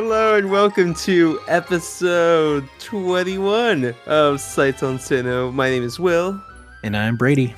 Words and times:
Hello 0.00 0.36
and 0.36 0.48
welcome 0.48 0.94
to 0.94 1.40
episode 1.48 2.68
21 2.78 3.92
of 4.06 4.40
Sights 4.40 4.84
on 4.84 4.96
Sinnoh. 4.96 5.52
My 5.52 5.68
name 5.70 5.82
is 5.82 5.98
Will, 5.98 6.40
And 6.84 6.96
I'm 6.96 7.16
Brady. 7.16 7.52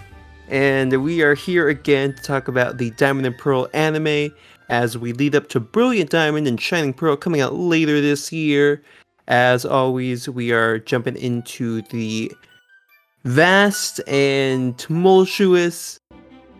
and 0.49 1.05
we 1.05 1.21
are 1.21 1.35
here 1.35 1.69
again 1.69 2.15
to 2.15 2.23
talk 2.23 2.49
about 2.49 2.79
the 2.79 2.93
Diamond 2.93 3.27
and 3.27 3.37
Pearl 3.37 3.69
anime 3.75 4.33
as 4.71 4.97
we 4.97 5.13
lead 5.13 5.35
up 5.35 5.51
to 5.51 5.61
Brilliant 5.61 6.09
Diamond 6.09 6.49
and 6.49 6.59
Shining 6.59 6.95
Pearl 6.95 7.15
coming 7.15 7.43
out 7.43 7.57
later 7.57 8.01
this 8.01 8.33
year. 8.33 8.83
As 9.29 9.67
always, 9.67 10.27
we 10.27 10.51
are 10.51 10.79
jumping 10.79 11.17
into 11.17 11.83
the 11.91 12.33
vast 13.25 14.01
and 14.09 14.79
tumultuous 14.79 16.01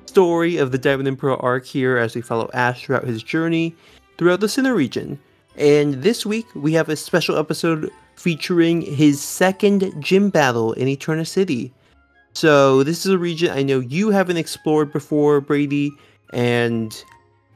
story 0.05 0.59
of 0.59 0.73
the 0.73 0.79
Diamond 0.79 1.09
and 1.09 1.19
Pearl 1.19 1.39
arc 1.41 1.65
here 1.65 1.97
as 1.97 2.15
we 2.15 2.21
follow 2.21 2.51
Ash 2.53 2.85
throughout 2.85 3.05
his 3.05 3.23
journey 3.23 3.75
throughout 4.19 4.41
the 4.41 4.47
Sinnoh 4.47 4.77
region. 4.77 5.19
And 5.61 6.03
this 6.03 6.25
week 6.25 6.47
we 6.55 6.73
have 6.73 6.89
a 6.89 6.97
special 6.97 7.37
episode 7.37 7.91
featuring 8.17 8.81
his 8.81 9.21
second 9.21 9.93
gym 10.03 10.31
battle 10.31 10.73
in 10.73 10.89
Eterna 10.89 11.27
City. 11.27 11.71
So 12.33 12.83
this 12.83 13.05
is 13.05 13.13
a 13.13 13.19
region 13.19 13.51
I 13.51 13.63
know 13.63 13.79
you 13.79 14.09
haven't 14.09 14.39
explored 14.39 14.91
before, 14.91 15.43
Brady, 15.43 15.93
and 16.33 17.05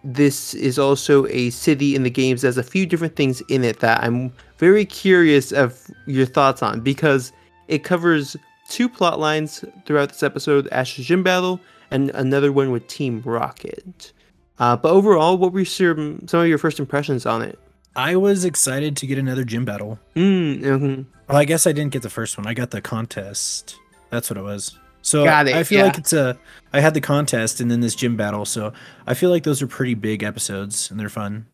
this 0.05 0.53
is 0.53 0.79
also 0.79 1.27
a 1.29 1.49
city 1.49 1.95
in 1.95 2.03
the 2.03 2.11
games 2.11 2.43
that 2.43 2.49
has 2.49 2.59
a 2.59 2.63
few 2.63 2.85
different 2.85 3.17
things 3.17 3.41
in 3.49 3.65
it 3.65 3.81
that 3.81 4.05
I'm 4.05 4.35
very 4.59 4.85
curious 4.85 5.51
of 5.51 5.91
your 6.07 6.27
thoughts 6.27 6.63
on 6.63 6.81
because 6.83 7.33
it 7.69 7.85
covers 7.85 8.37
two 8.69 8.87
plot 8.87 9.19
lines 9.19 9.65
throughout 9.87 10.11
this 10.11 10.23
episode: 10.23 10.69
Ash's 10.73 11.07
gym 11.07 11.23
battle 11.23 11.59
and 11.91 12.11
another 12.11 12.53
one 12.53 12.71
with 12.71 12.87
Team 12.87 13.23
Rocket. 13.25 14.13
Uh, 14.59 14.77
but 14.77 14.91
overall, 14.91 15.39
what 15.39 15.55
were 15.55 15.65
some 15.65 16.29
some 16.29 16.41
of 16.41 16.49
your 16.49 16.59
first 16.59 16.79
impressions 16.79 17.25
on 17.25 17.41
it? 17.41 17.59
I 17.97 18.17
was 18.17 18.45
excited 18.45 18.97
to 18.99 19.07
get 19.07 19.19
another 19.19 19.45
gym 19.45 19.65
battle. 19.65 19.99
Mm, 20.17 20.61
mhm. 20.61 21.07
Well, 21.29 21.39
I 21.39 21.45
guess 21.45 21.67
I 21.67 21.73
didn't 21.73 21.93
get 21.93 22.03
the 22.03 22.11
first 22.11 22.37
one. 22.37 22.47
I 22.47 22.55
got 22.55 22.71
the 22.71 22.81
contest. 22.81 23.77
That's 24.11 24.29
what 24.29 24.37
it 24.37 24.43
was. 24.43 24.79
So 25.03 25.25
Got 25.25 25.49
it, 25.49 25.55
I 25.55 25.65
feel 25.65 25.81
yeah. 25.81 25.85
like 25.85 25.99
it's 25.99 26.13
a. 26.13 26.39
I 26.73 26.81
had 26.81 26.95
the 26.95 27.01
contest 27.01 27.61
and 27.61 27.71
then 27.71 27.81
this 27.81 27.95
gym 27.95 28.17
battle. 28.17 28.45
So 28.45 28.73
I 29.07 29.15
feel 29.15 29.31
like 29.31 29.45
those 29.45 29.61
are 29.63 29.67
pretty 29.67 29.95
big 29.95 30.23
episodes 30.23 30.91
and 30.91 30.99
they're 30.99 31.09
fun. 31.09 31.47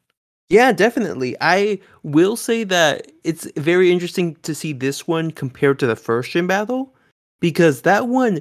Yeah, 0.49 0.73
definitely. 0.73 1.37
I 1.41 1.81
will 2.03 2.37
say 2.37 2.65
that 2.65 3.11
it's 3.23 3.51
very 3.57 3.93
interesting 3.93 4.37
to 4.43 4.55
see 4.55 4.73
this 4.73 5.07
one 5.07 5.31
compared 5.31 5.79
to 5.81 5.87
the 5.87 5.97
first 5.97 6.31
gym 6.31 6.47
battle 6.47 6.95
because 7.41 7.83
that 7.83 8.09
one 8.09 8.41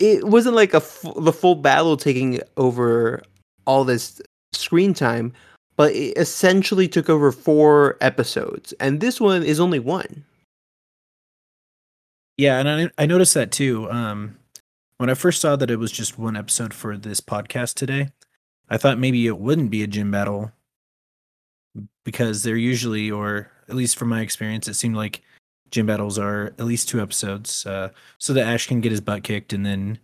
it 0.00 0.24
wasn't 0.24 0.56
like 0.56 0.74
a 0.74 0.82
the 1.16 1.32
full 1.32 1.54
battle 1.54 1.96
taking 1.96 2.40
over 2.56 3.22
all 3.66 3.84
this 3.84 4.20
screen 4.52 4.94
time, 4.94 5.32
but 5.76 5.92
it 5.92 6.16
essentially 6.16 6.88
took 6.88 7.08
over 7.08 7.32
four 7.32 7.96
episodes, 8.00 8.72
and 8.74 9.00
this 9.00 9.20
one 9.20 9.42
is 9.42 9.60
only 9.60 9.78
one. 9.78 10.24
Yeah, 12.36 12.58
and 12.58 12.68
I 12.68 12.90
I 13.02 13.06
noticed 13.06 13.34
that 13.34 13.52
too. 13.52 13.90
Um, 13.90 14.36
when 14.98 15.10
I 15.10 15.14
first 15.14 15.40
saw 15.40 15.56
that 15.56 15.70
it 15.70 15.78
was 15.78 15.92
just 15.92 16.18
one 16.18 16.36
episode 16.36 16.72
for 16.72 16.96
this 16.96 17.20
podcast 17.20 17.74
today, 17.74 18.08
I 18.68 18.78
thought 18.78 18.98
maybe 18.98 19.26
it 19.26 19.38
wouldn't 19.38 19.70
be 19.70 19.82
a 19.82 19.86
gym 19.86 20.10
battle 20.10 20.52
because 22.04 22.42
they're 22.42 22.56
usually, 22.56 23.10
or 23.10 23.50
at 23.68 23.74
least 23.74 23.96
from 23.96 24.08
my 24.08 24.20
experience, 24.20 24.68
it 24.68 24.74
seemed 24.74 24.96
like 24.96 25.22
gym 25.70 25.86
battles 25.86 26.18
are 26.18 26.46
at 26.58 26.64
least 26.64 26.88
two 26.88 27.00
episodes, 27.00 27.64
uh, 27.66 27.88
so 28.18 28.32
that 28.32 28.46
Ash 28.46 28.66
can 28.66 28.80
get 28.80 28.92
his 28.92 29.00
butt 29.00 29.24
kicked 29.24 29.52
and 29.52 29.64
then 29.64 29.98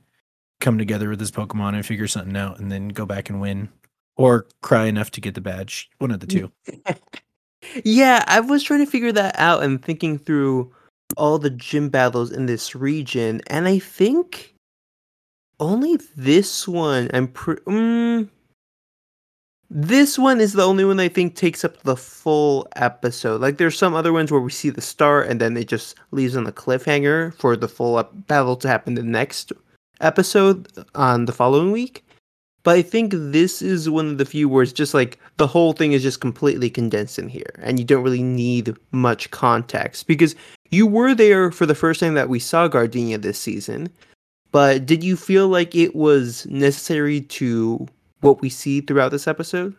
come 0.61 0.79
together 0.79 1.09
with 1.09 1.21
his 1.21 1.31
Pokemon 1.31 1.75
and 1.75 1.85
figure 1.87 2.09
something 2.09 2.37
out, 2.37 2.59
and 2.59 2.71
then 2.73 2.89
go 2.89 3.07
back 3.07 3.31
and 3.31 3.41
win, 3.41 3.69
or 4.19 4.47
cry 4.61 4.85
enough 4.85 5.11
to 5.13 5.21
get 5.23 5.35
the 5.35 5.41
badge. 5.41 5.89
One 5.99 6.11
of 6.11 6.21
the 6.21 6.27
two. 6.27 6.53
Yeah, 7.85 8.25
I 8.29 8.39
was 8.39 8.63
trying 8.63 8.85
to 8.85 8.91
figure 8.91 9.13
that 9.13 9.39
out 9.39 9.65
and 9.65 9.83
thinking 9.85 10.17
through 10.17 10.73
all 11.17 11.39
the 11.39 11.51
gym 11.51 11.89
battles 11.89 12.31
in 12.31 12.47
this 12.47 12.75
region, 12.75 13.41
and 13.49 13.67
I 13.67 13.81
think 13.81 14.55
only 15.61 15.99
this 16.17 16.69
one. 16.69 17.11
I'm 17.13 17.29
pre- 17.29 17.57
mm, 17.57 18.29
this 19.71 20.19
one 20.19 20.41
is 20.41 20.55
the 20.55 20.65
only 20.65 20.85
one 20.85 21.01
I 21.01 21.09
think 21.09 21.35
takes 21.35 21.65
up 21.65 21.83
the 21.83 21.97
full 21.97 22.67
episode. 22.77 23.41
Like 23.41 23.59
there's 23.59 23.77
some 23.77 23.95
other 23.95 24.13
ones 24.13 24.31
where 24.31 24.41
we 24.41 24.51
see 24.51 24.71
the 24.71 24.81
start 24.81 25.29
and 25.29 25.41
then 25.41 25.57
it 25.57 25.69
just 25.69 25.97
leaves 26.11 26.37
on 26.37 26.47
a 26.47 26.53
cliffhanger 26.53 27.35
for 27.35 27.57
the 27.57 27.69
full 27.69 28.03
battle 28.29 28.57
to 28.57 28.69
happen 28.69 28.95
the 28.95 29.03
next 29.03 29.53
episode 30.01 30.69
on 30.95 31.27
the 31.27 31.33
following 31.33 31.71
week. 31.71 32.08
But 32.69 32.77
I 32.77 32.83
think 32.83 33.13
this 33.17 33.63
is 33.63 33.89
one 33.89 34.09
of 34.09 34.19
the 34.19 34.27
few 34.27 34.47
where 34.47 34.63
it's 34.63 34.75
just 34.75 34.93
like 34.93 35.19
the 35.39 35.47
whole 35.47 35.73
thing 35.73 35.93
is 35.93 36.03
just 36.03 36.21
completely 36.21 36.69
condensed 36.69 37.19
in 37.19 37.27
here, 37.27 37.55
and 37.63 37.79
you 37.79 37.85
don't 37.87 38.03
really 38.03 38.23
need 38.23 38.77
much 38.93 39.31
context 39.31 40.07
because 40.07 40.35
you 40.69 40.87
were 40.87 41.15
there 41.15 41.51
for 41.51 41.65
the 41.65 41.75
first 41.75 41.99
time 41.99 42.13
that 42.13 42.29
we 42.29 42.39
saw 42.39 42.69
Gardenia 42.69 43.17
this 43.17 43.39
season. 43.39 43.89
But 44.53 44.85
did 44.85 45.03
you 45.03 45.17
feel 45.17 45.49
like 45.49 45.75
it 45.75 45.97
was 45.97 46.45
necessary 46.45 47.23
to 47.23 47.89
what 48.21 48.43
we 48.43 48.51
see 48.51 48.83
throughout 48.83 49.13
this 49.13 49.27
episode? 49.27 49.75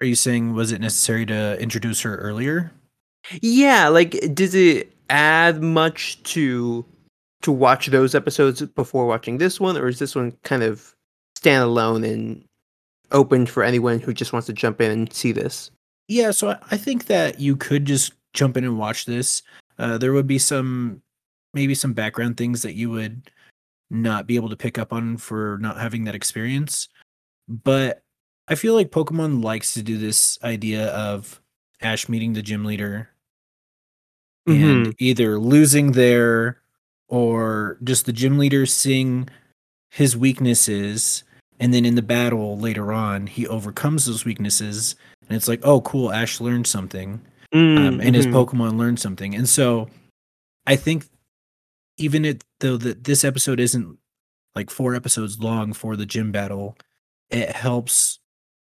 Are 0.00 0.06
you 0.06 0.16
saying 0.16 0.54
was 0.54 0.72
it 0.72 0.80
necessary 0.80 1.24
to 1.26 1.56
introduce 1.60 2.00
her 2.00 2.16
earlier? 2.16 2.72
Yeah, 3.40 3.86
like 3.86 4.34
does 4.34 4.56
it 4.56 4.92
add 5.10 5.62
much 5.62 6.20
to 6.24 6.84
to 7.46 7.52
watch 7.52 7.86
those 7.86 8.16
episodes 8.16 8.60
before 8.60 9.06
watching 9.06 9.38
this 9.38 9.60
one, 9.60 9.76
or 9.76 9.86
is 9.86 10.00
this 10.00 10.16
one 10.16 10.32
kind 10.42 10.64
of 10.64 10.96
standalone 11.38 12.04
and 12.04 12.44
open 13.12 13.46
for 13.46 13.62
anyone 13.62 14.00
who 14.00 14.12
just 14.12 14.32
wants 14.32 14.46
to 14.46 14.52
jump 14.52 14.80
in 14.80 14.90
and 14.90 15.12
see 15.12 15.30
this? 15.30 15.70
Yeah, 16.08 16.32
so 16.32 16.58
I- 16.70 16.76
think 16.76 17.06
that 17.06 17.38
you 17.38 17.54
could 17.54 17.84
just 17.84 18.14
jump 18.32 18.56
in 18.56 18.64
and 18.64 18.80
watch 18.80 19.04
this. 19.06 19.44
Uh, 19.78 19.96
there 19.96 20.12
would 20.12 20.26
be 20.26 20.40
some, 20.40 21.00
maybe 21.54 21.72
some 21.72 21.92
background 21.92 22.36
things 22.36 22.62
that 22.62 22.74
you 22.74 22.90
would 22.90 23.30
not 23.90 24.26
be 24.26 24.34
able 24.34 24.48
to 24.48 24.56
pick 24.56 24.76
up 24.76 24.92
on 24.92 25.16
for 25.16 25.56
not 25.60 25.78
having 25.78 26.02
that 26.04 26.16
experience. 26.16 26.88
But 27.48 28.02
I 28.48 28.56
feel 28.56 28.74
like 28.74 28.90
Pokemon 28.90 29.44
likes 29.44 29.72
to 29.74 29.84
do 29.84 29.98
this 29.98 30.36
idea 30.42 30.88
of 30.88 31.40
Ash 31.80 32.08
meeting 32.08 32.32
the 32.32 32.42
gym 32.42 32.64
leader 32.64 33.08
and 34.48 34.94
either 34.98 35.38
losing 35.38 35.92
there 35.92 36.60
or 37.08 37.78
just 37.84 38.06
the 38.06 38.12
gym 38.12 38.38
leader 38.38 38.66
seeing 38.66 39.28
his 39.90 40.16
weaknesses 40.16 41.22
and 41.60 41.72
then 41.72 41.84
in 41.84 41.94
the 41.94 42.02
battle 42.02 42.58
later 42.58 42.92
on 42.92 43.26
he 43.26 43.46
overcomes 43.46 44.06
those 44.06 44.24
weaknesses 44.24 44.94
and 45.28 45.36
it's 45.36 45.48
like 45.48 45.60
oh 45.62 45.80
cool 45.82 46.12
ash 46.12 46.40
learned 46.40 46.66
something 46.66 47.20
um, 47.52 48.00
and 48.00 48.14
his 48.14 48.26
Mhm. 48.26 48.32
pokemon 48.32 48.76
learned 48.76 48.98
something 49.00 49.34
and 49.34 49.48
so 49.48 49.88
i 50.66 50.76
think 50.76 51.06
even 51.96 52.24
it 52.24 52.44
though 52.60 52.76
that 52.76 53.04
this 53.04 53.24
episode 53.24 53.60
isn't 53.60 53.98
like 54.54 54.68
four 54.70 54.94
episodes 54.94 55.38
long 55.38 55.72
for 55.72 55.96
the 55.96 56.04
gym 56.06 56.32
battle 56.32 56.76
it 57.30 57.50
helps 57.52 58.18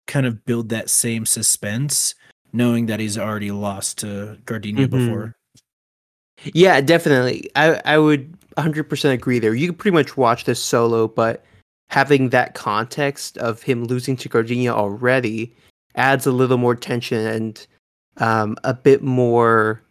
kind 0.07 0.25
of 0.25 0.45
build 0.45 0.69
that 0.69 0.89
same 0.89 1.25
suspense 1.25 2.13
knowing 2.53 2.85
that 2.85 2.99
he's 2.99 3.17
already 3.17 3.51
lost 3.51 3.97
to 3.99 4.37
gardenia 4.45 4.87
Mhm. 4.87 4.91
before 4.91 5.34
Yeah, 6.43 6.81
definitely. 6.81 7.49
I 7.55 7.81
I 7.85 7.97
would 7.97 8.33
100% 8.57 9.11
agree 9.11 9.39
there. 9.39 9.53
You 9.53 9.67
can 9.67 9.75
pretty 9.75 9.93
much 9.95 10.17
watch 10.17 10.45
this 10.45 10.61
solo, 10.61 11.07
but 11.07 11.43
having 11.89 12.29
that 12.29 12.55
context 12.55 13.37
of 13.37 13.61
him 13.61 13.85
losing 13.85 14.15
to 14.17 14.29
Gardenia 14.29 14.73
already 14.73 15.53
adds 15.95 16.25
a 16.25 16.31
little 16.31 16.57
more 16.57 16.75
tension 16.75 17.25
and 17.25 17.67
um, 18.17 18.55
a 18.63 18.73
bit 18.73 19.01
more 19.03 19.81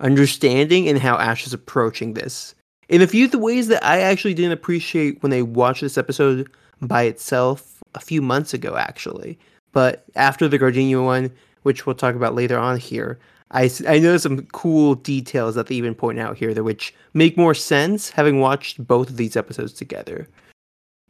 understanding 0.00 0.86
in 0.86 0.96
how 0.96 1.16
Ash 1.16 1.46
is 1.46 1.52
approaching 1.52 2.14
this. 2.14 2.54
In 2.88 3.00
a 3.00 3.06
few 3.06 3.24
of 3.24 3.30
the 3.30 3.38
ways 3.38 3.68
that 3.68 3.84
I 3.84 4.00
actually 4.00 4.34
didn't 4.34 4.52
appreciate 4.52 5.22
when 5.22 5.32
I 5.32 5.42
watched 5.42 5.80
this 5.80 5.96
episode 5.98 6.50
by 6.82 7.04
itself 7.04 7.82
a 7.94 8.00
few 8.00 8.20
months 8.20 8.52
ago, 8.52 8.76
actually. 8.76 9.38
But 9.72 10.04
after 10.14 10.46
the 10.48 10.58
Gardenia 10.58 11.00
one, 11.02 11.30
which 11.62 11.86
we'll 11.86 11.94
talk 11.94 12.14
about 12.14 12.34
later 12.34 12.58
on 12.58 12.78
here, 12.78 13.18
I, 13.54 13.70
I 13.86 14.00
know 14.00 14.16
some 14.16 14.46
cool 14.46 14.96
details 14.96 15.54
that 15.54 15.68
they 15.68 15.76
even 15.76 15.94
point 15.94 16.18
out 16.18 16.36
here 16.36 16.52
that 16.52 16.64
which 16.64 16.92
make 17.14 17.36
more 17.36 17.54
sense 17.54 18.10
having 18.10 18.40
watched 18.40 18.84
both 18.84 19.08
of 19.08 19.16
these 19.16 19.36
episodes 19.36 19.72
together. 19.72 20.28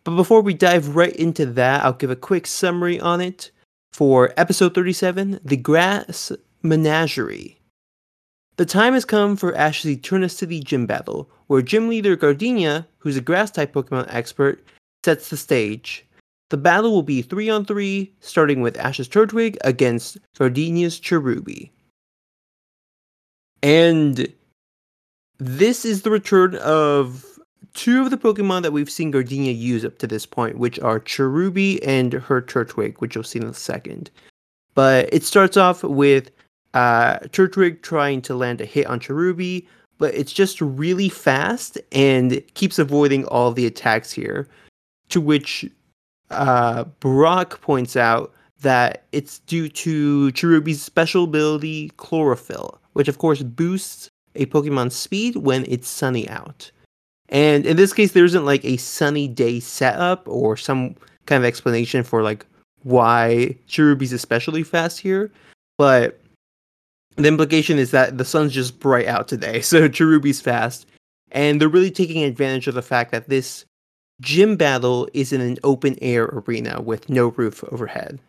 But 0.04 0.16
before 0.16 0.42
we 0.42 0.52
dive 0.52 0.94
right 0.94 1.16
into 1.16 1.46
that, 1.46 1.82
I'll 1.82 1.94
give 1.94 2.10
a 2.10 2.16
quick 2.16 2.46
summary 2.46 3.00
on 3.00 3.22
it. 3.22 3.50
For 3.94 4.34
episode 4.36 4.74
37, 4.74 5.40
The 5.44 5.56
Grass 5.56 6.32
Menagerie. 6.62 7.58
The 8.56 8.66
time 8.66 8.92
has 8.92 9.04
come 9.04 9.36
for 9.36 9.54
Ash's 9.54 9.90
Eterna 9.90 10.28
City 10.28 10.60
gym 10.60 10.84
battle, 10.84 11.30
where 11.46 11.62
gym 11.62 11.88
leader 11.88 12.16
Gardenia, 12.16 12.86
who's 12.98 13.16
a 13.16 13.20
grass 13.20 13.50
type 13.50 13.72
Pokemon 13.72 14.06
expert, 14.12 14.64
sets 15.04 15.30
the 15.30 15.36
stage. 15.36 16.04
The 16.50 16.56
battle 16.56 16.92
will 16.92 17.02
be 17.02 17.22
3 17.22 17.48
on 17.48 17.64
3, 17.64 18.12
starting 18.20 18.60
with 18.60 18.76
Ash's 18.78 19.08
Turtwig 19.08 19.56
against 19.62 20.18
Gardenia's 20.36 21.00
Cherubi. 21.00 21.70
And 23.64 24.30
this 25.38 25.86
is 25.86 26.02
the 26.02 26.10
return 26.10 26.56
of 26.56 27.24
two 27.72 28.02
of 28.02 28.10
the 28.10 28.18
Pokemon 28.18 28.60
that 28.60 28.74
we've 28.74 28.90
seen 28.90 29.10
Gardenia 29.10 29.52
use 29.52 29.86
up 29.86 29.96
to 29.98 30.06
this 30.06 30.26
point, 30.26 30.58
which 30.58 30.78
are 30.80 31.00
Cherubi 31.00 31.80
and 31.82 32.12
her 32.12 32.42
Turtwig, 32.42 32.96
which 32.98 33.14
you'll 33.14 33.24
see 33.24 33.38
in 33.38 33.46
a 33.46 33.54
second. 33.54 34.10
But 34.74 35.08
it 35.14 35.24
starts 35.24 35.56
off 35.56 35.82
with 35.82 36.30
uh, 36.74 37.20
Turtwig 37.30 37.80
trying 37.80 38.20
to 38.22 38.34
land 38.34 38.60
a 38.60 38.66
hit 38.66 38.86
on 38.86 39.00
Cherubi, 39.00 39.66
but 39.96 40.14
it's 40.14 40.34
just 40.34 40.60
really 40.60 41.08
fast 41.08 41.78
and 41.90 42.42
keeps 42.52 42.78
avoiding 42.78 43.24
all 43.28 43.50
the 43.50 43.64
attacks 43.64 44.12
here. 44.12 44.46
To 45.08 45.22
which 45.22 45.64
uh, 46.30 46.84
Brock 47.00 47.62
points 47.62 47.96
out 47.96 48.30
that 48.60 49.04
it's 49.12 49.38
due 49.38 49.70
to 49.70 50.32
Cherubi's 50.32 50.82
special 50.82 51.24
ability, 51.24 51.92
Chlorophyll, 51.96 52.78
which 52.94 53.08
of 53.08 53.18
course 53.18 53.42
boosts 53.42 54.08
a 54.34 54.46
Pokemon's 54.46 54.96
speed 54.96 55.36
when 55.36 55.64
it's 55.68 55.88
sunny 55.88 56.28
out. 56.28 56.70
And 57.28 57.66
in 57.66 57.76
this 57.76 57.92
case, 57.92 58.12
there 58.12 58.24
isn't 58.24 58.44
like 58.44 58.64
a 58.64 58.76
sunny 58.76 59.28
day 59.28 59.60
setup 59.60 60.26
or 60.28 60.56
some 60.56 60.94
kind 61.26 61.42
of 61.42 61.46
explanation 61.46 62.02
for 62.02 62.22
like 62.22 62.44
why 62.82 63.56
Cherubi's 63.66 64.12
especially 64.12 64.62
fast 64.62 65.00
here, 65.00 65.30
but 65.78 66.20
the 67.16 67.28
implication 67.28 67.78
is 67.78 67.90
that 67.92 68.18
the 68.18 68.24
sun's 68.24 68.52
just 68.52 68.78
bright 68.78 69.06
out 69.06 69.28
today, 69.28 69.60
so 69.62 69.88
Cherubi's 69.88 70.40
fast, 70.40 70.86
and 71.32 71.60
they're 71.60 71.68
really 71.68 71.90
taking 71.90 72.22
advantage 72.22 72.66
of 72.66 72.74
the 72.74 72.82
fact 72.82 73.10
that 73.12 73.28
this 73.28 73.64
gym 74.20 74.56
battle 74.56 75.08
is 75.14 75.32
in 75.32 75.40
an 75.40 75.56
open 75.64 75.96
air 76.02 76.24
arena 76.24 76.80
with 76.80 77.08
no 77.08 77.28
roof 77.28 77.64
overhead. 77.64 78.20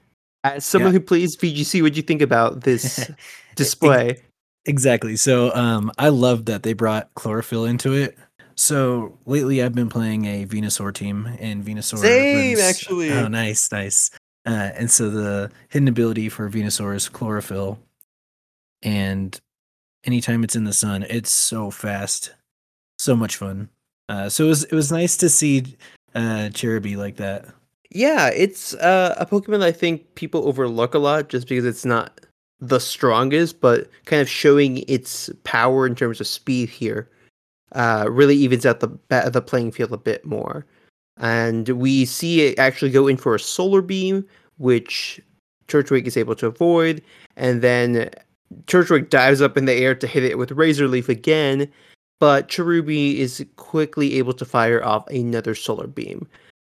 As 0.43 0.65
someone 0.65 0.93
yeah. 0.93 0.99
who 0.99 1.05
plays 1.05 1.35
VGC, 1.35 1.81
what 1.81 1.93
do 1.93 1.97
you 1.97 2.03
think 2.03 2.21
about 2.21 2.61
this 2.61 3.11
display? 3.55 4.17
Exactly. 4.65 5.15
So 5.15 5.53
um, 5.55 5.91
I 5.97 6.09
love 6.09 6.45
that 6.45 6.63
they 6.63 6.73
brought 6.73 7.13
chlorophyll 7.15 7.65
into 7.65 7.93
it. 7.93 8.17
So 8.55 9.17
lately, 9.25 9.61
I've 9.61 9.75
been 9.75 9.89
playing 9.89 10.25
a 10.25 10.45
Venusaur 10.45 10.93
team, 10.93 11.27
and 11.39 11.63
Venusaur. 11.63 11.97
Same, 11.97 12.55
runs, 12.55 12.61
actually. 12.61 13.11
Oh, 13.11 13.27
nice, 13.27 13.71
nice. 13.71 14.11
Uh, 14.45 14.71
and 14.75 14.89
so 14.89 15.09
the 15.09 15.51
hidden 15.69 15.87
ability 15.87 16.29
for 16.29 16.49
Venusaur 16.49 16.95
is 16.95 17.09
chlorophyll, 17.09 17.79
and 18.81 19.39
anytime 20.05 20.43
it's 20.43 20.55
in 20.55 20.63
the 20.63 20.73
sun, 20.73 21.05
it's 21.09 21.31
so 21.31 21.69
fast, 21.69 22.33
so 22.97 23.15
much 23.15 23.35
fun. 23.35 23.69
Uh, 24.07 24.29
so 24.29 24.45
it 24.45 24.47
was 24.47 24.63
it 24.65 24.73
was 24.73 24.91
nice 24.91 25.17
to 25.17 25.29
see 25.29 25.75
uh, 26.13 26.49
Cherubi 26.53 26.95
like 26.95 27.17
that. 27.17 27.45
Yeah, 27.89 28.27
it's 28.27 28.73
uh, 28.75 29.15
a 29.17 29.25
Pokemon 29.25 29.63
I 29.63 29.71
think 29.71 30.15
people 30.15 30.47
overlook 30.47 30.93
a 30.93 30.99
lot 30.99 31.27
just 31.27 31.47
because 31.47 31.65
it's 31.65 31.85
not 31.85 32.21
the 32.59 32.79
strongest, 32.79 33.59
but 33.61 33.89
kind 34.05 34.21
of 34.21 34.29
showing 34.29 34.83
its 34.87 35.29
power 35.43 35.85
in 35.85 35.95
terms 35.95 36.21
of 36.21 36.27
speed 36.27 36.69
here 36.69 37.09
uh, 37.73 38.05
really 38.09 38.35
evens 38.35 38.65
out 38.65 38.79
the 38.79 38.89
the 39.29 39.41
playing 39.41 39.71
field 39.71 39.91
a 39.91 39.97
bit 39.97 40.25
more. 40.25 40.65
And 41.17 41.69
we 41.69 42.05
see 42.05 42.41
it 42.41 42.59
actually 42.59 42.91
go 42.91 43.07
in 43.07 43.17
for 43.17 43.35
a 43.35 43.39
solar 43.39 43.81
beam, 43.81 44.25
which 44.57 45.21
Turtwig 45.67 46.07
is 46.07 46.17
able 46.17 46.35
to 46.35 46.47
avoid, 46.47 47.01
and 47.37 47.61
then 47.61 48.09
Turtwig 48.65 49.09
dives 49.09 49.41
up 49.41 49.57
in 49.57 49.65
the 49.65 49.73
air 49.73 49.95
to 49.95 50.07
hit 50.07 50.23
it 50.23 50.37
with 50.37 50.51
Razor 50.51 50.87
Leaf 50.87 51.09
again, 51.09 51.71
but 52.19 52.47
Cherubi 52.47 53.17
is 53.17 53.45
quickly 53.55 54.15
able 54.15 54.33
to 54.33 54.45
fire 54.45 54.83
off 54.83 55.07
another 55.07 55.55
solar 55.55 55.87
beam. 55.87 56.27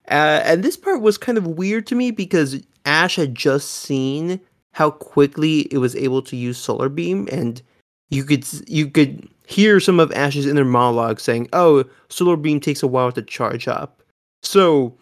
Uh, 0.10 0.42
and 0.44 0.64
this 0.64 0.78
part 0.78 1.02
was 1.02 1.18
kind 1.18 1.38
of 1.38 1.48
weird 1.48 1.88
to 1.88 1.96
me 1.96 2.12
because 2.12 2.62
Ash 2.86 3.16
had 3.16 3.34
just 3.34 3.70
seen 3.70 4.40
how 4.76 4.92
quickly 4.92 5.62
it 5.72 5.78
was 5.78 5.96
able 5.96 6.22
to 6.22 6.36
use 6.36 6.58
solar 6.58 6.90
beam, 6.90 7.30
and 7.32 7.62
you 8.10 8.26
could 8.26 8.46
you 8.68 8.92
could 8.92 9.26
hear 9.48 9.80
some 9.80 10.02
of 10.02 10.12
Ash's 10.12 10.46
inner 10.46 10.66
monologue 10.66 11.22
saying, 11.22 11.48
"Oh, 11.54 11.86
solar 12.10 12.36
beam 12.36 12.60
takes 12.60 12.84
a 12.84 12.88
while 12.88 13.10
to 13.14 13.22
charge 13.22 13.70
up." 13.70 14.04
So 14.44 14.98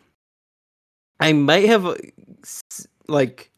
I 1.20 1.34
might 1.34 1.66
have 1.66 2.00
like 3.08 3.50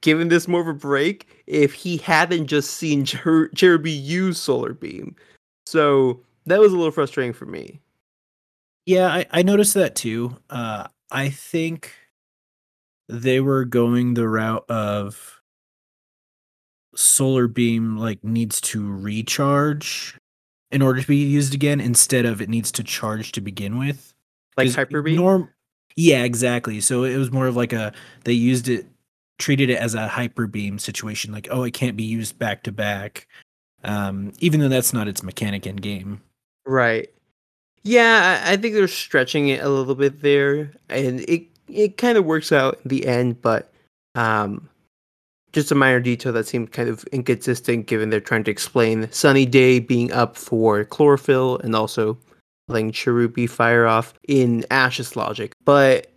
given 0.00 0.26
this 0.26 0.48
more 0.48 0.60
of 0.60 0.66
a 0.66 0.74
break 0.74 1.28
if 1.46 1.72
he 1.72 1.98
hadn't 1.98 2.48
just 2.48 2.72
seen 2.72 3.04
Cher- 3.04 3.48
use 3.54 4.38
solar 4.38 4.74
beam. 4.74 5.14
So 5.66 6.20
that 6.46 6.58
was 6.58 6.72
a 6.72 6.76
little 6.76 6.90
frustrating 6.90 7.32
for 7.32 7.46
me. 7.46 7.80
Yeah, 8.86 9.06
I, 9.06 9.26
I 9.30 9.42
noticed 9.42 9.74
that 9.74 9.94
too. 9.94 10.36
Uh, 10.50 10.88
I 11.12 11.28
think 11.28 11.92
they 13.08 13.40
were 13.40 13.64
going 13.64 14.14
the 14.14 14.28
route 14.28 14.64
of 14.68 15.40
solar 16.94 17.46
beam 17.48 17.96
like 17.96 18.22
needs 18.24 18.60
to 18.60 18.92
recharge 18.92 20.18
in 20.70 20.82
order 20.82 21.00
to 21.00 21.06
be 21.06 21.16
used 21.16 21.54
again 21.54 21.80
instead 21.80 22.26
of 22.26 22.40
it 22.42 22.48
needs 22.48 22.72
to 22.72 22.84
charge 22.84 23.32
to 23.32 23.40
begin 23.40 23.78
with. 23.78 24.12
Like 24.56 24.74
hyper 24.74 25.02
beam. 25.02 25.16
Norm- 25.16 25.50
yeah, 25.96 26.24
exactly. 26.24 26.80
So 26.80 27.04
it 27.04 27.16
was 27.16 27.30
more 27.30 27.46
of 27.46 27.56
like 27.56 27.72
a 27.72 27.92
they 28.24 28.32
used 28.32 28.68
it 28.68 28.86
treated 29.38 29.70
it 29.70 29.78
as 29.78 29.94
a 29.94 30.08
hyper 30.08 30.46
beam 30.46 30.78
situation 30.78 31.32
like 31.32 31.48
oh 31.50 31.62
it 31.62 31.72
can't 31.72 31.96
be 31.96 32.02
used 32.02 32.38
back 32.38 32.62
to 32.64 32.72
back 32.72 33.26
um 33.84 34.32
even 34.40 34.60
though 34.60 34.68
that's 34.68 34.92
not 34.92 35.08
its 35.08 35.22
mechanic 35.22 35.66
in 35.66 35.76
game 35.76 36.20
right 36.66 37.08
yeah 37.84 38.42
i 38.46 38.56
think 38.56 38.74
they're 38.74 38.88
stretching 38.88 39.48
it 39.48 39.62
a 39.62 39.68
little 39.68 39.94
bit 39.94 40.20
there 40.20 40.72
and 40.88 41.20
it 41.20 41.46
it 41.68 41.96
kind 41.96 42.18
of 42.18 42.24
works 42.24 42.52
out 42.52 42.78
in 42.84 42.88
the 42.88 43.06
end 43.06 43.40
but 43.42 43.72
um 44.14 44.68
just 45.52 45.72
a 45.72 45.74
minor 45.74 46.00
detail 46.00 46.32
that 46.32 46.46
seemed 46.46 46.72
kind 46.72 46.88
of 46.88 47.04
inconsistent 47.04 47.86
given 47.86 48.10
they're 48.10 48.20
trying 48.20 48.44
to 48.44 48.50
explain 48.50 49.10
sunny 49.10 49.46
day 49.46 49.78
being 49.78 50.12
up 50.12 50.36
for 50.36 50.84
chlorophyll 50.84 51.58
and 51.58 51.74
also 51.74 52.18
letting 52.68 52.92
cherubi 52.92 53.48
fire 53.48 53.86
off 53.86 54.12
in 54.28 54.64
ash's 54.70 55.16
logic 55.16 55.52
but 55.64 56.12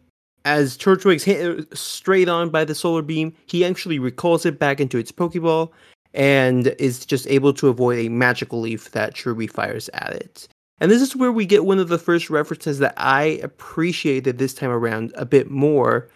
as 0.45 0.77
Turtwig's 0.77 1.23
hit 1.23 1.77
straight 1.77 2.27
on 2.27 2.49
by 2.49 2.65
the 2.65 2.73
solar 2.73 3.01
beam, 3.01 3.33
he 3.45 3.63
actually 3.63 3.99
recalls 3.99 4.45
it 4.45 4.57
back 4.57 4.79
into 4.79 4.97
its 4.97 5.11
Pokeball 5.11 5.71
and 6.13 6.67
is 6.79 7.05
just 7.05 7.27
able 7.27 7.53
to 7.53 7.67
avoid 7.67 7.99
a 7.99 8.09
magical 8.09 8.59
leaf 8.59 8.91
that 8.91 9.13
Cherubi 9.15 9.49
fires 9.49 9.89
at 9.93 10.13
it. 10.13 10.47
And 10.81 10.91
this 10.91 11.01
is 11.01 11.15
where 11.15 11.31
we 11.31 11.45
get 11.45 11.63
one 11.63 11.79
of 11.79 11.87
the 11.87 11.97
first 11.97 12.29
references 12.29 12.79
that 12.79 12.93
I 12.97 13.39
appreciated 13.43 14.37
this 14.37 14.53
time 14.53 14.71
around 14.71 15.13
a 15.15 15.25
bit 15.25 15.49
more, 15.49 16.09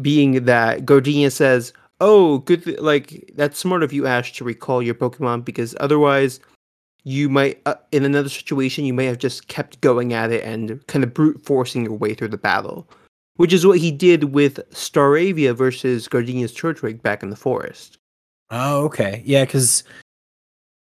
being 0.00 0.44
that 0.44 0.86
Gardenia 0.86 1.32
says, 1.32 1.72
"Oh, 2.00 2.38
good, 2.38 2.62
th- 2.62 2.78
like 2.78 3.28
that's 3.34 3.58
smart 3.58 3.82
of 3.82 3.92
you, 3.92 4.06
Ash, 4.06 4.32
to 4.34 4.44
recall 4.44 4.82
your 4.82 4.94
Pokemon 4.94 5.44
because 5.44 5.74
otherwise." 5.80 6.38
You 7.08 7.28
might, 7.28 7.62
uh, 7.66 7.76
in 7.92 8.04
another 8.04 8.28
situation, 8.28 8.84
you 8.84 8.92
may 8.92 9.06
have 9.06 9.18
just 9.18 9.46
kept 9.46 9.80
going 9.80 10.12
at 10.12 10.32
it 10.32 10.42
and 10.42 10.84
kind 10.88 11.04
of 11.04 11.14
brute 11.14 11.40
forcing 11.46 11.84
your 11.84 11.92
way 11.92 12.14
through 12.14 12.30
the 12.30 12.36
battle 12.36 12.88
which 13.36 13.52
is 13.52 13.66
what 13.66 13.78
he 13.78 13.90
did 13.90 14.24
with 14.24 14.68
Staravia 14.70 15.54
versus 15.54 16.08
Gardenia's 16.08 16.54
Turtwig 16.54 17.02
back 17.02 17.22
in 17.22 17.30
the 17.30 17.36
forest. 17.36 17.98
Oh, 18.50 18.84
okay. 18.84 19.22
Yeah, 19.24 19.44
because 19.44 19.84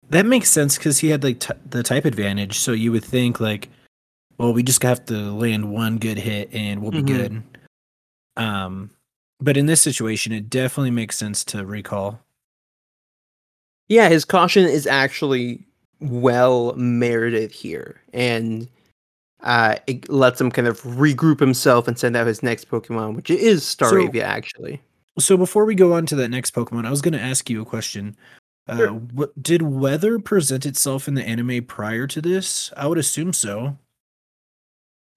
that 0.10 0.26
makes 0.26 0.50
sense 0.50 0.78
because 0.78 1.00
he 1.00 1.10
had 1.10 1.24
like 1.24 1.40
t- 1.40 1.54
the 1.70 1.84
type 1.84 2.06
advantage. 2.06 2.60
So 2.60 2.72
you 2.72 2.92
would 2.92 3.04
think 3.04 3.40
like, 3.40 3.70
well, 4.38 4.54
we 4.54 4.64
just 4.64 4.84
have 4.84 5.06
to 5.06 5.32
land 5.32 5.72
one 5.72 5.98
good 5.98 6.18
hit 6.18 6.54
and 6.54 6.82
we'll 6.82 6.92
be 6.92 7.02
mm-hmm. 7.02 7.16
good. 7.16 7.44
Um, 8.38 8.92
but 9.40 9.58
in 9.58 9.66
this 9.66 9.82
situation, 9.82 10.32
it 10.34 10.50
definitely 10.50 10.92
makes 10.92 11.18
sense 11.18 11.44
to 11.46 11.66
recall. 11.66 12.20
Yeah, 13.88 14.10
his 14.10 14.26
caution 14.26 14.66
is 14.66 14.88
actually 14.88 15.64
well 16.00 16.74
merited 16.76 17.52
here, 17.52 18.02
and 18.14 18.68
uh, 19.42 19.76
it 19.86 20.10
lets 20.10 20.42
him 20.42 20.50
kind 20.50 20.68
of 20.68 20.82
regroup 20.82 21.40
himself 21.40 21.88
and 21.88 21.98
send 21.98 22.16
out 22.16 22.26
his 22.26 22.42
next 22.42 22.70
Pokemon, 22.70 23.16
which 23.16 23.30
is 23.30 23.64
Staravia, 23.64 24.22
so, 24.22 24.26
actually. 24.26 24.82
So 25.20 25.38
before 25.38 25.66
we 25.66 25.76
go 25.76 25.94
on 25.94 26.06
to 26.08 26.16
that 26.16 26.30
next 26.30 26.56
Pokemon, 26.56 26.86
I 26.86 26.90
was 26.90 27.02
going 27.02 27.14
to 27.14 27.22
ask 27.22 27.50
you 27.50 27.62
a 27.62 27.66
question. 27.66 28.18
Uh, 28.68 28.78
sure. 28.78 29.02
did 29.40 29.62
weather 29.62 30.18
present 30.18 30.66
itself 30.66 31.08
in 31.08 31.14
the 31.14 31.24
anime 31.24 31.64
prior 31.66 32.08
to 32.08 32.22
this? 32.22 32.74
I 32.76 32.88
would 32.88 32.98
assume 32.98 33.34
so. 33.34 33.78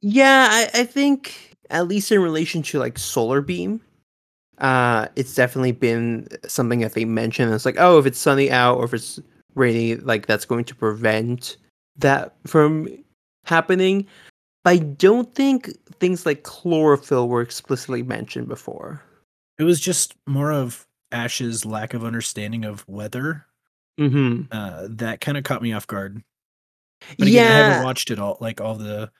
Yeah, 0.01 0.49
I, 0.51 0.81
I 0.81 0.85
think 0.85 1.57
at 1.71 1.89
least 1.89 2.13
in 2.13 2.23
relation 2.23 2.63
to 2.63 2.79
like 2.79 2.99
Solar 2.99 3.41
Beam, 3.41 3.81
uh, 4.59 5.09
it's 5.17 5.35
definitely 5.35 5.73
been 5.73 6.29
something 6.47 6.81
that 6.81 6.95
they 6.95 7.05
mention. 7.05 7.53
It's 7.53 7.65
like, 7.65 7.77
oh, 7.79 7.99
if 7.99 8.07
it's 8.07 8.19
sunny 8.19 8.51
out 8.51 8.79
or 8.79 8.85
if 8.85 8.95
it's 8.95 9.21
rainy, 9.55 9.97
like 9.97 10.27
that's 10.27 10.45
going 10.45 10.65
to 10.65 10.75
prevent 10.75 11.57
that 11.97 12.35
from 12.47 12.89
happening. 13.45 14.07
But 14.65 14.71
I 14.71 14.79
don't 14.79 15.33
think 15.35 15.71
things 16.01 16.27
like 16.27 16.43
chlorophyll 16.43 17.29
were 17.29 17.43
explicitly 17.43 18.03
mentioned 18.03 18.49
before. 18.49 19.03
It 19.59 19.65
was 19.65 19.81
just 19.81 20.15
more 20.27 20.53
of 20.53 20.87
Ash's 21.13 21.65
lack 21.65 21.95
of 21.95 22.05
understanding 22.05 22.65
of 22.65 22.87
weather. 22.89 23.47
Mm-hmm. 23.99 24.53
Uh, 24.53 24.87
that 24.91 25.21
kind 25.21 25.37
of 25.37 25.45
caught 25.45 25.63
me 25.63 25.73
off 25.73 25.87
guard. 25.87 26.23
But 27.19 27.29
again, 27.29 27.45
yeah. 27.45 27.51
I 27.51 27.69
haven't 27.69 27.85
watched 27.85 28.11
it 28.11 28.19
all, 28.19 28.39
like 28.41 28.61
all 28.61 28.75
the 28.75 29.11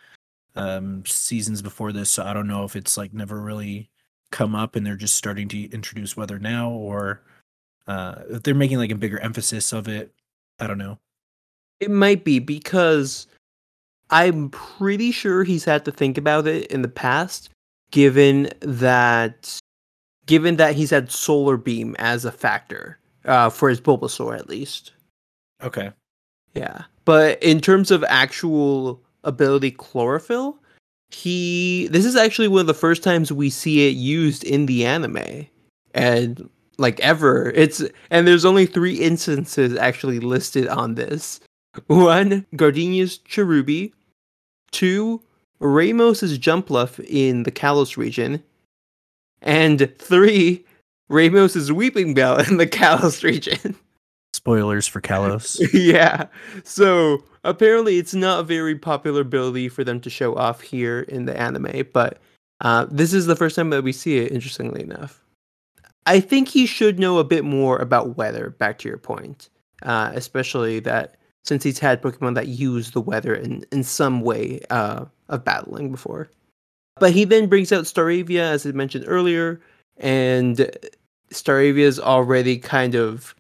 um, 0.57 1.05
seasons 1.07 1.63
before 1.63 1.93
this, 1.93 2.11
so 2.11 2.25
I 2.25 2.33
don't 2.33 2.49
know 2.49 2.65
if 2.65 2.77
it's 2.77 2.97
like 2.97 3.13
never 3.13 3.41
really 3.41 3.91
come 4.31 4.55
up 4.55 4.77
and 4.77 4.87
they're 4.87 4.97
just 4.97 5.17
starting 5.17 5.49
to 5.49 5.71
introduce 5.71 6.17
weather 6.17 6.39
now, 6.39 6.71
or 6.71 7.23
uh, 7.87 8.17
if 8.31 8.43
they're 8.43 8.55
making 8.55 8.79
like 8.79 8.91
a 8.91 8.97
bigger 8.97 9.19
emphasis 9.21 9.73
of 9.73 9.89
it. 9.89 10.13
I 10.61 10.67
don't 10.67 10.79
know. 10.79 10.99
It 11.81 11.91
might 11.91 12.25
be 12.25 12.41
because 12.41 13.29
I'm 14.11 14.51
pretty 14.51 15.13
sure 15.13 15.45
he's 15.45 15.65
had 15.65 15.85
to 15.85 15.93
think 15.93 16.19
about 16.19 16.47
it 16.47 16.67
in 16.67 16.83
the 16.83 16.89
past, 16.89 17.51
given 17.91 18.51
that 18.61 19.59
given 20.29 20.57
that 20.57 20.77
he's 20.77 20.91
had 20.91 21.11
Solar 21.11 21.57
Beam 21.57 21.97
as 21.99 22.25
a 22.25 22.31
factor 22.31 22.99
uh, 23.25 23.51
for 23.51 23.69
his 23.69 23.81
Bulbasaur 23.81 24.39
at 24.39 24.49
least. 24.49 24.93
Okay. 25.63 25.91
Yeah. 26.55 26.85
But 27.05 27.43
in 27.43 27.61
terms 27.61 27.91
of 27.91 28.05
actual 28.05 29.03
ability 29.25 29.73
chlorophyll, 29.73 30.59
he 31.11 31.89
this 31.91 32.05
is 32.05 32.15
actually 32.15 32.49
one 32.49 32.61
of 32.61 32.67
the 32.67 32.75
first 32.75 33.03
times 33.03 33.33
we 33.33 33.51
see 33.51 33.89
it 33.89 33.97
used 33.97 34.45
in 34.45 34.67
the 34.67 34.85
anime. 34.85 35.47
And 35.95 36.49
like 36.77 37.01
ever. 37.01 37.51
It's 37.55 37.83
and 38.11 38.29
there's 38.29 38.45
only 38.45 38.67
three 38.67 38.97
instances 38.97 39.77
actually 39.77 40.21
listed 40.21 40.69
on 40.69 40.95
this. 40.95 41.41
One, 41.87 42.47
Gardenia's 42.55 43.19
Cherubi. 43.19 43.93
Two, 44.71 45.23
Ramos's 45.61 46.39
Jumpluff 46.39 47.05
in 47.09 47.45
the 47.45 47.51
Kalos 47.51 47.97
region. 47.97 48.43
And 49.43 49.93
three, 49.99 50.65
Ramos's 51.09 51.71
Weepinbell 51.71 52.49
in 52.49 52.57
the 52.57 52.67
Kalos 52.67 53.23
region. 53.23 53.77
Spoilers 54.35 54.87
for 54.87 55.01
Kalos. 55.01 55.59
yeah. 55.73 56.27
So 56.65 57.25
apparently 57.45 57.99
it's 57.99 58.15
not 58.15 58.41
a 58.41 58.45
very 58.45 58.77
popular 58.77 59.23
ability 59.23 59.69
for 59.69 59.85
them 59.85 60.01
to 60.01 60.11
show 60.11 60.35
off 60.37 60.61
here 60.61 61.01
in 61.03 61.25
the 61.25 61.39
anime, 61.39 61.87
but 61.93 62.19
uh, 62.61 62.87
this 62.91 63.13
is 63.13 63.27
the 63.27 63.37
first 63.37 63.57
time 63.57 63.71
that 63.71 63.85
we 63.85 63.93
see 63.93 64.19
it, 64.19 64.33
interestingly 64.33 64.83
enough. 64.83 65.23
I 66.07 66.21
think 66.21 66.49
he 66.49 66.67
should 66.67 66.99
know 66.99 67.19
a 67.19 67.25
bit 67.25 67.45
more 67.45 67.79
about 67.79 68.17
weather, 68.17 68.51
back 68.51 68.79
to 68.79 68.89
your 68.89 68.99
point. 68.99 69.49
Uh, 69.83 70.11
especially 70.15 70.81
that 70.81 71.17
since 71.45 71.63
he's 71.63 71.79
had 71.79 72.03
Pokemon 72.03 72.35
that 72.35 72.49
use 72.49 72.91
the 72.91 73.01
weather 73.01 73.35
in, 73.35 73.65
in 73.71 73.85
some 73.85 74.23
way 74.23 74.61
uh, 74.71 75.05
of 75.29 75.45
battling 75.45 75.93
before. 75.93 76.29
But 77.01 77.13
he 77.13 77.25
then 77.25 77.49
brings 77.49 77.73
out 77.73 77.85
Staravia, 77.85 78.41
as 78.41 78.67
I 78.67 78.73
mentioned 78.73 79.05
earlier, 79.07 79.61
and 79.97 80.71
Staravia 81.31 81.79
is 81.79 82.01
already 82.01 82.59
kind 82.59 82.95
of 82.95 83.35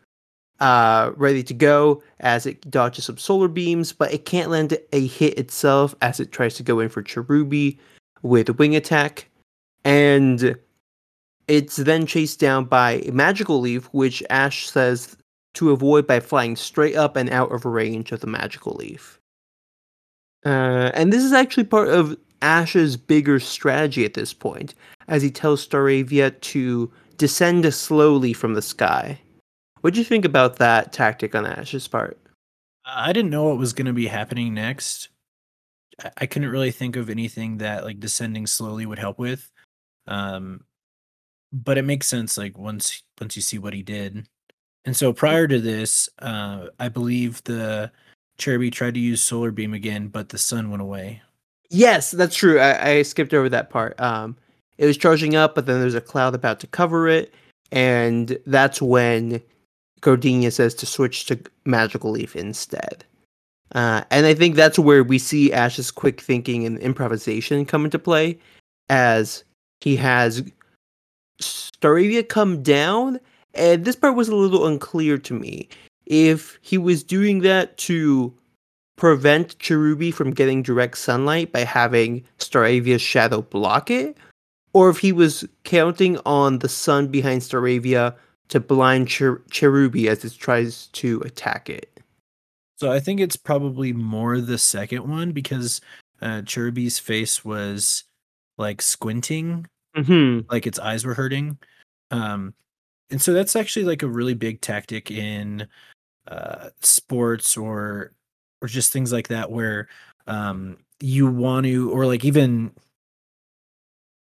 uh, 0.60 1.12
ready 1.16 1.42
to 1.44 1.54
go 1.54 2.02
as 2.20 2.46
it 2.46 2.68
dodges 2.70 3.04
some 3.04 3.18
solar 3.18 3.48
beams, 3.48 3.92
but 3.92 4.12
it 4.12 4.24
can't 4.24 4.50
land 4.50 4.76
a 4.92 5.06
hit 5.06 5.38
itself 5.38 5.94
as 6.02 6.20
it 6.20 6.32
tries 6.32 6.54
to 6.56 6.62
go 6.62 6.80
in 6.80 6.88
for 6.88 7.02
Cherubi 7.02 7.78
with 8.22 8.58
wing 8.58 8.74
attack. 8.74 9.28
And 9.84 10.56
it's 11.46 11.76
then 11.76 12.06
chased 12.06 12.40
down 12.40 12.64
by 12.64 13.08
magical 13.12 13.60
leaf, 13.60 13.86
which 13.92 14.22
Ash 14.30 14.68
says 14.68 15.16
to 15.54 15.70
avoid 15.70 16.06
by 16.06 16.20
flying 16.20 16.56
straight 16.56 16.96
up 16.96 17.16
and 17.16 17.30
out 17.30 17.52
of 17.52 17.64
range 17.64 18.12
of 18.12 18.20
the 18.20 18.26
magical 18.26 18.74
leaf. 18.74 19.18
Uh, 20.44 20.90
and 20.94 21.12
this 21.12 21.24
is 21.24 21.32
actually 21.32 21.64
part 21.64 21.88
of 21.88 22.16
Ash's 22.42 22.96
bigger 22.96 23.40
strategy 23.40 24.04
at 24.04 24.14
this 24.14 24.32
point, 24.32 24.74
as 25.08 25.22
he 25.22 25.30
tells 25.30 25.66
Staravia 25.66 26.40
to 26.40 26.92
descend 27.16 27.72
slowly 27.74 28.32
from 28.32 28.54
the 28.54 28.62
sky. 28.62 29.20
What 29.80 29.94
do 29.94 30.00
you 30.00 30.04
think 30.04 30.24
about 30.24 30.56
that 30.56 30.92
tactic 30.92 31.34
on 31.34 31.46
Ash's 31.46 31.88
part? 31.88 32.18
I 32.84 33.12
didn't 33.12 33.30
know 33.30 33.44
what 33.44 33.58
was 33.58 33.72
going 33.72 33.86
to 33.86 33.92
be 33.92 34.06
happening 34.06 34.54
next. 34.54 35.08
I 36.16 36.26
couldn't 36.26 36.50
really 36.50 36.70
think 36.70 36.96
of 36.96 37.10
anything 37.10 37.58
that 37.58 37.84
like 37.84 38.00
descending 38.00 38.46
slowly 38.46 38.86
would 38.86 38.98
help 38.98 39.18
with. 39.18 39.50
Um, 40.06 40.64
but 41.52 41.78
it 41.78 41.82
makes 41.82 42.06
sense 42.06 42.36
like 42.38 42.56
once 42.56 43.02
once 43.20 43.36
you 43.36 43.42
see 43.42 43.58
what 43.58 43.74
he 43.74 43.82
did. 43.82 44.26
And 44.84 44.96
so 44.96 45.12
prior 45.12 45.46
to 45.48 45.60
this, 45.60 46.08
uh, 46.20 46.66
I 46.78 46.88
believe 46.88 47.42
the 47.44 47.90
Cherubi 48.38 48.72
tried 48.72 48.94
to 48.94 49.00
use 49.00 49.20
solar 49.20 49.50
beam 49.50 49.74
again, 49.74 50.08
but 50.08 50.28
the 50.28 50.38
sun 50.38 50.70
went 50.70 50.82
away. 50.82 51.22
Yes, 51.70 52.10
that's 52.12 52.34
true. 52.36 52.58
I, 52.58 52.90
I 52.90 53.02
skipped 53.02 53.34
over 53.34 53.48
that 53.48 53.70
part. 53.70 53.98
Um, 54.00 54.36
it 54.78 54.86
was 54.86 54.96
charging 54.96 55.34
up, 55.36 55.54
but 55.54 55.66
then 55.66 55.80
there's 55.80 55.94
a 55.94 56.00
cloud 56.00 56.34
about 56.34 56.60
to 56.60 56.66
cover 56.66 57.08
it, 57.08 57.34
and 57.72 58.38
that's 58.46 58.80
when 58.80 59.42
Gardenia 60.00 60.50
says 60.50 60.74
to 60.76 60.86
switch 60.86 61.26
to 61.26 61.38
Magical 61.64 62.12
Leaf 62.12 62.36
instead. 62.36 63.04
Uh, 63.74 64.02
and 64.10 64.24
I 64.24 64.32
think 64.32 64.54
that's 64.54 64.78
where 64.78 65.04
we 65.04 65.18
see 65.18 65.52
Ash's 65.52 65.90
quick 65.90 66.20
thinking 66.20 66.64
and 66.64 66.78
improvisation 66.78 67.66
come 67.66 67.84
into 67.84 67.98
play, 67.98 68.38
as 68.88 69.44
he 69.80 69.96
has 69.96 70.42
Staravia 71.42 72.26
come 72.26 72.62
down, 72.62 73.20
and 73.54 73.84
this 73.84 73.96
part 73.96 74.14
was 74.14 74.28
a 74.28 74.36
little 74.36 74.66
unclear 74.66 75.18
to 75.18 75.34
me. 75.34 75.68
If 76.06 76.58
he 76.62 76.78
was 76.78 77.02
doing 77.02 77.40
that 77.40 77.76
to 77.78 78.32
prevent 78.98 79.56
Cherubi 79.58 80.12
from 80.12 80.32
getting 80.32 80.62
direct 80.62 80.98
sunlight 80.98 81.52
by 81.52 81.60
having 81.60 82.22
Staravia's 82.38 83.00
shadow 83.00 83.40
block 83.40 83.90
it, 83.90 84.18
or 84.74 84.90
if 84.90 84.98
he 84.98 85.12
was 85.12 85.46
counting 85.64 86.18
on 86.26 86.58
the 86.58 86.68
sun 86.68 87.06
behind 87.06 87.40
Staravia 87.40 88.14
to 88.48 88.60
blind 88.60 89.10
Cher- 89.10 89.38
Cherubi 89.50 90.08
as 90.08 90.24
it 90.24 90.36
tries 90.36 90.88
to 90.88 91.20
attack 91.20 91.70
it. 91.70 91.90
So 92.76 92.92
I 92.92 93.00
think 93.00 93.20
it's 93.20 93.36
probably 93.36 93.92
more 93.92 94.40
the 94.40 94.58
second 94.58 95.08
one 95.08 95.32
because 95.32 95.80
uh, 96.20 96.42
Cherubi's 96.42 96.98
face 96.98 97.44
was 97.44 98.04
like 98.58 98.82
squinting, 98.82 99.66
Mm-hmm. 99.96 100.48
like 100.52 100.66
its 100.66 100.78
eyes 100.78 101.04
were 101.04 101.14
hurting. 101.14 101.58
Um, 102.10 102.54
and 103.10 103.20
so 103.20 103.32
that's 103.32 103.56
actually 103.56 103.84
like 103.84 104.02
a 104.02 104.08
really 104.08 104.34
big 104.34 104.60
tactic 104.60 105.10
in 105.10 105.66
uh, 106.28 106.68
sports 106.82 107.56
or 107.56 108.12
or 108.62 108.68
just 108.68 108.92
things 108.92 109.12
like 109.12 109.28
that 109.28 109.50
where 109.50 109.88
um, 110.26 110.78
you 111.00 111.26
want 111.26 111.64
to 111.66 111.90
or 111.90 112.06
like 112.06 112.24
even 112.24 112.72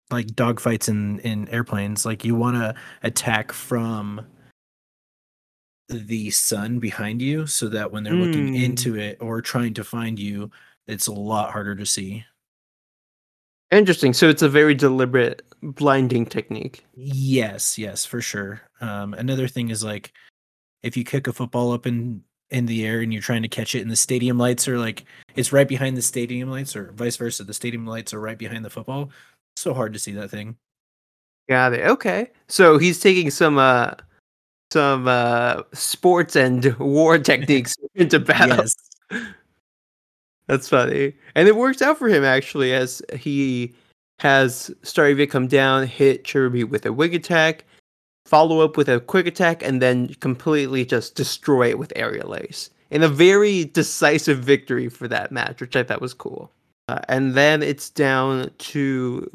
like 0.10 0.28
dogfights 0.28 0.88
in 0.88 1.20
in 1.20 1.50
airplanes 1.50 2.06
like 2.06 2.24
you 2.24 2.34
want 2.36 2.56
to 2.56 2.74
attack 3.04 3.52
from 3.52 4.26
the 5.90 6.30
sun 6.32 6.80
behind 6.80 7.22
you 7.22 7.46
so 7.48 7.68
that 7.68 7.92
when 7.92 8.04
they're 8.04 8.14
looking 8.14 8.54
Mm. 8.54 8.64
into 8.64 8.96
it 8.96 9.18
or 9.22 9.42
trying 9.42 9.74
to 9.76 9.84
find 9.84 10.18
you 10.20 10.52
it's 10.88 11.08
a 11.08 11.14
lot 11.14 11.52
harder 11.52 11.76
to 11.76 11.86
see 11.86 12.24
Interesting. 13.70 14.14
So 14.14 14.30
it's 14.30 14.42
a 14.44 14.48
very 14.48 14.74
deliberate 14.74 15.42
blinding 15.62 16.26
technique. 16.26 16.86
yes 16.96 17.78
yes 17.78 18.06
for 18.06 18.22
sure 18.22 18.62
um 18.80 19.14
another 19.14 19.48
thing 19.48 19.70
is 19.70 19.84
like 19.84 20.14
if 20.84 20.96
you 20.96 21.04
kick 21.04 21.28
a 21.28 21.34
football 21.34 21.74
up 21.74 21.86
in 21.86 22.24
in 22.50 22.66
the 22.66 22.86
air 22.86 23.02
and 23.02 23.12
you're 23.12 23.22
trying 23.22 23.42
to 23.42 23.48
catch 23.48 23.76
it 23.76 23.82
and 23.82 23.92
the 23.92 23.96
stadium 23.96 24.38
lights 24.38 24.68
are 24.68 24.80
like 24.80 25.04
it's 25.36 25.52
right 25.52 25.68
behind 25.68 25.98
the 25.98 26.02
stadium 26.02 26.50
lights 26.50 26.76
or 26.76 26.92
vice 26.94 27.18
versa 27.18 27.44
the 27.44 27.54
stadium 27.54 27.86
lights 27.86 28.14
are 28.14 28.22
right 28.22 28.38
behind 28.38 28.64
the 28.64 28.70
football 28.70 29.10
so 29.58 29.74
hard 29.74 29.92
to 29.92 30.00
see 30.00 30.14
that 30.14 30.30
thing 30.30 30.56
Got 31.50 31.74
it. 31.74 31.86
Okay. 31.88 32.30
So 32.48 32.78
he's 32.78 33.00
taking 33.00 33.32
some 33.32 33.58
uh 33.58 33.92
some 34.72 35.08
uh 35.08 35.64
sports 35.74 36.36
and 36.36 36.76
war 36.80 37.18
techniques 37.18 37.76
into 37.96 38.20
battle. 38.20 38.58
yes 38.58 38.76
That's 40.48 40.70
funny. 40.70 41.14
And 41.36 41.48
it 41.48 41.56
works 41.58 41.82
out 41.82 41.98
for 41.98 42.08
him 42.08 42.24
actually 42.24 42.74
as 42.74 43.02
he 43.18 43.74
has 44.20 44.72
Staravia 44.84 45.30
come 45.30 45.48
down, 45.48 45.86
hit 45.86 46.24
Cherubi 46.24 46.64
with 46.64 46.86
a 46.86 46.94
wing 46.94 47.14
attack, 47.14 47.66
follow 48.28 48.60
up 48.60 48.76
with 48.76 48.90
a 48.90 49.00
quick 49.00 49.26
attack, 49.26 49.64
and 49.64 49.82
then 49.82 50.14
completely 50.16 50.86
just 50.86 51.16
destroy 51.16 51.70
it 51.70 51.80
with 51.80 51.94
aerial 51.96 52.36
ace. 52.36 52.70
In 52.92 53.04
a 53.04 53.08
very 53.08 53.66
decisive 53.66 54.40
victory 54.40 54.90
for 54.90 55.08
that 55.08 55.32
match, 55.32 55.62
which 55.62 55.76
I 55.76 55.84
thought 55.84 56.02
was 56.02 56.14
cool. 56.14 56.52
Uh, 56.90 57.00
and 57.10 57.34
then 57.34 57.64
it's 57.64 57.90
down 57.90 58.52
to 58.58 59.30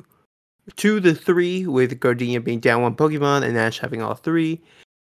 two 0.77 1.01
to 1.01 1.15
three, 1.15 1.67
with 1.67 1.99
Gardenia 2.01 2.41
being 2.41 2.61
down 2.61 2.83
one 2.83 2.95
Pokemon 2.95 3.43
and 3.43 3.59
Ash 3.59 3.79
having 3.79 4.03
all 4.03 4.15
three. 4.15 4.61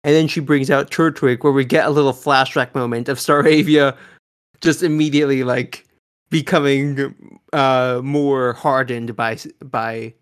And 0.04 0.14
then 0.14 0.28
she 0.28 0.40
brings 0.40 0.70
out 0.70 0.92
Turtwig, 0.92 1.44
where 1.44 1.54
we 1.54 1.66
get 1.66 1.88
a 1.88 1.92
little 1.92 2.14
flashback 2.14 2.76
moment 2.76 3.10
of 3.10 3.18
Staravia 3.18 3.96
just 4.62 4.84
immediately 4.84 5.44
like 5.44 5.86
becoming 6.30 7.14
uh 7.54 8.02
more 8.04 8.54
hardened 8.54 9.16
by 9.16 9.38
by 9.64 10.14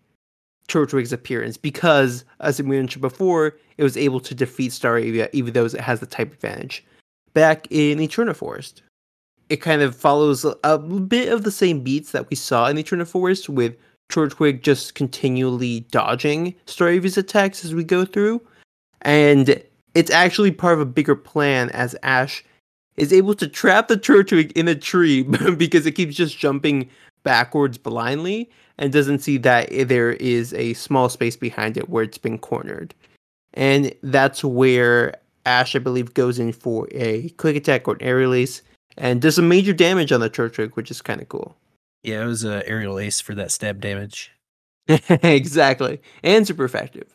Turtwig's 0.68 1.12
appearance 1.12 1.56
because 1.56 2.24
as 2.40 2.60
we 2.60 2.76
mentioned 2.76 3.02
before, 3.02 3.56
it 3.76 3.82
was 3.82 3.96
able 3.96 4.20
to 4.20 4.34
defeat 4.34 4.72
Staravia 4.72 5.28
even 5.32 5.52
though 5.52 5.64
it 5.64 5.80
has 5.80 6.00
the 6.00 6.06
type 6.06 6.32
advantage. 6.32 6.84
Back 7.32 7.66
in 7.70 8.00
Eterna 8.00 8.34
Forest. 8.34 8.82
It 9.50 9.56
kind 9.56 9.82
of 9.82 9.94
follows 9.94 10.46
a, 10.64 10.78
bit 10.78 11.30
of 11.30 11.44
the 11.44 11.50
same 11.50 11.80
beats 11.80 12.12
that 12.12 12.30
we 12.30 12.36
saw 12.36 12.66
in 12.68 12.78
Eterna 12.78 13.04
Forest 13.04 13.50
with 13.50 13.76
Turtwig 14.10 14.62
just 14.62 14.94
continually 14.94 15.80
dodging 15.90 16.54
Staravia's 16.66 17.18
attacks 17.18 17.64
as 17.64 17.74
we 17.74 17.84
go 17.84 18.06
through. 18.06 18.40
And 19.02 19.62
it's 19.94 20.10
actually 20.10 20.50
part 20.50 20.74
of 20.74 20.80
a 20.80 20.86
bigger 20.86 21.14
plan 21.14 21.68
as 21.70 21.94
Ash 22.02 22.42
is 22.96 23.12
able 23.12 23.34
to 23.34 23.48
trap 23.48 23.88
the 23.88 23.96
Turtwig 23.96 24.52
in 24.52 24.68
a 24.68 24.74
tree 24.74 25.22
because 25.56 25.86
it 25.86 25.92
keeps 25.92 26.14
just 26.16 26.38
jumping 26.38 26.88
backwards 27.22 27.78
blindly 27.78 28.50
and 28.78 28.92
doesn't 28.92 29.20
see 29.20 29.38
that 29.38 29.68
there 29.88 30.12
is 30.14 30.52
a 30.54 30.74
small 30.74 31.08
space 31.08 31.36
behind 31.36 31.76
it 31.76 31.88
where 31.88 32.02
it's 32.04 32.18
been 32.18 32.38
cornered. 32.38 32.94
And 33.54 33.94
that's 34.02 34.42
where 34.44 35.14
Ash, 35.46 35.76
I 35.76 35.78
believe, 35.78 36.14
goes 36.14 36.38
in 36.38 36.52
for 36.52 36.88
a 36.92 37.28
quick 37.30 37.56
attack 37.56 37.86
or 37.86 37.94
an 37.94 38.02
aerial 38.02 38.34
ace 38.34 38.62
and 38.96 39.20
does 39.22 39.36
some 39.36 39.48
major 39.48 39.72
damage 39.72 40.10
on 40.12 40.20
the 40.20 40.30
Turtwig, 40.30 40.72
which 40.72 40.90
is 40.90 41.02
kind 41.02 41.20
of 41.20 41.28
cool. 41.28 41.56
yeah 42.02 42.22
it 42.22 42.26
was 42.26 42.44
a 42.44 42.66
aerial 42.68 42.98
ace 42.98 43.20
for 43.20 43.34
that 43.34 43.50
stab 43.50 43.80
damage 43.80 44.30
exactly. 44.88 46.00
And 46.22 46.46
super 46.46 46.64
effective. 46.64 47.14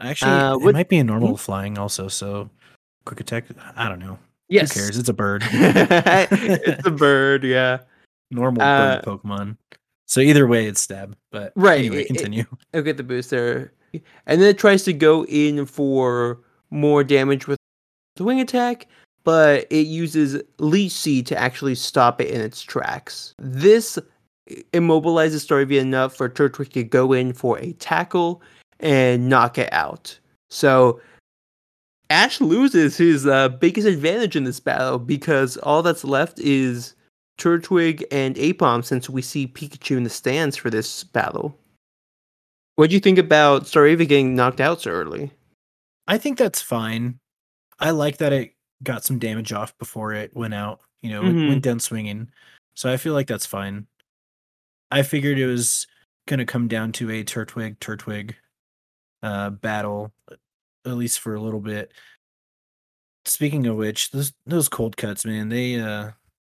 Actually, 0.00 0.30
Uh, 0.32 0.54
it 0.54 0.60
what- 0.62 0.74
might 0.74 0.88
be 0.88 0.98
a 0.98 1.04
normal 1.04 1.36
flying 1.36 1.78
also. 1.78 2.08
So 2.08 2.50
quick 3.04 3.20
attack. 3.20 3.44
I 3.76 3.88
don't 3.88 4.00
know. 4.00 4.18
Yes. 4.48 4.72
Who 4.72 4.80
cares? 4.80 4.98
It's 4.98 5.08
a 5.08 5.14
bird. 5.14 5.42
it's 5.50 6.86
a 6.86 6.90
bird, 6.90 7.44
yeah. 7.44 7.78
normal 8.30 8.62
Uh, 8.62 9.00
bird 9.00 9.04
Pokemon. 9.04 9.56
So 10.06 10.20
either 10.20 10.46
way, 10.46 10.66
it's 10.66 10.80
stab. 10.80 11.16
But 11.30 11.52
Right, 11.54 11.80
Anyway, 11.80 12.04
continue. 12.04 12.44
It'll 12.72 12.84
get 12.84 12.96
the 12.96 13.02
booster. 13.02 13.72
And 14.26 14.40
then 14.40 14.48
it 14.48 14.58
tries 14.58 14.84
to 14.84 14.92
go 14.92 15.24
in 15.26 15.66
for 15.66 16.40
more 16.70 17.04
damage 17.04 17.46
with 17.46 17.58
the 18.16 18.24
wing 18.24 18.40
attack, 18.40 18.86
but 19.24 19.66
it 19.70 19.86
uses 19.86 20.42
Leech 20.58 20.92
Seed 20.92 21.26
to 21.26 21.38
actually 21.38 21.74
stop 21.74 22.20
it 22.20 22.30
in 22.30 22.40
its 22.40 22.62
tracks. 22.62 23.34
This 23.38 23.98
immobilizes 24.72 25.46
Staravia 25.46 25.80
enough 25.80 26.16
for 26.16 26.28
Turtwig 26.28 26.70
to 26.72 26.82
go 26.82 27.12
in 27.12 27.32
for 27.32 27.58
a 27.58 27.72
tackle 27.74 28.42
and 28.80 29.28
knock 29.28 29.58
it 29.58 29.72
out. 29.72 30.18
So 30.50 31.00
Ash 32.10 32.40
loses 32.40 32.96
his 32.96 33.26
uh, 33.26 33.48
biggest 33.50 33.86
advantage 33.86 34.34
in 34.36 34.44
this 34.44 34.60
battle 34.60 34.98
because 34.98 35.56
all 35.58 35.82
that's 35.82 36.04
left 36.04 36.38
is 36.38 36.94
Turtwig 37.38 38.02
and 38.10 38.34
Aipom 38.36 38.84
since 38.84 39.10
we 39.10 39.20
see 39.22 39.46
Pikachu 39.46 39.96
in 39.96 40.04
the 40.04 40.10
stands 40.10 40.56
for 40.56 40.70
this 40.70 41.04
battle. 41.04 41.56
What 42.76 42.90
do 42.90 42.94
you 42.94 43.00
think 43.00 43.18
about 43.18 43.64
Staravia 43.64 44.08
getting 44.08 44.34
knocked 44.34 44.60
out 44.60 44.80
so 44.82 44.90
early? 44.90 45.32
I 46.06 46.16
think 46.16 46.38
that's 46.38 46.62
fine. 46.62 47.18
I 47.78 47.90
like 47.90 48.18
that 48.18 48.32
it 48.32 48.54
got 48.82 49.04
some 49.04 49.18
damage 49.18 49.52
off 49.52 49.76
before 49.78 50.12
it 50.14 50.34
went 50.34 50.54
out. 50.54 50.80
You 51.02 51.10
know, 51.10 51.22
it 51.22 51.32
Mhm. 51.34 51.48
went 51.48 51.62
down 51.62 51.80
swinging. 51.80 52.30
So 52.74 52.90
I 52.90 52.96
feel 52.96 53.12
like 53.12 53.26
that's 53.26 53.46
fine. 53.46 53.86
I 54.90 55.02
figured 55.02 55.38
it 55.38 55.46
was 55.46 55.86
going 56.26 56.38
to 56.38 56.46
come 56.46 56.68
down 56.68 56.92
to 56.92 57.10
a 57.10 57.24
Turtwig 57.24 57.78
Turtwig 57.78 58.34
uh, 59.22 59.50
battle, 59.50 60.12
at 60.86 60.92
least 60.94 61.20
for 61.20 61.34
a 61.34 61.40
little 61.40 61.60
bit. 61.60 61.92
Speaking 63.24 63.66
of 63.66 63.76
which, 63.76 64.10
those 64.10 64.32
those 64.46 64.68
cold 64.68 64.96
cuts, 64.96 65.24
man, 65.24 65.48
they 65.48 65.78
uh 65.80 66.12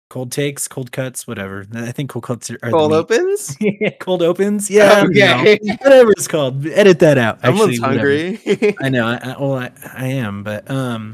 cold 0.09 0.31
takes, 0.31 0.67
cold 0.67 0.91
cuts, 0.91 1.25
whatever. 1.27 1.65
I 1.73 1.91
think 1.91 2.09
cold 2.09 2.23
cuts 2.25 2.49
are, 2.51 2.57
Cold 2.57 2.93
opens? 2.93 3.55
yeah, 3.61 3.89
cold 3.99 4.21
opens. 4.21 4.69
Yeah, 4.69 4.91
I 4.91 5.01
don't 5.01 5.13
know. 5.13 5.55
Whatever 5.81 6.11
it's 6.11 6.27
called. 6.27 6.65
Edit 6.67 6.99
that 6.99 7.17
out. 7.17 7.41
Someone's 7.41 7.81
Actually, 7.81 8.35
hungry. 8.35 8.75
I 8.81 8.89
know. 8.89 9.07
I, 9.07 9.15
I, 9.23 9.41
well, 9.41 9.53
I, 9.55 9.71
I 9.95 10.05
am, 10.07 10.43
but 10.43 10.69
um. 10.69 11.13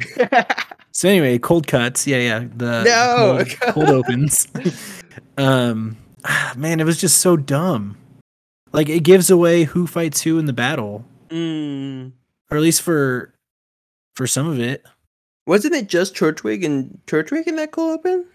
So 0.93 1.07
anyway, 1.07 1.37
cold 1.39 1.67
cuts. 1.67 2.05
Yeah, 2.05 2.17
yeah. 2.17 2.39
The 2.55 2.83
No! 2.83 3.43
cold, 3.45 3.73
cold 3.73 3.89
opens. 3.89 4.47
um, 5.37 5.95
ah, 6.25 6.53
man, 6.57 6.79
it 6.79 6.85
was 6.85 6.99
just 6.99 7.19
so 7.21 7.37
dumb. 7.37 7.97
Like 8.73 8.89
it 8.89 9.03
gives 9.03 9.29
away 9.29 9.63
who 9.65 9.85
fights 9.87 10.21
who 10.21 10.37
in 10.39 10.45
the 10.45 10.53
battle, 10.53 11.05
Mm. 11.29 12.11
Or 12.51 12.57
at 12.57 12.63
least 12.63 12.81
for 12.81 13.33
for 14.15 14.27
some 14.27 14.47
of 14.47 14.59
it. 14.59 14.83
Wasn't 15.47 15.73
it 15.73 15.87
just 15.89 16.13
Turtwig 16.15 16.63
and 16.65 16.99
Turtwig 17.07 17.47
in 17.47 17.55
that 17.55 17.71
cold 17.71 17.99
open? 17.99 18.25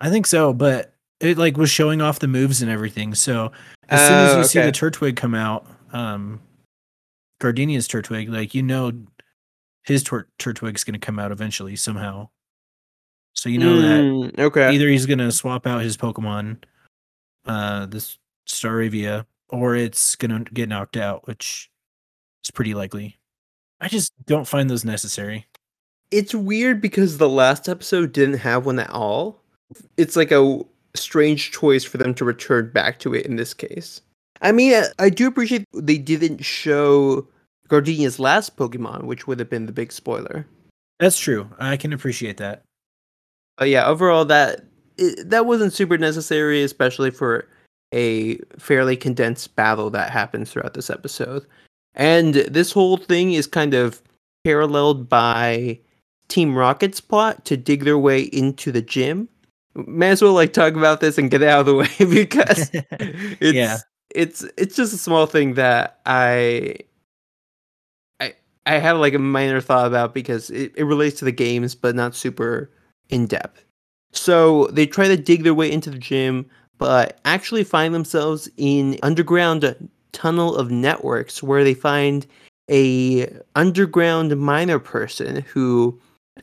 I 0.00 0.10
think 0.10 0.26
so, 0.26 0.52
but 0.52 0.92
it 1.20 1.38
like 1.38 1.56
was 1.56 1.70
showing 1.70 2.02
off 2.02 2.18
the 2.18 2.28
moves 2.28 2.60
and 2.60 2.70
everything. 2.70 3.14
So 3.14 3.52
as 3.88 4.00
soon 4.00 4.12
as 4.18 4.34
Oh, 4.34 4.38
you 4.38 4.44
see 4.44 4.58
the 4.58 4.66
okay. 4.66 4.72
Turtwig 4.78 5.16
come 5.16 5.34
out, 5.34 5.66
um, 5.92 6.40
Gardenia's 7.40 7.88
Turtwig, 7.88 8.28
like 8.28 8.54
you 8.54 8.62
know, 8.62 8.92
his 9.84 10.02
Tur- 10.02 10.28
Turtwig's 10.38 10.84
going 10.84 10.98
to 11.00 11.04
come 11.04 11.18
out 11.18 11.32
eventually 11.32 11.76
somehow. 11.76 12.28
So 13.34 13.48
you 13.48 13.58
know 13.58 13.80
that 13.80 14.00
Mm, 14.02 14.38
okay. 14.38 14.70
either 14.74 14.88
he's 14.88 15.04
gonna 15.06 15.30
swap 15.30 15.66
out 15.66 15.82
his 15.82 15.96
Pokemon, 15.96 16.56
uh, 17.44 17.84
this 17.86 18.18
Staravia, 18.48 19.26
or 19.50 19.76
it's 19.76 20.16
gonna 20.16 20.40
get 20.54 20.70
knocked 20.70 20.96
out, 20.96 21.26
which 21.26 21.70
is 22.44 22.50
pretty 22.50 22.72
likely. 22.72 23.18
I 23.80 23.88
just 23.88 24.12
don't 24.26 24.46
find 24.48 24.70
those 24.70 24.84
necessary. 24.84 25.46
It's 26.10 26.34
weird 26.34 26.80
because 26.80 27.18
the 27.18 27.28
last 27.28 27.68
episode 27.68 28.12
didn't 28.12 28.38
have 28.38 28.66
one 28.66 28.78
at 28.78 28.90
all. 28.90 29.42
It's 29.96 30.16
like 30.16 30.30
a 30.30 30.62
strange 30.94 31.50
choice 31.50 31.84
for 31.84 31.98
them 31.98 32.14
to 32.14 32.24
return 32.24 32.70
back 32.70 32.98
to 33.00 33.14
it 33.14 33.26
in 33.26 33.36
this 33.36 33.52
case. 33.52 34.00
I 34.42 34.52
mean, 34.52 34.74
I, 34.74 34.84
I 34.98 35.10
do 35.10 35.26
appreciate 35.26 35.64
they 35.74 35.98
didn't 35.98 36.44
show 36.44 37.26
Gardenia's 37.68 38.18
last 38.18 38.56
Pokemon, 38.56 39.04
which 39.04 39.26
would 39.26 39.38
have 39.38 39.50
been 39.50 39.66
the 39.66 39.72
big 39.72 39.92
spoiler. 39.92 40.46
That's 41.00 41.18
true. 41.18 41.48
I 41.58 41.76
can 41.76 41.92
appreciate 41.92 42.36
that. 42.38 42.62
But 43.58 43.68
yeah, 43.68 43.86
overall, 43.86 44.24
that 44.26 44.64
it, 44.98 45.28
that 45.28 45.46
wasn't 45.46 45.72
super 45.72 45.98
necessary, 45.98 46.62
especially 46.62 47.10
for 47.10 47.48
a 47.92 48.38
fairly 48.58 48.96
condensed 48.96 49.54
battle 49.56 49.90
that 49.90 50.10
happens 50.10 50.50
throughout 50.50 50.74
this 50.74 50.90
episode. 50.90 51.46
And 51.96 52.34
this 52.34 52.72
whole 52.72 52.96
thing 52.98 53.32
is 53.32 53.46
kind 53.46 53.74
of 53.74 54.02
paralleled 54.44 55.08
by 55.08 55.78
Team 56.28 56.54
Rocket's 56.54 57.00
plot 57.00 57.44
to 57.46 57.56
dig 57.56 57.84
their 57.84 57.98
way 57.98 58.22
into 58.22 58.70
the 58.72 58.82
gym. 58.82 59.28
May 59.74 60.10
as 60.10 60.22
well 60.22 60.32
like 60.32 60.52
talk 60.52 60.74
about 60.74 61.00
this 61.00 61.18
and 61.18 61.30
get 61.30 61.42
out 61.42 61.60
of 61.60 61.66
the 61.66 61.74
way 61.76 62.14
because 62.14 62.70
it's 63.42 63.54
Yeah. 63.54 63.78
it's 64.14 64.44
it's 64.56 64.76
just 64.76 64.94
a 64.94 64.98
small 64.98 65.26
thing 65.26 65.54
that 65.54 66.00
I 66.06 66.76
I 68.20 68.34
I 68.66 68.78
have 68.78 68.98
like 68.98 69.14
a 69.14 69.18
minor 69.18 69.60
thought 69.60 69.86
about 69.86 70.14
because 70.14 70.50
it, 70.50 70.72
it 70.76 70.84
relates 70.84 71.18
to 71.20 71.24
the 71.24 71.32
games 71.32 71.74
but 71.74 71.94
not 71.94 72.14
super 72.14 72.70
in 73.08 73.26
depth. 73.26 73.64
So 74.12 74.66
they 74.68 74.86
try 74.86 75.08
to 75.08 75.16
dig 75.16 75.42
their 75.44 75.54
way 75.54 75.70
into 75.70 75.90
the 75.90 75.98
gym, 75.98 76.46
but 76.78 77.20
actually 77.24 77.64
find 77.64 77.94
themselves 77.94 78.48
in 78.56 78.98
underground 79.02 79.76
tunnel 80.12 80.56
of 80.56 80.70
networks 80.70 81.42
where 81.42 81.64
they 81.64 81.74
find 81.74 82.26
a 82.70 83.28
underground 83.54 84.36
miner 84.38 84.78
person 84.78 85.42
who 85.42 85.98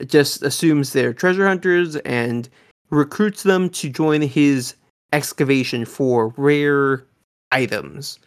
just 0.06 0.42
assumes 0.42 0.94
they're 0.94 1.14
treasure 1.14 1.48
hunters 1.48 1.96
and 1.98 2.50
recruits 2.90 3.44
them 3.44 3.70
to 3.70 3.90
join 3.90 4.22
his 4.22 4.76
excavation 5.12 5.86
for 5.86 6.34
rare 6.38 7.04
items. 7.52 8.20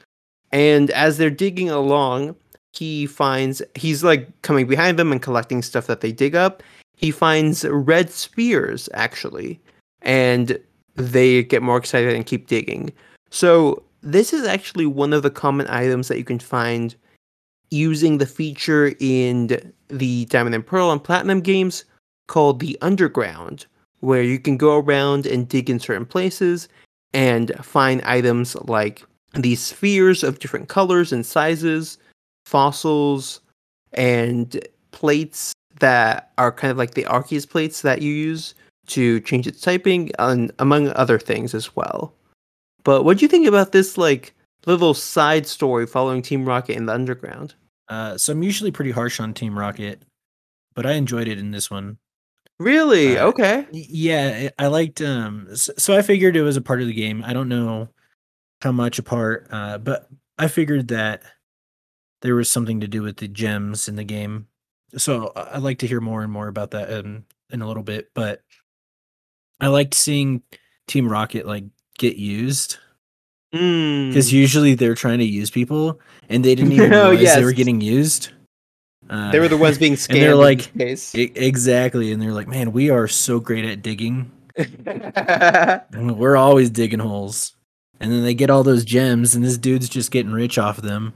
And 0.53 0.91
as 0.91 1.19
they're 1.19 1.31
digging 1.31 1.71
along, 1.71 2.37
he 2.73 3.07
finds 3.07 3.63
he's 3.75 4.05
like 4.05 4.29
coming 4.43 4.67
behind 4.67 4.99
them 4.99 5.13
and 5.13 5.23
collecting 5.23 5.63
stuff 5.63 5.87
that 5.87 6.01
they 6.01 6.13
dig 6.13 6.35
up. 6.35 6.63
He 6.97 7.11
finds 7.11 7.65
red 7.65 8.11
spheres 8.11 8.89
actually, 8.95 9.61
and 10.03 10.59
they 10.95 11.43
get 11.45 11.63
more 11.63 11.77
excited 11.77 12.15
and 12.15 12.27
keep 12.27 12.47
digging. 12.47 12.93
So, 13.31 13.83
this 14.07 14.33
is 14.33 14.47
actually 14.47 14.87
one 14.87 15.13
of 15.13 15.25
the 15.25 15.31
common 15.31 15.67
items 15.69 16.07
that 16.07 16.17
you 16.17 16.25
can 16.25 16.39
find 16.39 16.95
using 17.71 18.19
the 18.19 18.27
feature 18.27 18.95
in 19.01 19.73
the 19.89 20.25
Diamond 20.27 20.55
and 20.55 20.65
Pearl 20.65 20.93
and 20.93 21.03
Platinum 21.03 21.41
games 21.41 21.85
called 22.29 22.61
the 22.61 22.79
Underground, 22.83 23.67
where 24.01 24.23
you 24.23 24.39
can 24.39 24.57
go 24.57 24.79
around 24.79 25.27
and 25.27 25.49
dig 25.49 25.69
in 25.69 25.81
certain 25.81 26.07
places 26.07 26.69
and 27.13 27.53
find 27.65 28.01
items 28.03 28.55
like 28.67 29.03
these 29.35 29.61
spheres 29.61 30.23
of 30.23 30.39
different 30.39 30.69
colors 30.69 31.13
and 31.13 31.27
sizes, 31.27 31.99
fossils, 32.47 33.41
and 33.93 34.65
plates 34.93 35.53
that 35.81 36.31
are 36.39 36.53
kind 36.53 36.71
of 36.71 36.79
like 36.79 36.95
the 36.95 37.05
Arceus 37.05 37.49
plates 37.49 37.83
that 37.83 38.03
you 38.03 38.13
use 38.13 38.55
to 38.87 39.19
change 39.21 39.49
its 39.49 39.61
typing, 39.61 40.13
and 40.21 40.53
among 40.61 40.91
other 40.91 41.19
things 41.19 41.55
as 41.55 41.75
well. 41.75 42.13
But 42.87 43.03
what 43.03 43.19
do 43.19 43.25
you 43.25 43.29
think 43.29 43.49
about 43.49 43.73
this 43.73 43.99
like 43.99 44.33
little 44.65 44.95
side 44.95 45.49
story 45.49 45.89
following 45.89 46.23
Team 46.23 46.45
Rocket 46.45 46.77
in 46.77 46.87
the 46.87 46.95
underground? 46.95 47.57
Uh, 47.89 48.17
so 48.17 48.33
I'm 48.33 48.45
usually 48.45 48.71
pretty 48.71 48.93
harsh 48.93 49.19
on 49.19 49.35
Team 49.35 49.59
Rocket, 49.59 50.03
but 50.77 50.87
I 50.87 50.93
enjoyed 50.93 51.27
it 51.27 51.37
in 51.37 51.51
this 51.51 51.69
one. 51.69 51.99
Really? 52.61 53.19
Uh, 53.19 53.27
okay. 53.27 53.67
Yeah, 53.73 54.51
I 54.57 54.69
liked. 54.69 55.03
Um, 55.03 55.49
so 55.51 55.97
I 55.97 56.03
figured 56.03 56.37
it 56.37 56.43
was 56.43 56.57
a 56.57 56.61
part 56.61 56.81
of 56.81 56.87
the 56.87 56.95
game. 56.95 57.25
I 57.27 57.33
don't 57.33 57.49
know 57.49 57.89
how 58.63 58.71
much 58.71 59.01
a 59.01 59.03
part, 59.03 59.49
uh, 59.51 59.79
but 59.79 60.09
I 60.39 60.47
figured 60.47 60.87
that 60.89 61.25
there 62.23 62.37
was 62.37 62.49
something 62.49 62.79
to 62.83 62.89
do 62.89 63.03
with 63.03 63.17
the 63.17 63.27
gems 63.27 63.89
in 63.89 63.97
the 63.97 64.05
game. 64.05 64.47
So 64.97 65.33
I'd 65.35 65.63
like 65.63 65.81
to 65.81 65.89
hear 65.89 66.01
more 66.01 66.23
and 66.23 66.31
more 66.31 66.47
about 66.47 66.71
that 66.71 66.89
in, 66.89 67.25
in 67.51 67.63
a 67.63 67.67
little 67.67 67.83
bit. 67.83 68.11
But 68.15 68.43
I 69.61 69.67
liked 69.67 69.95
seeing 69.95 70.45
Team 70.87 71.09
Rocket 71.09 71.49
like 71.49 71.65
get 71.99 72.17
used 72.17 72.79
Mm. 73.55 74.09
because 74.09 74.33
usually 74.33 74.75
they're 74.75 74.97
trying 74.97 75.19
to 75.21 75.25
use 75.25 75.51
people 75.51 76.01
and 76.29 76.45
they 76.45 76.55
didn't 76.57 76.73
even 76.79 76.93
Oh, 76.93 77.11
realize 77.11 77.37
they 77.37 77.45
were 77.45 77.53
getting 77.53 77.81
used. 77.81 78.31
Uh, 79.09 79.31
they 79.31 79.39
were 79.39 79.47
the 79.49 79.57
ones 79.57 79.79
being 79.79 79.95
scammed. 79.95 80.11
and 80.15 80.23
they're 80.23 80.35
like- 80.35 80.73
exactly, 81.37 82.11
and 82.11 82.21
they're 82.21 82.33
like, 82.33 82.49
"Man, 82.49 82.73
we 82.73 82.91
are 82.91 83.07
so 83.07 83.39
great 83.39 83.65
at 83.65 83.81
digging." 83.83 84.33
We're 85.95 86.37
always 86.37 86.71
digging 86.71 86.99
holes. 86.99 87.55
And 88.01 88.11
then 88.13 88.25
they 88.25 88.35
get 88.35 88.51
all 88.51 88.63
those 88.63 88.85
gems, 88.85 89.35
and 89.35 89.45
this 89.45 89.57
dude's 89.59 89.89
just 89.89 90.11
getting 90.11 90.33
rich 90.33 90.59
off 90.59 90.79
of 90.79 90.85
them. 90.85 91.13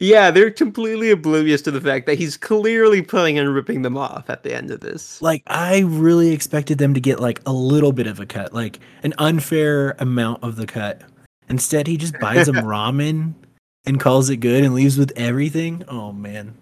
Yeah, 0.00 0.30
they're 0.30 0.50
completely 0.50 1.10
oblivious 1.10 1.62
to 1.62 1.70
the 1.70 1.80
fact 1.80 2.06
that 2.06 2.18
he's 2.18 2.36
clearly 2.36 3.02
planning 3.02 3.38
and 3.38 3.54
ripping 3.54 3.82
them 3.82 3.96
off 3.96 4.28
at 4.30 4.42
the 4.42 4.54
end 4.54 4.70
of 4.70 4.80
this. 4.80 5.20
Like, 5.22 5.42
I 5.46 5.80
really 5.80 6.32
expected 6.32 6.78
them 6.78 6.94
to 6.94 7.00
get 7.00 7.20
like 7.20 7.40
a 7.46 7.52
little 7.52 7.92
bit 7.92 8.06
of 8.06 8.20
a 8.20 8.26
cut, 8.26 8.52
like 8.52 8.78
an 9.02 9.14
unfair 9.18 9.96
amount 9.98 10.42
of 10.42 10.56
the 10.56 10.66
cut. 10.66 11.02
Instead, 11.48 11.86
he 11.86 11.96
just 11.96 12.18
buys 12.18 12.46
them 12.46 12.56
ramen 12.64 13.34
and 13.84 13.98
calls 14.00 14.30
it 14.30 14.36
good 14.38 14.64
and 14.64 14.74
leaves 14.74 14.96
with 14.96 15.12
everything. 15.16 15.84
Oh 15.88 16.12
man, 16.12 16.54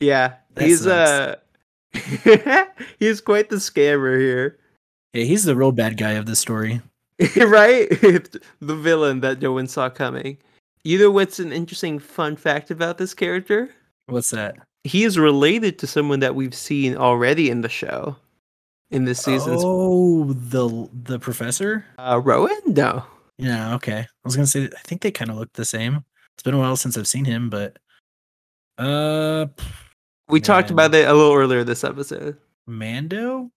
Yeah, 0.00 0.34
That 0.54 0.64
he's 0.64 0.82
sucks. 0.82 1.10
uh 1.10 1.36
he's 2.98 3.20
quite 3.20 3.50
the 3.50 3.56
scammer 3.56 4.18
here. 4.18 4.58
Yeah, 5.12 5.24
he's 5.24 5.44
the 5.44 5.54
real 5.54 5.72
bad 5.72 5.96
guy 5.98 6.12
of 6.12 6.24
the 6.26 6.34
story. 6.36 6.80
right? 7.36 7.88
the 7.90 8.40
villain 8.76 9.20
that 9.20 9.42
no 9.42 9.52
one 9.52 9.66
saw 9.66 9.90
coming. 9.90 10.38
You 10.84 10.98
know 10.98 11.10
what's 11.10 11.38
an 11.38 11.52
interesting 11.52 11.98
fun 11.98 12.36
fact 12.36 12.70
about 12.70 12.98
this 12.98 13.14
character? 13.14 13.70
What's 14.06 14.30
that? 14.30 14.56
He 14.84 15.04
is 15.04 15.16
related 15.18 15.78
to 15.78 15.86
someone 15.86 16.20
that 16.20 16.34
we've 16.34 16.54
seen 16.54 16.96
already 16.96 17.50
in 17.50 17.60
the 17.60 17.68
show. 17.68 18.16
In 18.90 19.04
this 19.06 19.22
season. 19.22 19.54
Oh, 19.58 20.32
the 20.34 20.88
the 21.04 21.18
professor. 21.18 21.84
uh, 21.98 22.20
Rowan? 22.22 22.58
No. 22.66 23.04
Yeah, 23.38 23.74
okay. 23.76 24.00
I 24.00 24.06
was 24.24 24.36
gonna 24.36 24.46
say 24.46 24.64
I 24.66 24.80
think 24.84 25.00
they 25.00 25.10
kind 25.10 25.30
of 25.30 25.38
look 25.38 25.50
the 25.54 25.64
same. 25.64 26.04
It's 26.34 26.42
been 26.42 26.52
a 26.54 26.58
while 26.58 26.76
since 26.76 26.98
I've 26.98 27.08
seen 27.08 27.24
him, 27.24 27.48
but 27.48 27.78
uh, 28.78 29.46
We 30.28 30.40
talked 30.40 30.70
about 30.70 30.94
it 30.94 31.08
a 31.08 31.14
little 31.14 31.34
earlier 31.34 31.64
this 31.64 31.84
episode. 31.84 32.36
Mando, 32.66 33.50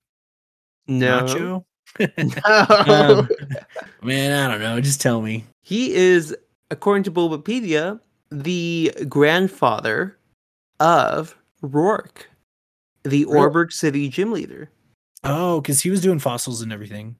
No. 0.88 1.24
Nacho. 1.26 1.66
No. 2.88 3.20
Um, 3.20 3.30
man, 4.08 4.32
I 4.50 4.52
don't 4.52 4.62
know. 4.62 4.80
Just 4.80 5.02
tell 5.02 5.22
me. 5.22 5.44
He 5.64 5.94
is, 5.94 6.36
according 6.72 7.04
to 7.04 7.12
Bulbapedia, 7.12 8.00
the 8.30 8.92
grandfather 9.08 10.18
of 10.80 11.36
Roark, 11.62 12.26
the 13.04 13.26
Really? 13.26 13.40
Oreburgh 13.40 13.72
City 13.72 14.10
gym 14.10 14.32
leader. 14.32 14.70
Oh, 15.24 15.62
because 15.62 15.82
he 15.82 15.90
was 15.90 16.02
doing 16.02 16.20
fossils 16.20 16.62
and 16.62 16.72
everything. 16.72 17.16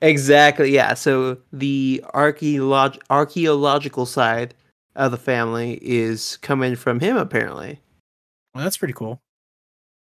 Exactly, 0.00 0.72
yeah. 0.72 0.94
So 0.94 1.38
the 1.52 2.04
archeolog- 2.14 3.00
archaeological 3.10 4.06
side 4.06 4.54
of 4.96 5.10
the 5.10 5.16
family 5.16 5.78
is 5.82 6.36
coming 6.38 6.76
from 6.76 7.00
him, 7.00 7.16
apparently. 7.16 7.80
Well, 8.54 8.64
that's 8.64 8.76
pretty 8.76 8.94
cool. 8.94 9.20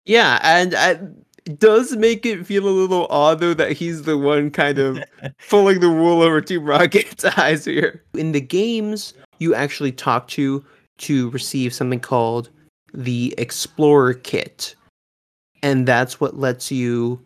Yeah, 0.06 0.40
and 0.44 0.76
I, 0.76 0.90
it 0.92 1.33
does 1.60 1.96
make 1.96 2.26
it 2.26 2.46
feel 2.46 2.68
a 2.68 2.70
little 2.70 3.08
odd, 3.10 3.40
though, 3.40 3.54
that 3.54 3.74
he's 3.74 4.04
the 4.04 4.18
one 4.18 4.52
kind 4.52 4.80
of 4.80 5.04
pulling 5.50 5.80
the 5.80 5.92
wool 5.92 6.22
over 6.22 6.42
Team 6.42 6.66
Rocket's 6.66 7.26
eyes 7.38 7.66
here. 7.66 8.04
In 8.14 8.32
the 8.32 8.42
games, 8.42 9.14
you 9.40 9.54
actually 9.54 9.92
talk 9.92 10.28
to 10.30 10.64
to 11.00 11.30
receive 11.32 11.74
something 11.74 12.00
called 12.00 12.50
the 12.94 13.34
Explorer 13.38 14.14
Kit. 14.14 14.76
And 15.64 15.88
that's 15.88 16.20
what 16.20 16.38
lets 16.38 16.72
you 16.72 17.20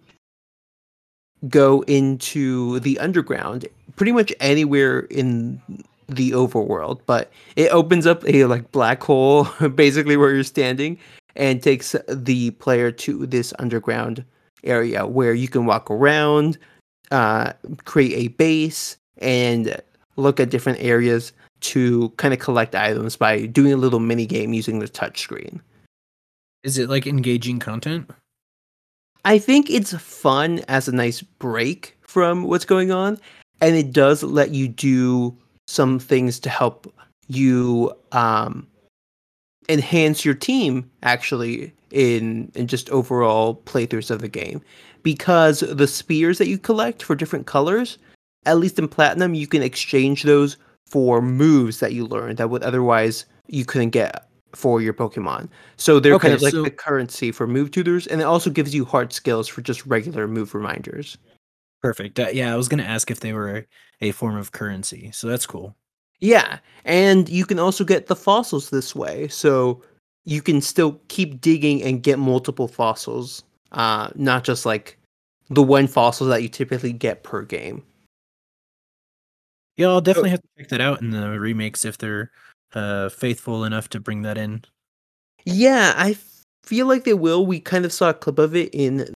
go 1.48 1.82
into 1.84 2.80
the 2.80 2.98
underground 3.00 3.68
pretty 3.96 4.12
much 4.12 4.34
anywhere 4.40 5.02
in 5.12 5.62
the 6.08 6.32
overworld 6.32 7.00
but 7.06 7.32
it 7.56 7.70
opens 7.72 8.08
up 8.08 8.24
a 8.28 8.46
like 8.46 8.72
black 8.72 9.04
hole 9.04 9.44
basically 9.76 10.18
where 10.18 10.34
you're 10.34 10.44
standing 10.44 10.98
and 11.38 11.64
takes 11.64 11.96
the 12.10 12.52
player 12.52 12.92
to 12.92 13.26
this 13.26 13.54
underground 13.60 14.26
area 14.64 15.06
where 15.06 15.34
you 15.34 15.48
can 15.48 15.66
walk 15.66 15.90
around 15.90 16.58
uh, 17.12 17.54
create 17.86 18.14
a 18.14 18.28
base 18.30 18.98
and 19.20 19.82
look 20.16 20.40
at 20.40 20.50
different 20.50 20.80
areas 20.82 21.32
to 21.60 22.10
kind 22.18 22.34
of 22.34 22.40
collect 22.40 22.76
items 22.76 23.16
by 23.16 23.46
doing 23.46 23.74
a 23.74 23.78
little 23.78 24.00
mini 24.00 24.26
game 24.26 24.54
using 24.54 24.80
the 24.80 24.88
touchscreen. 24.88 25.60
Is 26.64 26.78
it 26.78 26.90
like 26.90 27.08
engaging 27.08 27.60
content? 27.60 28.10
I 29.26 29.40
think 29.40 29.70
it's 29.70 29.94
fun 29.96 30.62
as 30.68 30.88
a 30.88 30.92
nice 30.96 31.22
break 31.22 31.98
from 32.02 32.44
what's 32.44 32.66
going 32.66 32.92
on, 32.92 33.20
and 33.62 33.76
it 33.76 33.92
does 33.92 34.24
let 34.24 34.52
you 34.52 34.68
do 34.68 35.36
some 35.68 36.00
things 36.00 36.40
to 36.42 36.50
help 36.50 36.94
you 37.28 37.92
um, 38.12 38.68
enhance 39.70 40.24
your 40.24 40.34
team 40.34 40.90
actually 41.04 41.74
in 41.92 42.52
in 42.56 42.68
just 42.68 42.90
overall 42.90 43.62
playthroughs 43.66 44.12
of 44.12 44.22
the 44.22 44.28
game 44.28 44.62
because 45.04 45.62
the 45.62 45.88
spheres 45.88 46.38
that 46.38 46.48
you 46.48 46.58
collect 46.58 47.04
for 47.04 47.16
different 47.16 47.46
colors 47.46 47.98
at 48.46 48.58
least 48.58 48.80
in 48.80 48.88
platinum 48.88 49.34
you 49.34 49.48
can 49.48 49.62
exchange 49.62 50.24
those 50.24 50.58
for 50.86 51.22
moves 51.22 51.80
that 51.80 51.94
you 51.94 52.06
learn 52.06 52.36
that 52.36 52.50
would 52.50 52.64
otherwise 52.64 53.26
you 53.48 53.66
couldn't 53.66 53.90
get 53.90 54.28
for 54.54 54.82
your 54.82 54.94
pokemon 54.94 55.50
so 55.76 56.00
they're 56.00 56.18
kind 56.20 56.34
of 56.34 56.42
like 56.42 56.54
so- 56.54 56.64
the 56.64 56.72
currency 56.72 57.32
for 57.32 57.48
move 57.48 57.72
tutors 57.72 58.08
and 58.08 58.22
it 58.22 58.26
also 58.26 58.50
gives 58.50 58.74
you 58.74 58.86
heart 58.86 59.12
scales 59.14 59.48
for 59.48 59.62
just 59.62 59.86
regular 59.86 60.28
move 60.28 60.54
reminders 60.54 61.18
Perfect. 61.82 62.20
Uh, 62.20 62.28
yeah, 62.34 62.54
I 62.54 62.58
was 62.58 62.68
gonna 62.68 62.84
ask 62.84 63.12
if 63.12 63.20
they 63.20 63.34
were 63.34 63.58
a, 63.58 63.66
a 64.02 64.12
form 64.12 64.36
of 64.36 64.52
currency, 64.52 65.12
so 65.14 65.28
that's 65.28 65.46
cool. 65.46 65.76
Yeah, 66.20 66.60
and 66.86 67.30
you 67.30 67.46
can 67.46 67.60
also 67.60 67.84
get 67.84 68.08
the 68.08 68.16
fossils 68.16 68.70
this 68.70 68.96
way, 68.96 69.28
so 69.28 69.84
you 70.26 70.42
can 70.42 70.62
still 70.62 71.00
keep 71.08 71.40
digging 71.42 71.84
and 71.84 72.04
get 72.04 72.20
multiple 72.20 72.68
fossils, 72.68 73.44
uh, 73.72 74.10
not 74.16 74.44
just 74.44 74.66
like 74.66 74.98
the 75.50 75.64
one 75.64 75.88
fossil 75.88 76.28
that 76.28 76.42
you 76.42 76.50
typically 76.50 76.92
get 76.92 77.24
per 77.24 77.44
game. 77.44 77.84
Yeah, 79.78 79.90
I'll 79.90 80.02
definitely 80.02 80.32
have 80.32 80.42
to 80.42 80.48
check 80.58 80.70
that 80.70 80.82
out 80.82 81.02
in 81.02 81.12
the 81.12 81.40
remakes 81.40 81.86
if 81.86 82.00
they're 82.00 82.32
uh, 82.74 83.10
faithful 83.10 83.64
enough 83.64 83.90
to 83.90 84.00
bring 84.00 84.24
that 84.24 84.38
in. 84.38 84.64
Yeah, 85.46 85.94
I 85.96 86.18
feel 86.64 86.88
like 86.88 87.04
they 87.04 87.14
will. 87.14 87.46
We 87.46 87.60
kind 87.60 87.86
of 87.86 87.94
saw 87.94 88.10
a 88.10 88.14
clip 88.14 88.40
of 88.40 88.56
it 88.56 88.70
in 88.74 89.14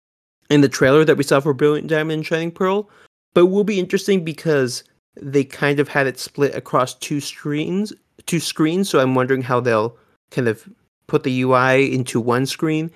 in 0.50 0.60
the 0.62 0.68
trailer 0.68 1.04
that 1.04 1.16
we 1.16 1.24
saw 1.24 1.40
for 1.40 1.54
Brilliant 1.54 1.88
Diamond 1.88 2.18
and 2.18 2.26
Shining 2.26 2.50
Pearl, 2.50 2.90
but 3.34 3.42
it 3.42 3.50
will 3.50 3.64
be 3.64 3.78
interesting 3.78 4.24
because 4.24 4.82
they 5.20 5.44
kind 5.44 5.80
of 5.80 5.88
had 5.88 6.06
it 6.06 6.18
split 6.18 6.54
across 6.54 6.94
two 6.94 7.20
screens, 7.20 7.92
two 8.26 8.40
screens. 8.40 8.88
So 8.88 9.00
I'm 9.00 9.14
wondering 9.14 9.42
how 9.42 9.60
they'll 9.60 9.96
kind 10.30 10.48
of 10.48 10.68
put 11.06 11.24
the 11.24 11.42
UI 11.42 11.92
into 11.92 12.20
one 12.20 12.46
screen. 12.46 12.90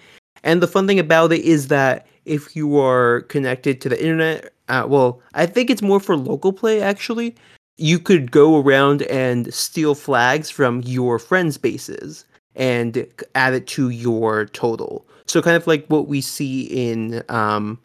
And 0.45 0.63
the 0.63 0.69
fun 0.69 0.87
thing 0.87 0.99
about 0.99 1.33
it 1.33 1.43
is 1.43 1.69
that 1.69 2.07
if 2.25 2.55
you 2.55 2.79
are 2.79 3.23
connected 3.23 3.81
to 3.81 3.89
the 3.89 4.01
internet, 4.01 4.53
uh, 4.69 4.87
well, 4.89 5.21
I 5.35 5.47
think 5.47 5.71
it's 5.71 5.83
more 5.83 6.01
for 6.01 6.17
local 6.17 6.53
play 6.53 6.81
actually. 6.81 7.35
You 7.79 7.99
could 7.99 8.31
go 8.31 8.61
around 8.61 9.03
and 9.03 9.53
steal 9.53 9.95
flags 9.95 10.51
from 10.51 10.83
your 10.83 11.19
friends' 11.19 11.59
bases 11.59 12.25
and 12.55 13.07
add 13.35 13.55
it 13.55 13.67
to 13.67 13.89
your 13.89 14.47
total. 14.47 15.07
So 15.27 15.41
kind 15.41 15.57
of 15.57 15.67
like 15.67 15.87
what 15.87 16.07
we 16.07 16.21
see 16.21 16.63
in 16.65 17.23
um, 17.29 17.79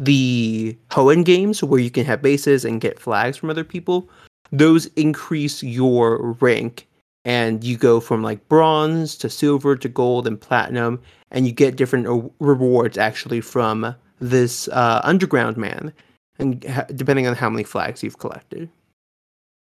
the 0.00 0.76
Hoenn 0.90 1.24
games, 1.24 1.62
where 1.62 1.78
you 1.78 1.90
can 1.90 2.06
have 2.06 2.22
bases 2.22 2.64
and 2.64 2.80
get 2.80 2.98
flags 2.98 3.36
from 3.36 3.50
other 3.50 3.64
people. 3.64 4.08
Those 4.50 4.86
increase 4.96 5.62
your 5.62 6.32
rank, 6.40 6.88
and 7.24 7.62
you 7.62 7.76
go 7.76 8.00
from 8.00 8.22
like 8.22 8.48
bronze 8.48 9.14
to 9.18 9.28
silver 9.28 9.76
to 9.76 9.88
gold 9.88 10.26
and 10.26 10.40
platinum, 10.40 11.00
and 11.30 11.46
you 11.46 11.52
get 11.52 11.76
different 11.76 12.32
rewards 12.40 12.98
actually 12.98 13.42
from 13.42 13.94
this 14.20 14.68
uh, 14.68 15.00
underground 15.04 15.56
man, 15.58 15.92
and 16.38 16.64
ha- 16.64 16.86
depending 16.96 17.26
on 17.26 17.36
how 17.36 17.50
many 17.50 17.62
flags 17.62 18.02
you've 18.02 18.18
collected. 18.18 18.70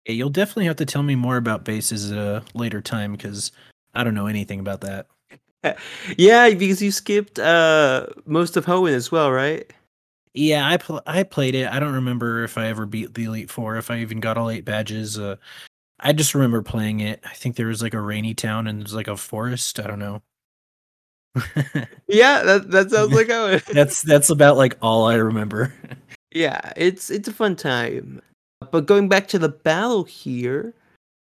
Yeah, 0.06 0.14
you'll 0.14 0.30
definitely 0.30 0.66
have 0.66 0.76
to 0.76 0.86
tell 0.86 1.02
me 1.02 1.14
more 1.14 1.36
about 1.36 1.64
bases 1.64 2.10
at 2.10 2.18
a 2.18 2.42
later 2.54 2.80
time 2.80 3.12
because 3.12 3.52
I 3.94 4.04
don't 4.04 4.14
know 4.14 4.26
anything 4.26 4.58
about 4.58 4.80
that. 4.80 5.06
Yeah, 6.18 6.50
because 6.50 6.82
you 6.82 6.90
skipped 6.90 7.38
uh, 7.38 8.08
most 8.26 8.58
of 8.58 8.66
Hoenn 8.66 8.92
as 8.92 9.10
well, 9.10 9.32
right? 9.32 9.72
Yeah, 10.34 10.68
I 10.68 10.76
pl- 10.76 11.02
I 11.06 11.22
played 11.22 11.54
it. 11.54 11.68
I 11.68 11.78
don't 11.78 11.94
remember 11.94 12.42
if 12.42 12.58
I 12.58 12.66
ever 12.66 12.86
beat 12.86 13.14
the 13.14 13.24
Elite 13.24 13.50
Four, 13.50 13.76
if 13.76 13.90
I 13.90 14.00
even 14.00 14.18
got 14.18 14.36
all 14.36 14.50
eight 14.50 14.64
badges. 14.64 15.16
Uh, 15.18 15.36
I 16.00 16.12
just 16.12 16.34
remember 16.34 16.60
playing 16.60 17.00
it. 17.00 17.20
I 17.24 17.34
think 17.34 17.54
there 17.56 17.68
was 17.68 17.82
like 17.82 17.94
a 17.94 18.00
rainy 18.00 18.34
town 18.34 18.66
and 18.66 18.80
there's 18.80 18.94
like 18.94 19.08
a 19.08 19.16
forest. 19.16 19.78
I 19.78 19.86
don't 19.86 19.98
know. 19.98 20.22
Yeah, 22.06 22.42
that 22.42 22.70
that 22.70 22.90
sounds 22.90 23.12
like 23.12 23.28
Hoenn. 23.28 23.64
that's 23.72 24.02
that's 24.02 24.30
about 24.30 24.56
like 24.56 24.76
all 24.82 25.06
I 25.06 25.14
remember. 25.14 25.72
yeah, 26.32 26.72
it's 26.76 27.10
it's 27.10 27.28
a 27.28 27.32
fun 27.32 27.56
time. 27.56 28.20
But 28.70 28.86
going 28.86 29.08
back 29.08 29.26
to 29.28 29.38
the 29.38 29.48
battle 29.48 30.04
here, 30.04 30.74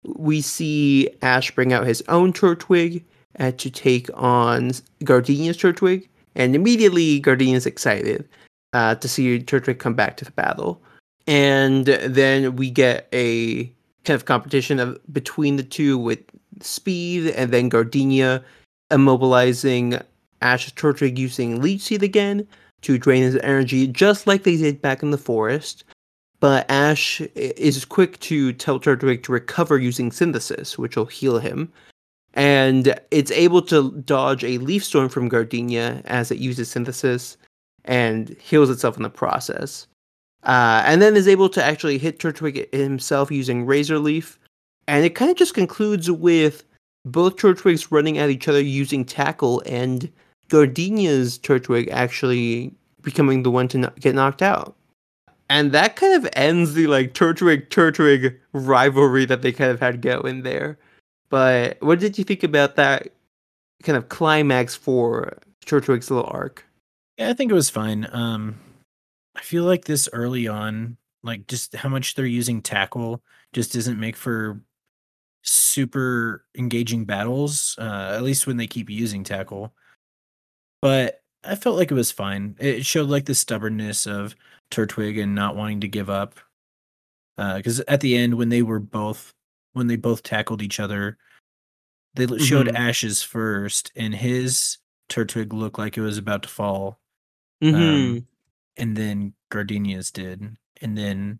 we 0.03 0.41
see 0.41 1.09
Ash 1.21 1.51
bring 1.51 1.71
out 1.71 1.85
his 1.85 2.03
own 2.09 2.33
Turtwig 2.33 3.03
uh, 3.39 3.51
to 3.51 3.69
take 3.69 4.09
on 4.15 4.71
Gardenia's 5.03 5.57
Turtwig, 5.57 6.07
and 6.35 6.55
immediately 6.55 7.19
Gardenia's 7.19 7.65
excited 7.65 8.27
uh, 8.73 8.95
to 8.95 9.07
see 9.07 9.39
Turtwig 9.39 9.79
come 9.79 9.93
back 9.93 10.17
to 10.17 10.25
the 10.25 10.31
battle. 10.31 10.81
And 11.27 11.85
then 11.85 12.55
we 12.55 12.69
get 12.69 13.07
a 13.13 13.65
kind 14.05 14.15
of 14.15 14.25
competition 14.25 14.79
of 14.79 14.99
between 15.13 15.57
the 15.57 15.63
two 15.63 15.97
with 15.97 16.19
speed, 16.61 17.27
and 17.31 17.51
then 17.51 17.69
Gardenia 17.69 18.43
immobilizing 18.91 20.01
Ash's 20.41 20.73
Turtwig 20.73 21.17
using 21.17 21.61
Leech 21.61 21.81
Seed 21.81 22.03
again 22.03 22.47
to 22.81 22.97
drain 22.97 23.21
his 23.21 23.37
energy, 23.37 23.87
just 23.87 24.25
like 24.25 24.43
they 24.43 24.57
did 24.57 24.81
back 24.81 25.03
in 25.03 25.11
the 25.11 25.17
forest. 25.17 25.83
But 26.39 26.69
Ash 26.69 27.21
is 27.35 27.85
quick 27.85 28.19
to 28.21 28.51
tell 28.53 28.79
Turtwig 28.79 29.21
to 29.23 29.31
recover 29.31 29.77
using 29.77 30.11
Synthesis, 30.11 30.77
which 30.77 30.95
will 30.95 31.05
heal 31.05 31.37
him. 31.37 31.71
And 32.33 32.99
it's 33.11 33.31
able 33.31 33.61
to 33.63 33.91
dodge 34.01 34.43
a 34.43 34.57
Leaf 34.57 34.83
Storm 34.83 35.09
from 35.09 35.29
Gardenia 35.29 36.01
as 36.05 36.31
it 36.31 36.39
uses 36.39 36.69
Synthesis 36.69 37.37
and 37.85 38.29
heals 38.39 38.69
itself 38.69 38.97
in 38.97 39.03
the 39.03 39.09
process. 39.09 39.87
Uh, 40.43 40.81
and 40.85 41.01
then 41.01 41.15
is 41.15 41.27
able 41.27 41.49
to 41.49 41.63
actually 41.63 41.97
hit 41.97 42.19
Turtwig 42.19 42.71
himself 42.73 43.31
using 43.31 43.65
Razor 43.65 43.99
Leaf. 43.99 44.39
And 44.87 45.05
it 45.05 45.15
kind 45.15 45.29
of 45.29 45.37
just 45.37 45.53
concludes 45.53 46.09
with 46.09 46.63
both 47.05 47.37
Turtwigs 47.37 47.91
running 47.91 48.17
at 48.17 48.29
each 48.29 48.47
other 48.47 48.61
using 48.61 49.05
tackle, 49.05 49.61
and 49.65 50.11
Gardenia's 50.49 51.39
Turtwig 51.39 51.89
actually 51.91 52.73
becoming 53.01 53.43
the 53.43 53.51
one 53.51 53.67
to 53.69 53.77
no- 53.79 53.93
get 53.99 54.15
knocked 54.15 54.41
out. 54.41 54.75
And 55.49 55.71
that 55.73 55.95
kind 55.95 56.13
of 56.13 56.31
ends 56.33 56.73
the 56.73 56.87
like 56.87 57.13
Turtwig 57.13 57.69
Turtwig 57.69 58.37
rivalry 58.53 59.25
that 59.25 59.41
they 59.41 59.51
kind 59.51 59.71
of 59.71 59.79
had 59.79 60.01
going 60.01 60.43
there. 60.43 60.77
But 61.29 61.77
what 61.81 61.99
did 61.99 62.17
you 62.17 62.23
think 62.23 62.43
about 62.43 62.75
that 62.75 63.09
kind 63.83 63.97
of 63.97 64.09
climax 64.09 64.75
for 64.75 65.37
Turtwig's 65.65 66.09
little 66.09 66.29
arc? 66.31 66.65
Yeah, 67.21 67.29
I 67.29 67.33
think 67.33 67.51
it 67.51 67.55
was 67.55 67.69
fine. 67.69 68.07
Um, 68.11 68.59
I 69.35 69.41
feel 69.41 69.63
like 69.63 69.85
this 69.85 70.09
early 70.11 70.47
on, 70.47 70.97
like 71.21 71.45
just 71.45 71.75
how 71.75 71.87
much 71.87 72.15
they're 72.15 72.25
using 72.25 72.63
tackle, 72.63 73.21
just 73.53 73.73
doesn't 73.73 73.99
make 73.99 74.15
for 74.15 74.59
super 75.43 76.45
engaging 76.57 77.05
battles. 77.05 77.75
Uh, 77.77 78.13
at 78.15 78.23
least 78.23 78.47
when 78.47 78.57
they 78.57 78.65
keep 78.65 78.89
using 78.89 79.23
tackle. 79.23 79.71
But 80.81 81.21
I 81.43 81.53
felt 81.53 81.77
like 81.77 81.91
it 81.91 81.95
was 81.95 82.11
fine. 82.11 82.55
It 82.59 82.87
showed 82.87 83.07
like 83.07 83.25
the 83.25 83.35
stubbornness 83.35 84.07
of 84.07 84.35
Turtwig 84.71 85.21
and 85.21 85.35
not 85.35 85.55
wanting 85.55 85.81
to 85.81 85.87
give 85.87 86.09
up. 86.09 86.39
Because 87.37 87.81
uh, 87.81 87.83
at 87.87 88.01
the 88.01 88.15
end, 88.17 88.33
when 88.33 88.49
they 88.49 88.63
were 88.63 88.79
both 88.79 89.35
when 89.73 89.85
they 89.85 89.95
both 89.95 90.23
tackled 90.23 90.63
each 90.63 90.79
other, 90.79 91.19
they 92.15 92.25
showed 92.39 92.65
Mhm. 92.65 92.75
Ash's 92.75 93.21
first, 93.21 93.91
and 93.95 94.15
his 94.15 94.79
Turtwig 95.07 95.53
looked 95.53 95.77
like 95.77 95.99
it 95.99 96.01
was 96.01 96.17
about 96.17 96.41
to 96.43 96.49
fall. 96.49 97.00
Mhm. 97.61 97.75
Um, 97.75 98.27
and 98.77 98.95
then 98.97 99.33
Gardenia's 99.51 100.11
did, 100.11 100.57
and 100.81 100.97
then 100.97 101.39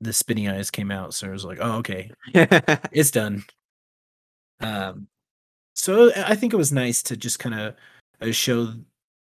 the 0.00 0.12
spinny 0.12 0.48
eyes 0.48 0.70
came 0.70 0.90
out. 0.90 1.14
So 1.14 1.28
I 1.28 1.30
was 1.30 1.44
like, 1.44 1.58
oh, 1.60 1.72
okay, 1.78 2.10
it's 2.92 3.10
done. 3.10 3.44
Um, 4.60 5.08
so 5.74 6.12
I 6.16 6.34
think 6.34 6.52
it 6.52 6.56
was 6.56 6.72
nice 6.72 7.02
to 7.04 7.16
just 7.16 7.38
kind 7.38 7.54
of 7.58 7.74
uh, 8.20 8.32
show 8.32 8.74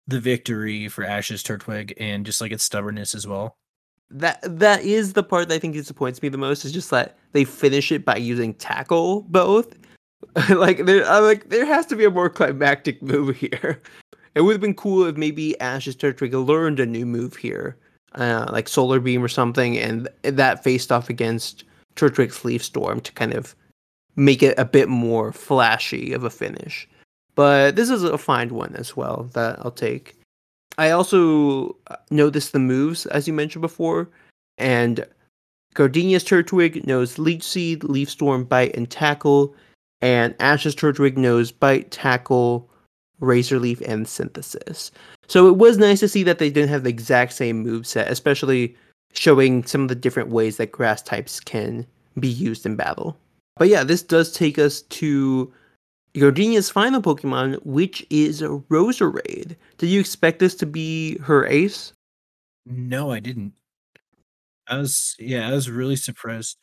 the 0.06 0.20
victory 0.20 0.88
for 0.88 1.04
Ash's 1.04 1.42
Turtwig 1.42 1.92
and 1.98 2.24
just 2.26 2.40
like 2.40 2.52
its 2.52 2.64
stubbornness 2.64 3.14
as 3.14 3.26
well. 3.26 3.56
that 4.10 4.40
that 4.58 4.82
is 4.84 5.12
the 5.14 5.22
part 5.22 5.48
that 5.48 5.56
I 5.56 5.58
think 5.58 5.74
disappoints 5.74 6.22
me 6.22 6.28
the 6.30 6.38
most 6.38 6.64
is 6.64 6.72
just 6.72 6.90
that 6.90 7.18
they 7.32 7.44
finish 7.44 7.92
it 7.92 8.04
by 8.06 8.16
using 8.16 8.54
tackle 8.54 9.22
both. 9.22 9.76
like 10.50 10.86
there, 10.86 11.04
I'm 11.06 11.24
like 11.24 11.50
there 11.50 11.66
has 11.66 11.86
to 11.86 11.96
be 11.96 12.04
a 12.06 12.10
more 12.10 12.30
climactic 12.30 13.02
move 13.02 13.36
here. 13.36 13.82
It 14.34 14.42
would 14.42 14.52
have 14.52 14.60
been 14.60 14.74
cool 14.74 15.04
if 15.06 15.16
maybe 15.16 15.58
Ash's 15.60 15.96
Turtwig 15.96 16.32
learned 16.46 16.80
a 16.80 16.86
new 16.86 17.06
move 17.06 17.36
here, 17.36 17.76
uh, 18.14 18.46
like 18.50 18.68
Solar 18.68 19.00
Beam 19.00 19.22
or 19.22 19.28
something, 19.28 19.78
and 19.78 20.08
that 20.22 20.62
faced 20.62 20.92
off 20.92 21.08
against 21.08 21.64
Turtwig's 21.96 22.44
Leaf 22.44 22.62
Storm 22.62 23.00
to 23.00 23.12
kind 23.12 23.34
of 23.34 23.54
make 24.16 24.42
it 24.42 24.58
a 24.58 24.64
bit 24.64 24.88
more 24.88 25.32
flashy 25.32 26.12
of 26.12 26.24
a 26.24 26.30
finish. 26.30 26.88
But 27.34 27.76
this 27.76 27.88
is 27.88 28.02
a 28.02 28.18
fine 28.18 28.54
one 28.54 28.74
as 28.74 28.96
well 28.96 29.30
that 29.34 29.58
I'll 29.60 29.70
take. 29.70 30.16
I 30.76 30.90
also 30.90 31.76
uh, 31.88 31.96
noticed 32.10 32.52
the 32.52 32.58
moves 32.58 33.06
as 33.06 33.26
you 33.26 33.32
mentioned 33.32 33.62
before, 33.62 34.08
and 34.58 35.06
Gardenia's 35.74 36.24
Turtwig 36.24 36.86
knows 36.86 37.18
Leech 37.18 37.44
Seed, 37.44 37.84
Leaf 37.84 38.10
Storm, 38.10 38.44
Bite, 38.44 38.76
and 38.76 38.90
Tackle, 38.90 39.54
and 40.00 40.34
Ash's 40.40 40.74
Turtwig 40.74 41.16
knows 41.16 41.52
Bite, 41.52 41.90
Tackle, 41.90 42.68
Razor 43.20 43.58
Leaf, 43.58 43.80
and 43.82 44.08
Synthesis. 44.08 44.90
So 45.26 45.48
it 45.48 45.56
was 45.56 45.78
nice 45.78 46.00
to 46.00 46.08
see 46.08 46.22
that 46.24 46.38
they 46.38 46.50
didn't 46.50 46.70
have 46.70 46.84
the 46.84 46.90
exact 46.90 47.32
same 47.32 47.62
move 47.62 47.86
set, 47.86 48.10
especially 48.10 48.76
showing 49.12 49.64
some 49.64 49.82
of 49.82 49.88
the 49.88 49.94
different 49.94 50.30
ways 50.30 50.56
that 50.56 50.72
grass 50.72 51.02
types 51.02 51.40
can 51.40 51.86
be 52.18 52.28
used 52.28 52.66
in 52.66 52.76
battle. 52.76 53.16
But 53.56 53.68
yeah, 53.68 53.84
this 53.84 54.02
does 54.02 54.32
take 54.32 54.58
us 54.58 54.82
to 54.82 55.52
Gardenia's 56.14 56.70
final 56.70 57.02
Pokemon, 57.02 57.64
which 57.64 58.06
is 58.10 58.40
Roserade. 58.42 59.56
Did 59.78 59.88
you 59.88 60.00
expect 60.00 60.38
this 60.38 60.54
to 60.56 60.66
be 60.66 61.18
her 61.18 61.46
ace? 61.46 61.92
No, 62.66 63.10
I 63.10 63.20
didn't. 63.20 63.54
I 64.68 64.76
was 64.76 65.16
yeah, 65.18 65.48
I 65.48 65.52
was 65.52 65.70
really 65.70 65.96
surprised. 65.96 66.58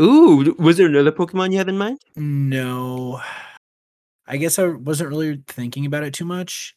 Ooh, 0.00 0.54
was 0.58 0.76
there 0.76 0.88
another 0.88 1.12
Pokemon 1.12 1.52
you 1.52 1.58
had 1.58 1.68
in 1.68 1.78
mind? 1.78 2.00
No, 2.16 3.20
I 4.26 4.36
guess 4.36 4.58
I 4.58 4.68
wasn't 4.68 5.10
really 5.10 5.42
thinking 5.46 5.86
about 5.86 6.04
it 6.04 6.14
too 6.14 6.24
much, 6.24 6.76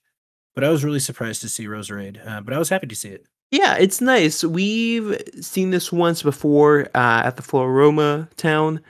but 0.55 0.63
I 0.63 0.69
was 0.69 0.83
really 0.83 0.99
surprised 0.99 1.41
to 1.41 1.49
see 1.49 1.65
Roserade. 1.65 2.25
Uh, 2.27 2.41
but 2.41 2.53
I 2.53 2.60
was 2.60 2.69
happy 2.69 2.88
to 2.88 2.95
see 2.95 3.10
it. 3.10 3.25
Yeah, 3.51 3.75
it's 3.77 4.01
nice. 4.01 4.43
We've 4.43 5.21
seen 5.39 5.69
this 5.69 5.91
once 5.91 6.21
before 6.21 6.89
uh, 6.93 7.21
at 7.23 7.38
the 7.38 7.41
Floaroma 7.41 8.29
town, 8.36 8.81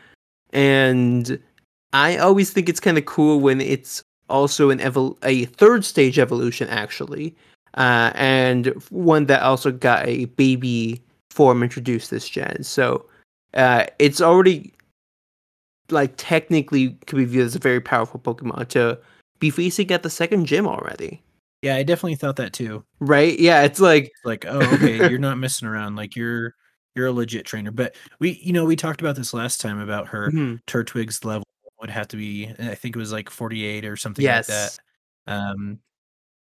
and 0.51 1.39
I 1.93 2.17
always 2.17 2.51
think 2.51 2.67
it's 2.67 2.79
kind 2.79 2.97
of 2.97 3.05
cool 3.05 3.39
when 3.39 3.61
it's 3.61 4.03
also 4.29 4.71
an 4.71 4.79
evol- 4.79 5.17
a 5.23 5.45
third 5.45 5.85
stage 5.85 6.17
evolution, 6.17 6.67
actually, 6.69 7.35
uh, 7.75 8.11
and 8.15 8.67
one 8.89 9.27
that 9.27 9.43
also 9.43 9.71
got 9.71 10.07
a 10.07 10.25
baby 10.25 11.01
form 11.29 11.61
introduced 11.61 12.09
this 12.09 12.27
gen. 12.27 12.63
So 12.63 13.05
uh, 13.53 13.85
it's 13.99 14.21
already 14.21 14.73
like 15.89 16.13
technically 16.17 16.91
could 17.07 17.17
be 17.17 17.25
viewed 17.25 17.45
as 17.45 17.55
a 17.55 17.59
very 17.59 17.81
powerful 17.81 18.19
Pokemon 18.19 18.67
to 18.69 18.99
be 19.39 19.49
facing 19.49 19.91
at 19.91 20.03
the 20.03 20.09
second 20.09 20.45
gym 20.45 20.67
already. 20.67 21.21
Yeah, 21.61 21.75
I 21.75 21.83
definitely 21.83 22.15
thought 22.15 22.35
that 22.35 22.53
too. 22.53 22.83
Right? 22.99 23.37
Yeah, 23.39 23.63
it's 23.63 23.79
like 23.79 24.11
like, 24.23 24.45
oh, 24.47 24.61
okay, 24.75 24.97
you're 25.09 25.19
not 25.19 25.37
messing 25.37 25.67
around. 25.67 25.95
Like 25.95 26.15
you're 26.15 26.53
you're 26.95 27.07
a 27.07 27.11
legit 27.11 27.45
trainer. 27.45 27.71
But 27.71 27.95
we, 28.19 28.39
you 28.43 28.51
know, 28.51 28.65
we 28.65 28.75
talked 28.75 28.99
about 29.01 29.15
this 29.15 29.33
last 29.33 29.61
time 29.61 29.79
about 29.79 30.07
her 30.07 30.31
mhm. 30.31 30.59
Turtwig's 30.65 31.23
level 31.23 31.43
would 31.79 31.89
have 31.91 32.07
to 32.09 32.17
be, 32.17 32.51
I 32.59 32.75
think 32.75 32.95
it 32.95 32.99
was 32.99 33.11
like 33.11 33.29
48 33.29 33.85
or 33.85 33.95
something 33.95 34.23
yes, 34.23 34.49
like 34.49 34.57
that. 34.57 34.79
Um, 35.31 35.79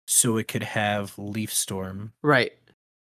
so 0.07 0.37
it 0.37 0.49
could 0.49 0.65
have 0.65 1.17
Leaf 1.17 1.53
Storm. 1.55 2.13
right. 2.23 2.53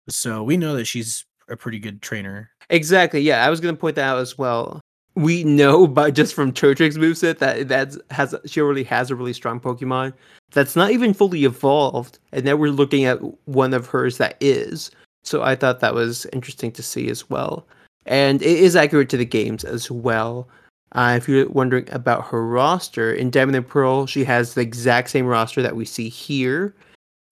So 0.09 0.43
we 0.43 0.57
know 0.57 0.75
that 0.75 0.87
she's 0.87 1.25
a 1.49 1.57
pretty 1.57 1.79
good 1.79 2.03
trainer. 2.03 2.51
Exactly. 2.71 3.21
Yeah, 3.21 3.47
I 3.47 3.51
was 3.51 3.61
gonna 3.61 3.77
point 3.77 3.95
that 3.97 4.05
out 4.05 4.19
as 4.19 4.37
well. 4.37 4.81
We 5.15 5.45
know, 5.45 5.87
by 5.89 6.11
just 6.11 6.35
from 6.35 6.53
Turtwig's 6.53 6.99
moveset, 6.99 7.39
that 7.39 7.69
that 7.69 7.97
has 8.11 8.35
she 8.47 8.61
already 8.61 8.85
has 8.85 9.11
a 9.11 9.17
really 9.17 9.33
strong 9.33 9.61
Pokemon 9.61 10.13
that's 10.53 10.77
not 10.77 10.91
even 10.91 11.15
fully 11.15 11.45
evolved, 11.45 12.19
and 12.33 12.45
now 12.45 12.57
we're 12.57 12.71
looking 12.71 13.05
at 13.05 13.19
one 13.47 13.75
of 13.75 13.87
hers 13.87 14.19
that 14.19 14.37
is. 14.41 14.91
So 15.25 15.43
I 15.43 15.55
thought 15.55 15.81
that 15.81 15.95
was 15.95 16.27
interesting 16.33 16.73
to 16.73 16.83
see 16.83 17.09
as 17.09 17.31
well, 17.31 17.67
and 18.07 18.43
it 18.43 18.59
is 18.59 18.77
accurate 18.77 19.09
to 19.11 19.17
the 19.17 19.25
games 19.25 19.65
as 19.65 19.91
well. 19.91 20.49
Uh, 20.93 21.15
if 21.17 21.27
you're 21.27 21.49
wondering 21.49 21.89
about 21.91 22.27
her 22.27 22.47
roster 22.47 23.15
in 23.15 23.31
Diamond 23.31 23.57
and 23.57 23.67
Pearl, 23.67 24.07
she 24.07 24.25
has 24.25 24.53
the 24.53 24.61
exact 24.61 25.09
same 25.09 25.27
roster 25.27 25.63
that 25.63 25.77
we 25.77 25.87
see 25.87 26.09
here, 26.09 26.75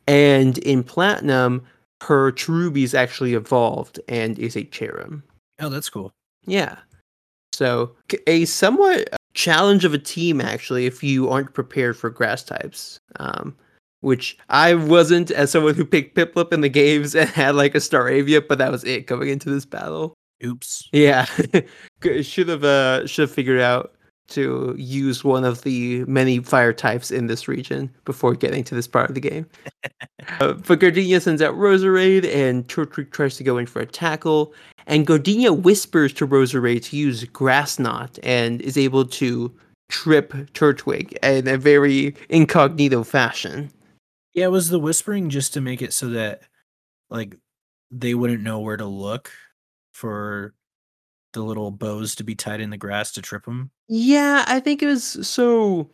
and 0.07 0.59
in 0.59 0.83
Platinum, 0.83 1.63
her 2.03 2.33
Cherubi 2.33 2.83
is 2.83 2.95
actually 2.95 3.35
evolved 3.35 4.01
and 4.09 4.39
is 4.39 4.57
a 4.57 4.65
Cherrim. 4.65 5.23
Oh, 5.61 5.69
that's 5.69 5.91
cool. 5.91 6.13
Yeah. 6.47 6.77
So 7.61 7.95
a 8.27 8.47
somewhat 8.47 9.15
challenge 9.35 9.85
of 9.85 9.93
a 9.93 9.99
team 9.99 10.41
actually 10.41 10.87
if 10.87 11.03
you 11.03 11.29
aren't 11.29 11.53
prepared 11.53 11.95
for 11.95 12.09
grass 12.09 12.43
types. 12.43 12.99
Um, 13.17 13.55
which 14.01 14.39
I 14.49 14.77
wasn't 14.77 15.31
as 15.31 15.51
someone 15.51 15.75
who 15.75 15.85
picked 15.85 16.17
Piplup 16.17 16.55
in 16.55 16.63
the 16.63 16.71
games 16.71 17.15
and 17.15 17.29
had 17.29 17.55
like 17.57 17.75
a 17.75 17.79
Staravia, 17.79 18.49
but 18.49 18.57
that 18.57 18.73
was 18.73 18.83
it 18.85 19.07
going 19.07 19.29
into 19.29 19.51
this 19.51 19.67
battle. 19.67 20.15
Oops. 20.43 20.89
Yeah, 20.93 21.27
should 22.23 22.49
have 22.49 22.65
uh 22.65 23.07
should 23.07 23.29
have 23.29 23.31
figured 23.31 23.61
out 23.61 23.95
to 24.29 24.75
use 24.79 25.23
one 25.23 25.45
of 25.45 25.61
the 25.63 26.03
many 26.07 26.39
fire 26.39 26.73
types 26.73 27.11
in 27.11 27.27
this 27.27 27.47
region 27.47 27.95
before 28.07 28.35
getting 28.35 28.65
to 28.65 28.75
this 28.75 28.89
part 28.89 29.11
of 29.11 29.15
the 29.15 29.21
game. 29.21 29.47
uh, 30.41 30.55
but 30.55 30.81
Gardenia 30.81 31.21
sends 31.21 31.43
out 31.43 31.57
Roserade, 31.57 32.33
and 32.35 32.67
Turtwig 32.69 33.11
tries 33.11 33.37
to 33.37 33.45
go 33.45 33.59
in 33.59 33.67
for 33.67 33.81
a 33.81 33.87
tackle. 33.87 34.55
And 34.91 35.07
Gardenia 35.07 35.53
whispers 35.53 36.13
to 36.15 36.27
Roserade 36.27 36.83
to 36.87 36.97
use 36.97 37.23
Grass 37.23 37.79
Knot 37.79 38.19
and 38.25 38.61
is 38.61 38.77
able 38.77 39.05
to 39.05 39.55
trip 39.89 40.33
Turtwig 40.53 41.13
in 41.23 41.47
a 41.47 41.57
very 41.57 42.17
incognito 42.29 43.05
fashion. 43.05 43.71
Yeah, 44.35 44.49
was 44.49 44.69
the 44.69 44.81
whispering 44.81 45.31
just 45.31 45.55
to 45.55 45.61
make 45.61 45.81
it 45.81 45.93
so 45.93 46.09
that 46.09 46.43
like 47.09 47.37
they 47.93 48.15
wouldn't 48.15 48.43
know 48.43 48.59
where 48.59 48.77
to 48.77 48.85
look 48.85 49.31
for 49.93 50.55
the 51.35 51.43
little 51.43 51.71
bows 51.71 52.17
to 52.17 52.25
be 52.25 52.35
tied 52.35 52.61
in 52.61 52.71
the 52.71 52.77
grass 52.77 53.13
to 53.13 53.23
trip 53.23 53.45
them? 53.45 53.71
Yeah, 53.89 54.45
I 54.49 54.59
think 54.59 54.83
it 54.83 54.87
was 54.87 55.05
so 55.05 55.89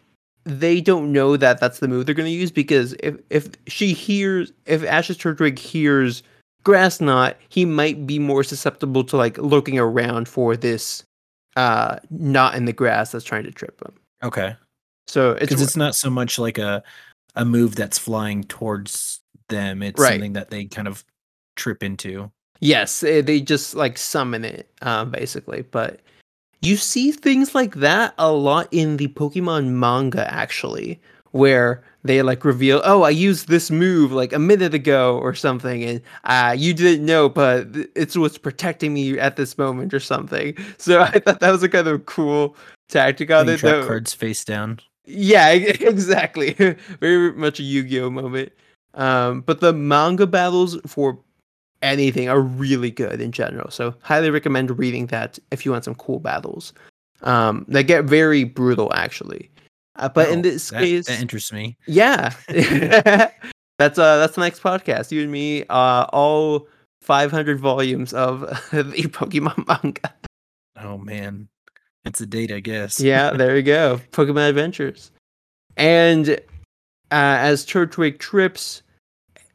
they 0.45 0.81
don't 0.81 1.13
know 1.13 1.37
that 1.37 1.61
that's 1.61 1.81
the 1.81 1.89
move 1.89 2.07
they're 2.07 2.15
going 2.15 2.33
to 2.33 2.39
use 2.39 2.51
because 2.51 2.95
if 3.01 3.17
if 3.29 3.51
she 3.67 3.93
hears 3.93 4.53
if 4.65 4.83
Ash's 4.85 5.19
Turtwig 5.19 5.59
hears 5.59 6.23
grass 6.67 7.01
knot, 7.01 7.37
he 7.49 7.65
might 7.65 8.09
be 8.09 8.19
more 8.19 8.43
susceptible 8.43 9.05
to 9.05 9.17
like 9.17 9.39
looking 9.39 9.79
around 9.79 10.27
for 10.29 10.57
this 10.57 11.05
uh 11.55 11.99
knot 12.11 12.57
in 12.57 12.65
the 12.65 12.73
grass 12.73 13.13
that's 13.13 13.25
trying 13.25 13.45
to 13.45 13.53
trip 13.53 13.81
him. 13.81 13.95
Okay. 14.25 14.57
So 15.07 15.31
it's, 15.31 15.41
Because 15.51 15.63
it's 15.63 15.77
not 15.77 15.95
so 15.95 16.11
much 16.11 16.39
like 16.41 16.59
a 16.59 16.83
a 17.37 17.45
move 17.45 17.77
that's 17.77 17.99
flying 17.99 18.43
towards 18.45 19.21
them. 19.49 19.81
It's 19.83 20.01
Right. 20.01 20.15
something 20.15 20.33
that 20.33 20.51
they 20.51 20.65
kind 20.65 20.89
of 20.89 21.05
trip 21.55 21.83
into. 21.85 22.31
yes, 22.61 23.03
eh, 23.05 23.21
they 23.23 23.41
just 23.41 23.75
like 23.77 23.97
summon 23.97 24.45
it 24.45 24.69
um 24.83 25.11
basically, 25.13 25.63
but 25.71 26.01
You 26.63 26.77
see 26.77 27.13
things 27.13 27.55
like 27.55 27.77
that 27.77 28.13
a 28.19 28.33
lot 28.33 28.67
in 28.73 28.97
the 28.97 29.07
Pokemon 29.09 29.69
manga, 29.79 30.27
actually, 30.35 30.99
where 31.33 31.83
they 32.05 32.23
like 32.23 32.45
reveal, 32.45 32.81
oh, 32.85 33.03
I 33.03 33.11
used 33.11 33.49
this 33.49 33.71
move 33.71 34.13
like 34.13 34.33
a 34.33 34.39
minute 34.39 34.75
ago 34.75 35.19
or 35.19 35.35
something, 35.35 35.83
and 35.85 36.01
uh, 36.25 36.55
you 36.57 36.73
didn't 36.73 37.05
know, 37.05 37.29
but 37.29 37.67
it's 37.95 38.17
what's 38.17 38.39
protecting 38.39 38.95
me 38.95 39.19
at 39.19 39.37
this 39.37 39.59
moment 39.59 39.93
or 39.93 40.01
something. 40.01 40.57
So 40.79 41.01
I 41.01 41.19
thought 41.19 41.41
that 41.41 41.51
was 41.51 41.63
a 41.63 41.69
kind 41.69 41.89
of 41.89 42.07
cool 42.07 42.55
tactic 42.89 43.31
on 43.31 43.49
it. 43.49 43.59
Trap 43.59 43.87
cards 43.87 44.15
face 44.15 44.45
down. 44.45 44.79
Yeah, 45.05 45.51
exactly. 45.51 46.53
Very 47.01 47.33
much 47.33 47.59
a 47.59 47.63
Yu-Gi-Oh 47.63 48.11
moment. 48.11 48.53
Um, 48.95 49.41
but 49.41 49.61
the 49.61 49.73
manga 49.73 50.27
battles 50.27 50.79
for 50.87 51.19
anything 51.83 52.29
are 52.29 52.41
really 52.41 52.91
good 52.91 53.21
in 53.21 53.33
general. 53.33 53.71
So 53.71 53.95
highly 54.03 54.31
recommend 54.31 54.79
reading 54.79 55.07
that 55.07 55.39
if 55.51 55.65
you 55.65 55.73
want 55.73 55.85
some 55.85 55.95
cool 55.95 56.21
battles. 56.21 56.73
Um, 57.23 57.65
they 57.69 57.83
get 57.83 58.05
very 58.05 58.45
brutal 58.45 58.93
actually. 58.95 59.51
Uh, 59.99 60.09
but 60.09 60.29
oh, 60.29 60.33
in 60.33 60.43
this 60.43 60.71
that, 60.71 60.83
case, 60.83 61.07
that 61.07 61.21
interests 61.21 61.53
me. 61.53 61.77
Yeah, 61.87 62.33
that's 62.49 63.99
uh 63.99 64.19
that's 64.19 64.35
the 64.35 64.41
next 64.41 64.63
podcast. 64.63 65.11
You 65.11 65.23
and 65.23 65.33
me, 65.33 65.65
uh, 65.69 66.07
all 66.13 66.69
500 67.03 67.59
volumes 67.61 68.13
of 68.13 68.41
the 68.73 69.09
Pokemon 69.09 69.67
manga. 69.67 70.15
Oh 70.81 70.99
man, 70.99 71.49
it's 72.05 72.21
a 72.21 72.27
date, 72.27 72.53
I 72.53 72.61
guess. 72.61 73.01
yeah, 73.01 73.31
there 73.31 73.57
you 73.57 73.63
go. 73.63 74.01
Pokemon 74.13 74.49
Adventures, 74.49 75.11
and 75.77 76.31
uh, 76.31 76.37
as 77.11 77.65
Turtwig 77.65 78.19
trips, 78.19 78.83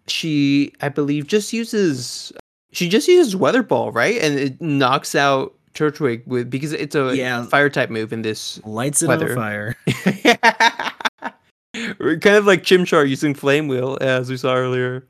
she 0.08 0.73
I 0.82 0.89
believe 0.89 1.27
just 1.27 1.54
uses 1.54 2.32
she 2.71 2.89
just 2.89 3.08
uses 3.08 3.36
Weather 3.36 3.63
Ball, 3.63 3.91
right? 3.91 4.21
And 4.21 4.39
it 4.39 4.62
knocks 4.62 5.13
out 5.13 5.54
Turtwig 5.73 6.25
with 6.27 6.49
because 6.49 6.73
it's 6.73 6.95
a 6.95 7.15
yeah. 7.15 7.43
fire 7.45 7.69
type 7.69 7.89
move 7.89 8.13
in 8.13 8.21
this 8.21 8.63
lights 8.65 9.01
it 9.01 9.07
weather. 9.07 9.29
on 9.29 9.36
fire. 9.36 9.75
kind 11.73 12.36
of 12.36 12.45
like 12.45 12.63
Chimchar 12.63 13.07
using 13.07 13.34
Flame 13.34 13.67
Wheel 13.67 13.97
as 14.01 14.29
we 14.29 14.38
saw 14.38 14.55
earlier. 14.55 15.07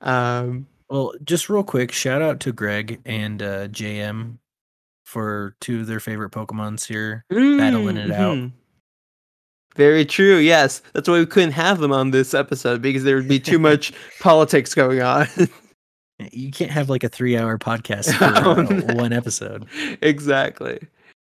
Um 0.00 0.66
well, 0.90 1.12
just 1.24 1.48
real 1.48 1.64
quick, 1.64 1.92
shout 1.92 2.22
out 2.22 2.40
to 2.40 2.52
Greg 2.52 3.00
and 3.04 3.42
uh, 3.42 3.68
JM 3.68 4.38
for 5.04 5.56
two 5.60 5.80
of 5.80 5.86
their 5.86 6.00
favorite 6.00 6.30
Pokemons 6.30 6.86
here, 6.86 7.24
mm, 7.32 7.58
battling 7.58 7.96
it 7.96 8.10
mm-hmm. 8.10 8.44
out. 8.44 8.50
Very 9.76 10.04
true. 10.04 10.36
Yes, 10.36 10.82
that's 10.92 11.08
why 11.08 11.18
we 11.18 11.26
couldn't 11.26 11.52
have 11.52 11.80
them 11.80 11.92
on 11.92 12.10
this 12.10 12.32
episode 12.32 12.80
because 12.80 13.02
there 13.02 13.16
would 13.16 13.28
be 13.28 13.40
too 13.40 13.58
much 13.70 13.92
politics 14.20 14.74
going 14.74 15.02
on. 15.02 15.26
you 16.32 16.50
can't 16.50 16.70
have 16.70 16.88
like 16.88 17.04
a 17.04 17.08
three-hour 17.08 17.58
podcast 17.58 18.14
for 18.18 18.48
oh, 18.48 18.62
no. 18.62 18.94
one 18.94 19.12
episode. 19.12 19.66
Exactly. 20.02 20.80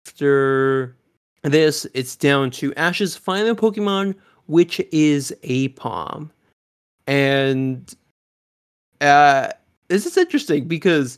After 0.07 0.95
this, 1.43 1.85
it's 1.93 2.15
down 2.15 2.51
to 2.51 2.73
Ash's 2.75 3.15
final 3.15 3.55
Pokemon, 3.55 4.15
which 4.47 4.79
is 4.91 5.33
Aipom, 5.43 6.29
and 7.07 7.95
uh, 9.01 9.49
this 9.87 10.05
is 10.05 10.17
interesting 10.17 10.67
because 10.67 11.17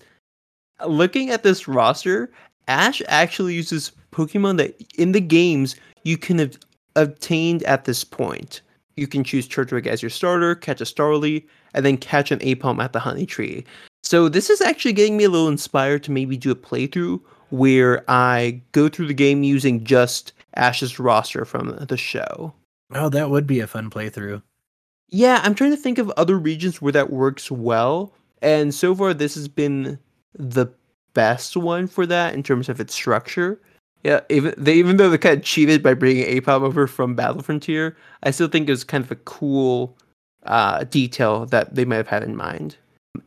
looking 0.85 1.29
at 1.29 1.43
this 1.43 1.67
roster, 1.67 2.31
Ash 2.67 3.01
actually 3.07 3.53
uses 3.53 3.91
Pokemon 4.11 4.57
that 4.57 4.81
in 4.97 5.11
the 5.11 5.21
games 5.21 5.75
you 6.03 6.17
can 6.17 6.39
have 6.39 6.57
obtained 6.95 7.63
at 7.63 7.85
this 7.85 8.03
point. 8.03 8.61
You 8.95 9.07
can 9.07 9.23
choose 9.23 9.47
Turtwig 9.47 9.87
as 9.87 10.01
your 10.01 10.09
starter, 10.09 10.55
catch 10.55 10.81
a 10.81 10.83
Starly, 10.83 11.45
and 11.73 11.85
then 11.85 11.97
catch 11.97 12.31
an 12.31 12.39
Aipom 12.39 12.83
at 12.83 12.93
the 12.93 12.99
Honey 12.99 13.25
Tree. 13.25 13.65
So 14.03 14.29
this 14.29 14.49
is 14.49 14.61
actually 14.61 14.93
getting 14.93 15.17
me 15.17 15.23
a 15.23 15.29
little 15.29 15.47
inspired 15.47 16.03
to 16.03 16.11
maybe 16.11 16.37
do 16.37 16.51
a 16.51 16.55
playthrough 16.55 17.21
where 17.49 18.03
I 18.09 18.61
go 18.71 18.89
through 18.89 19.07
the 19.07 19.13
game 19.13 19.43
using 19.43 19.83
just 19.83 20.33
Ash's 20.55 20.99
roster 20.99 21.45
from 21.45 21.85
the 21.87 21.97
show. 21.97 22.53
Oh, 22.93 23.09
that 23.09 23.29
would 23.29 23.47
be 23.47 23.59
a 23.59 23.67
fun 23.67 23.89
playthrough. 23.89 24.41
Yeah, 25.09 25.41
I'm 25.43 25.55
trying 25.55 25.71
to 25.71 25.77
think 25.77 25.97
of 25.97 26.09
other 26.11 26.37
regions 26.37 26.81
where 26.81 26.93
that 26.93 27.11
works 27.11 27.51
well. 27.51 28.13
And 28.41 28.73
so 28.73 28.95
far, 28.95 29.13
this 29.13 29.35
has 29.35 29.47
been 29.47 29.99
the 30.33 30.67
best 31.13 31.57
one 31.57 31.87
for 31.87 32.05
that 32.05 32.33
in 32.33 32.43
terms 32.43 32.69
of 32.69 32.79
its 32.79 32.93
structure. 32.93 33.61
Yeah, 34.03 34.21
even 34.29 34.55
they 34.57 34.73
even 34.75 34.97
though 34.97 35.09
they 35.09 35.17
kind 35.17 35.37
of 35.37 35.43
cheated 35.43 35.83
by 35.83 35.93
bringing 35.93 36.25
Aipom 36.25 36.61
over 36.61 36.87
from 36.87 37.13
Battle 37.13 37.43
Frontier, 37.43 37.95
I 38.23 38.31
still 38.31 38.47
think 38.47 38.67
it 38.67 38.71
was 38.71 38.83
kind 38.83 39.03
of 39.03 39.11
a 39.11 39.15
cool 39.15 39.95
uh, 40.45 40.83
detail 40.85 41.45
that 41.47 41.75
they 41.75 41.85
might 41.85 41.97
have 41.97 42.07
had 42.07 42.23
in 42.23 42.35
mind. 42.35 42.77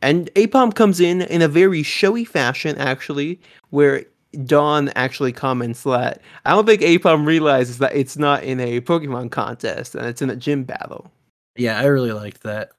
And 0.01 0.33
Aipom 0.33 0.73
comes 0.73 0.99
in 0.99 1.21
in 1.21 1.41
a 1.41 1.47
very 1.47 1.83
showy 1.83 2.25
fashion, 2.25 2.77
actually, 2.77 3.39
where 3.69 4.05
Dawn 4.45 4.89
actually 4.95 5.31
comments 5.31 5.83
that 5.83 6.21
I 6.45 6.51
don't 6.51 6.65
think 6.65 6.81
Aipom 6.81 7.25
realizes 7.25 7.77
that 7.77 7.95
it's 7.95 8.17
not 8.17 8.43
in 8.43 8.59
a 8.59 8.81
Pokemon 8.81 9.31
contest 9.31 9.95
and 9.95 10.05
it's 10.05 10.21
in 10.21 10.29
a 10.29 10.35
gym 10.35 10.63
battle. 10.63 11.11
Yeah, 11.55 11.79
I 11.79 11.85
really 11.85 12.11
liked 12.11 12.43
that. 12.43 12.71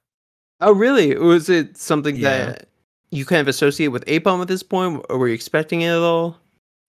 Oh, 0.61 0.73
really? 0.73 1.17
Was 1.17 1.49
it 1.49 1.77
something 1.77 2.17
yeah. 2.17 2.47
that 2.47 2.69
you 3.11 3.25
kind 3.25 3.41
of 3.41 3.49
associate 3.49 3.89
with 3.89 4.05
Aipom 4.07 4.43
at 4.43 4.49
this 4.49 4.63
point, 4.63 5.05
or 5.09 5.19
were 5.19 5.29
you 5.29 5.35
expecting 5.35 5.83
it 5.83 5.89
at 5.89 5.99
all? 5.99 6.37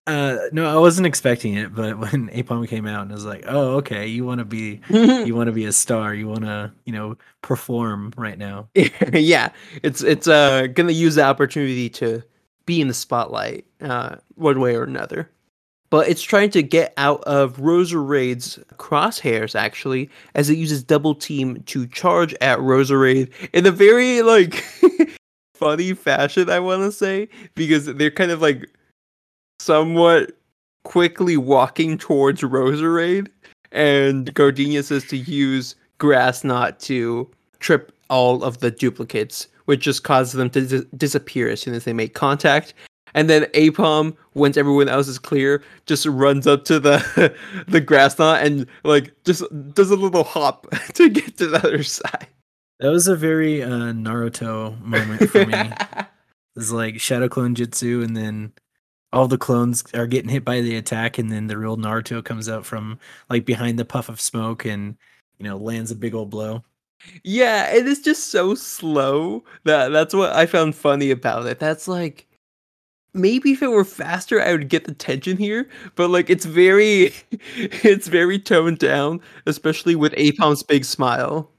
Uh, 0.08 0.48
no, 0.52 0.64
I 0.64 0.80
wasn't 0.80 1.06
expecting 1.06 1.52
it, 1.54 1.74
but 1.74 1.98
when 1.98 2.28
Aipom 2.34 2.66
came 2.66 2.86
out 2.86 3.02
and 3.02 3.12
I 3.12 3.14
was 3.14 3.26
like, 3.26 3.44
"Oh, 3.46 3.76
okay, 3.76 4.06
you 4.06 4.24
want 4.24 4.38
to 4.38 4.44
be, 4.46 4.80
you 4.88 5.34
want 5.34 5.48
to 5.48 5.52
be 5.52 5.66
a 5.66 5.72
star, 5.72 6.14
you 6.14 6.26
want 6.26 6.42
to, 6.42 6.72
you 6.86 6.94
know, 6.94 7.18
perform 7.42 8.14
right 8.16 8.38
now." 8.38 8.68
yeah, 9.12 9.50
it's 9.82 10.02
it's 10.02 10.26
uh 10.26 10.66
gonna 10.68 10.92
use 10.92 11.16
the 11.16 11.24
opportunity 11.24 11.90
to 11.90 12.22
be 12.64 12.80
in 12.80 12.88
the 12.88 12.94
spotlight, 12.94 13.66
uh, 13.82 14.16
one 14.36 14.60
way 14.60 14.76
or 14.76 14.84
another. 14.84 15.30
But 15.90 16.08
it's 16.08 16.22
trying 16.22 16.50
to 16.50 16.62
get 16.62 16.94
out 16.96 17.22
of 17.24 17.56
Roserade's 17.58 18.58
crosshairs 18.76 19.54
actually, 19.54 20.08
as 20.34 20.48
it 20.48 20.56
uses 20.56 20.82
double 20.82 21.14
team 21.14 21.62
to 21.66 21.86
charge 21.86 22.34
at 22.40 22.58
Roserade 22.60 23.30
in 23.52 23.66
a 23.66 23.70
very 23.70 24.22
like 24.22 24.64
funny 25.54 25.92
fashion. 25.92 26.48
I 26.48 26.60
want 26.60 26.80
to 26.82 26.92
say 26.92 27.28
because 27.54 27.84
they're 27.84 28.10
kind 28.10 28.30
of 28.30 28.40
like 28.40 28.70
somewhat 29.60 30.32
quickly 30.84 31.36
walking 31.36 31.98
towards 31.98 32.42
Roserade, 32.42 33.28
and 33.72 34.32
Gardenia 34.34 34.82
says 34.82 35.04
to 35.06 35.16
use 35.16 35.74
Grass 35.98 36.44
Knot 36.44 36.80
to 36.80 37.28
trip 37.60 37.92
all 38.08 38.42
of 38.42 38.58
the 38.58 38.70
duplicates, 38.70 39.48
which 39.66 39.80
just 39.80 40.04
causes 40.04 40.32
them 40.34 40.50
to 40.50 40.66
dis- 40.66 40.84
disappear 40.96 41.48
as 41.48 41.60
soon 41.60 41.74
as 41.74 41.84
they 41.84 41.92
make 41.92 42.14
contact. 42.14 42.72
And 43.14 43.28
then 43.28 43.44
Aipom, 43.54 44.16
once 44.34 44.56
everyone 44.56 44.88
else 44.88 45.08
is 45.08 45.18
clear, 45.18 45.62
just 45.86 46.06
runs 46.06 46.46
up 46.46 46.64
to 46.66 46.78
the 46.78 47.34
the 47.68 47.80
grass 47.80 48.18
knot 48.18 48.42
and 48.42 48.66
like 48.84 49.12
just 49.24 49.42
does 49.74 49.90
a 49.90 49.96
little 49.96 50.24
hop 50.24 50.66
to 50.94 51.08
get 51.08 51.36
to 51.38 51.46
the 51.46 51.58
other 51.58 51.82
side. 51.82 52.28
That 52.80 52.90
was 52.90 53.08
a 53.08 53.16
very 53.16 53.62
uh, 53.62 53.92
Naruto 53.92 54.80
moment 54.82 55.28
for 55.30 55.44
me. 55.44 55.72
it's 56.56 56.70
like 56.70 57.00
Shadow 57.00 57.28
Clone 57.28 57.54
Jutsu, 57.54 58.04
and 58.04 58.16
then 58.16 58.52
all 59.12 59.28
the 59.28 59.38
clones 59.38 59.84
are 59.94 60.06
getting 60.06 60.30
hit 60.30 60.44
by 60.44 60.60
the 60.60 60.76
attack, 60.76 61.18
and 61.18 61.30
then 61.32 61.46
the 61.46 61.58
real 61.58 61.76
Naruto 61.76 62.24
comes 62.24 62.48
out 62.48 62.66
from 62.66 62.98
like 63.30 63.44
behind 63.44 63.78
the 63.78 63.84
puff 63.84 64.08
of 64.08 64.20
smoke 64.20 64.64
and 64.64 64.96
you 65.38 65.44
know 65.44 65.56
lands 65.56 65.90
a 65.90 65.96
big 65.96 66.14
old 66.14 66.30
blow. 66.30 66.62
Yeah, 67.22 67.70
it 67.72 67.86
is 67.86 68.00
just 68.00 68.26
so 68.26 68.54
slow 68.54 69.44
that 69.64 69.88
that's 69.88 70.14
what 70.14 70.32
I 70.32 70.46
found 70.46 70.74
funny 70.74 71.10
about 71.10 71.46
it. 71.46 71.58
That's 71.58 71.88
like 71.88 72.26
maybe 73.14 73.52
if 73.52 73.62
it 73.62 73.68
were 73.68 73.84
faster 73.84 74.40
I 74.40 74.52
would 74.52 74.68
get 74.68 74.84
the 74.84 74.94
tension 74.94 75.36
here, 75.36 75.68
but 75.94 76.10
like 76.10 76.28
it's 76.28 76.44
very 76.44 77.12
it's 77.56 78.08
very 78.08 78.38
toned 78.38 78.78
down, 78.78 79.20
especially 79.46 79.94
with 79.94 80.12
Aipom's 80.12 80.62
big 80.62 80.84
smile. 80.84 81.50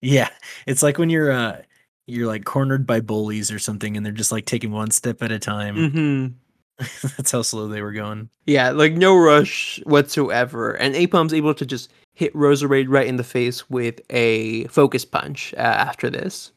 Yeah, 0.00 0.30
it's 0.66 0.82
like 0.82 0.98
when 0.98 1.10
you're 1.10 1.32
uh 1.32 1.62
you're 2.06 2.26
like 2.26 2.44
cornered 2.44 2.86
by 2.86 3.00
bullies 3.00 3.52
or 3.52 3.58
something 3.58 3.96
and 3.96 4.04
they're 4.04 4.12
just 4.12 4.32
like 4.32 4.46
taking 4.46 4.72
one 4.72 4.90
step 4.90 5.22
at 5.22 5.30
a 5.30 5.38
time. 5.38 5.76
Mm-hmm. 5.76 6.34
That's 7.16 7.32
how 7.32 7.42
slow 7.42 7.66
they 7.68 7.82
were 7.82 7.92
going. 7.92 8.28
Yeah, 8.46 8.70
like 8.70 8.94
no 8.94 9.16
rush 9.16 9.80
whatsoever. 9.84 10.72
And 10.72 10.94
Aipom's 10.94 11.34
able 11.34 11.54
to 11.54 11.66
just 11.66 11.90
hit 12.14 12.32
Roserade 12.34 12.86
right 12.88 13.06
in 13.06 13.16
the 13.16 13.24
face 13.24 13.68
with 13.68 14.00
a 14.10 14.64
focus 14.64 15.04
punch 15.04 15.54
uh, 15.54 15.60
after 15.60 16.08
this. 16.08 16.52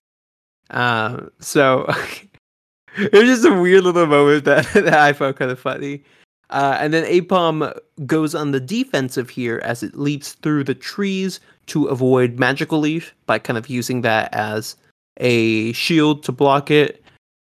Uh, 0.69 1.25
so 1.39 1.85
it 2.97 3.13
was 3.13 3.23
just 3.23 3.45
a 3.45 3.59
weird 3.59 3.83
little 3.83 4.05
moment 4.05 4.45
that, 4.45 4.65
that 4.73 4.93
I 4.93 5.13
found 5.13 5.37
kind 5.37 5.51
of 5.51 5.59
funny. 5.59 6.03
Uh, 6.51 6.77
and 6.79 6.93
then 6.93 7.05
Aipom 7.05 7.73
goes 8.05 8.35
on 8.35 8.51
the 8.51 8.59
defensive 8.59 9.29
here 9.29 9.61
as 9.63 9.83
it 9.83 9.95
leaps 9.95 10.33
through 10.33 10.65
the 10.65 10.75
trees 10.75 11.39
to 11.67 11.85
avoid 11.85 12.39
Magical 12.39 12.79
Leaf 12.79 13.15
by 13.25 13.39
kind 13.39 13.57
of 13.57 13.69
using 13.69 14.01
that 14.01 14.33
as 14.33 14.75
a 15.17 15.71
shield 15.73 16.23
to 16.23 16.31
block 16.31 16.69
it 16.69 17.00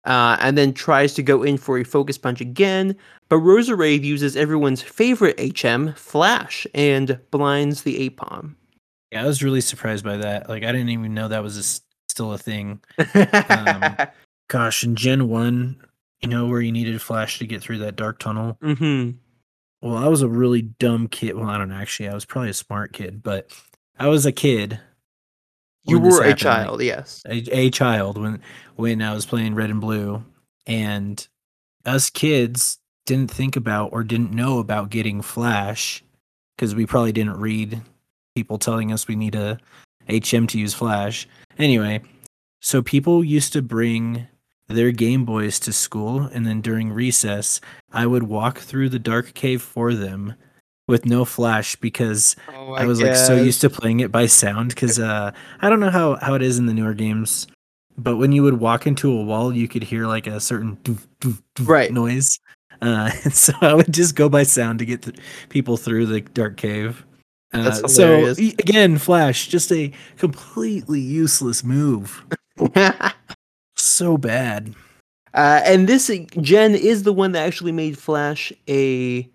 uh, 0.08 0.38
and 0.40 0.56
then 0.56 0.72
tries 0.72 1.12
to 1.14 1.22
go 1.22 1.42
in 1.42 1.58
for 1.58 1.78
a 1.78 1.84
focus 1.84 2.16
punch 2.16 2.40
again. 2.40 2.96
But 3.28 3.36
Roserade 3.36 4.02
uses 4.02 4.36
everyone's 4.36 4.80
favorite 4.80 5.38
HM, 5.38 5.92
Flash, 5.92 6.66
and 6.74 7.20
blinds 7.30 7.82
the 7.82 8.08
Aipom. 8.08 8.54
Yeah, 9.12 9.22
I 9.22 9.26
was 9.26 9.42
really 9.42 9.60
surprised 9.60 10.04
by 10.04 10.16
that. 10.16 10.48
Like, 10.48 10.64
I 10.64 10.72
didn't 10.72 10.88
even 10.88 11.12
know 11.12 11.28
that 11.28 11.42
was 11.42 11.58
a, 11.58 12.10
still 12.10 12.32
a 12.32 12.38
thing. 12.38 12.80
um, 13.14 13.96
gosh, 14.48 14.82
in 14.82 14.96
Gen 14.96 15.28
1, 15.28 15.76
You 16.22 16.28
know 16.28 16.46
where 16.46 16.62
you 16.62 16.72
needed 16.72 17.00
Flash 17.02 17.38
to 17.38 17.46
get 17.46 17.62
through 17.62 17.78
that 17.78 17.96
dark 17.96 18.18
tunnel? 18.18 18.56
Mm-hmm. 18.62 19.10
Well, 19.82 19.96
I 19.96 20.08
was 20.08 20.22
a 20.22 20.28
really 20.28 20.62
dumb 20.62 21.08
kid. 21.08 21.36
Well, 21.36 21.50
I 21.50 21.58
don't 21.58 21.68
know. 21.68 21.76
Actually, 21.76 22.08
I 22.08 22.14
was 22.14 22.24
probably 22.24 22.50
a 22.50 22.54
smart 22.54 22.94
kid, 22.94 23.22
but 23.22 23.52
I 23.98 24.08
was 24.08 24.24
a 24.24 24.32
kid. 24.32 24.80
You 25.88 25.98
were 25.98 26.22
a 26.22 26.34
child, 26.34 26.82
yes. 26.82 27.22
a, 27.26 27.36
a 27.56 27.70
child 27.70 28.18
when 28.18 28.40
when 28.76 29.02
I 29.02 29.14
was 29.14 29.26
playing 29.26 29.54
red 29.54 29.70
and 29.70 29.80
blue, 29.80 30.24
and 30.66 31.26
us 31.84 32.10
kids 32.10 32.78
didn't 33.06 33.30
think 33.30 33.56
about 33.56 33.92
or 33.92 34.04
didn't 34.04 34.32
know 34.32 34.58
about 34.58 34.90
getting 34.90 35.22
Flash 35.22 36.04
because 36.54 36.74
we 36.74 36.86
probably 36.86 37.12
didn't 37.12 37.38
read 37.38 37.80
people 38.34 38.58
telling 38.58 38.92
us 38.92 39.08
we 39.08 39.16
need 39.16 39.34
a 39.34 39.58
HM 40.08 40.46
to 40.48 40.58
use 40.58 40.74
Flash. 40.74 41.26
Anyway, 41.58 42.02
so 42.60 42.82
people 42.82 43.24
used 43.24 43.52
to 43.52 43.62
bring 43.62 44.26
their 44.68 44.92
Game 44.92 45.24
Boys 45.24 45.58
to 45.60 45.72
school, 45.72 46.22
and 46.32 46.46
then 46.46 46.60
during 46.60 46.92
recess, 46.92 47.60
I 47.90 48.06
would 48.06 48.24
walk 48.24 48.58
through 48.58 48.90
the 48.90 48.98
dark 48.98 49.32
cave 49.34 49.62
for 49.62 49.94
them 49.94 50.34
with 50.88 51.06
no 51.06 51.24
Flash 51.24 51.76
because 51.76 52.34
Oh, 52.48 52.72
I 52.72 52.84
was 52.84 53.00
like 53.00 53.14
so 53.14 53.36
used 53.36 53.60
to 53.60 53.70
playing 53.70 54.00
it 54.00 54.10
by 54.10 54.26
sound 54.26 54.70
because 54.70 54.98
uh, 54.98 55.30
I 55.60 55.68
don't 55.70 55.78
know 55.80 55.90
how, 55.90 56.16
how 56.16 56.34
it 56.34 56.42
is 56.42 56.58
in 56.58 56.66
the 56.66 56.74
newer 56.74 56.94
games, 56.94 57.46
but 57.96 58.16
when 58.16 58.32
you 58.32 58.42
would 58.42 58.58
walk 58.58 58.86
into 58.86 59.10
a 59.12 59.22
wall, 59.22 59.52
you 59.54 59.68
could 59.68 59.84
hear 59.84 60.06
like 60.06 60.26
a 60.26 60.40
certain 60.40 60.76
doof, 60.78 61.06
doof, 61.20 61.40
doof 61.54 61.68
Right. 61.68 61.92
noise. 61.92 62.40
Uh, 62.82 63.10
and 63.24 63.34
so 63.34 63.52
I 63.60 63.74
would 63.74 63.92
just 63.92 64.16
go 64.16 64.28
by 64.28 64.42
sound 64.42 64.80
to 64.80 64.84
get 64.84 65.02
th- 65.02 65.16
people 65.48 65.76
through 65.76 66.06
the 66.06 66.20
dark 66.22 66.56
cave. 66.56 67.04
Uh, 67.52 67.62
That's 67.64 67.94
so 67.94 68.26
again, 68.38 68.98
Flash, 68.98 69.48
just 69.48 69.72
a 69.72 69.92
completely 70.16 71.00
useless 71.00 71.62
move. 71.62 72.24
So 73.76 74.18
bad. 74.18 74.74
Uh, 75.34 75.60
and 75.64 75.88
this 75.88 76.10
gen 76.40 76.74
is 76.74 77.04
the 77.04 77.12
one 77.12 77.32
that 77.32 77.46
actually 77.46 77.72
made 77.72 77.96
Flash 77.96 78.52
a. 78.68 79.28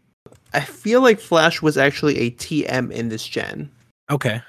I 0.53 0.61
feel 0.61 1.01
like 1.01 1.19
Flash 1.19 1.61
was 1.61 1.77
actually 1.77 2.17
a 2.19 2.31
TM 2.31 2.91
in 2.91 3.09
this 3.09 3.25
gen, 3.27 3.69
Okay. 4.11 4.41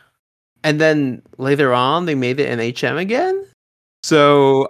and 0.63 0.81
then 0.81 1.23
later 1.39 1.73
on 1.73 2.07
they 2.07 2.15
made 2.15 2.41
it 2.41 2.51
an 2.51 2.59
HM 2.61 2.99
again. 2.99 3.47
So 4.03 4.69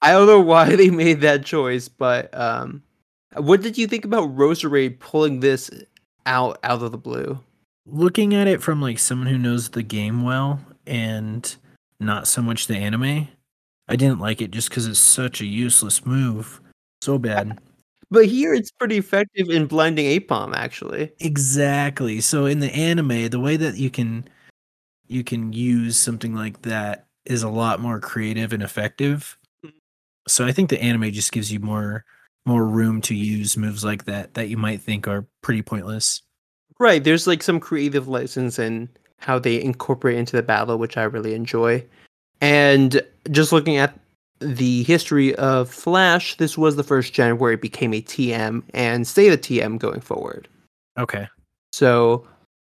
I 0.00 0.10
don't 0.12 0.26
know 0.26 0.40
why 0.40 0.74
they 0.76 0.90
made 0.90 1.20
that 1.20 1.44
choice, 1.44 1.88
but 1.88 2.36
um, 2.36 2.82
what 3.36 3.62
did 3.62 3.78
you 3.78 3.86
think 3.86 4.04
about 4.04 4.34
Roserade 4.36 4.98
pulling 4.98 5.40
this 5.40 5.70
out 6.26 6.58
out 6.64 6.82
of 6.82 6.90
the 6.92 6.98
blue? 6.98 7.38
Looking 7.86 8.34
at 8.34 8.46
it 8.48 8.62
from 8.62 8.80
like 8.80 8.98
someone 8.98 9.28
who 9.28 9.38
knows 9.38 9.70
the 9.70 9.82
game 9.82 10.22
well 10.22 10.60
and 10.86 11.54
not 12.00 12.26
so 12.26 12.42
much 12.42 12.66
the 12.66 12.76
anime, 12.76 13.28
I 13.88 13.96
didn't 13.96 14.20
like 14.20 14.40
it 14.40 14.50
just 14.50 14.68
because 14.68 14.86
it's 14.86 14.98
such 14.98 15.40
a 15.40 15.46
useless 15.46 16.04
move. 16.06 16.60
So 17.02 17.18
bad. 17.18 17.58
But 18.12 18.26
here 18.26 18.52
it's 18.52 18.70
pretty 18.70 18.98
effective 18.98 19.48
in 19.48 19.64
blinding 19.64 20.04
Aipom, 20.04 20.54
actually. 20.54 21.10
Exactly. 21.18 22.20
So 22.20 22.44
in 22.44 22.60
the 22.60 22.70
anime, 22.70 23.30
the 23.30 23.40
way 23.40 23.56
that 23.56 23.78
you 23.78 23.88
can 23.88 24.28
you 25.08 25.24
can 25.24 25.54
use 25.54 25.96
something 25.96 26.34
like 26.34 26.60
that 26.62 27.06
is 27.24 27.42
a 27.42 27.48
lot 27.48 27.80
more 27.80 28.00
creative 28.00 28.52
and 28.52 28.62
effective. 28.62 29.38
Mm. 29.64 29.72
So 30.28 30.44
I 30.44 30.52
think 30.52 30.68
the 30.68 30.82
anime 30.82 31.10
just 31.10 31.32
gives 31.32 31.50
you 31.50 31.58
more 31.60 32.04
more 32.44 32.66
room 32.66 33.00
to 33.00 33.14
use 33.14 33.56
moves 33.56 33.82
like 33.82 34.04
that 34.04 34.34
that 34.34 34.50
you 34.50 34.58
might 34.58 34.82
think 34.82 35.08
are 35.08 35.26
pretty 35.40 35.62
pointless. 35.62 36.20
Right, 36.78 37.02
there's 37.02 37.26
like 37.26 37.42
some 37.42 37.60
creative 37.60 38.08
license 38.08 38.58
in 38.58 38.90
how 39.20 39.38
they 39.38 39.58
incorporate 39.58 40.18
into 40.18 40.36
the 40.36 40.42
battle, 40.42 40.76
which 40.76 40.98
I 40.98 41.04
really 41.04 41.32
enjoy. 41.32 41.82
And 42.42 43.00
just 43.30 43.52
looking 43.52 43.78
at 43.78 43.98
the 44.42 44.82
history 44.84 45.34
of 45.36 45.70
Flash, 45.70 46.36
this 46.36 46.56
was 46.58 46.76
the 46.76 46.82
first 46.82 47.12
gen 47.12 47.38
where 47.38 47.52
it 47.52 47.60
became 47.60 47.92
a 47.94 48.02
TM 48.02 48.62
and 48.74 49.06
stayed 49.06 49.32
a 49.32 49.36
TM 49.36 49.78
going 49.78 50.00
forward. 50.00 50.48
Okay. 50.98 51.26
So 51.72 52.26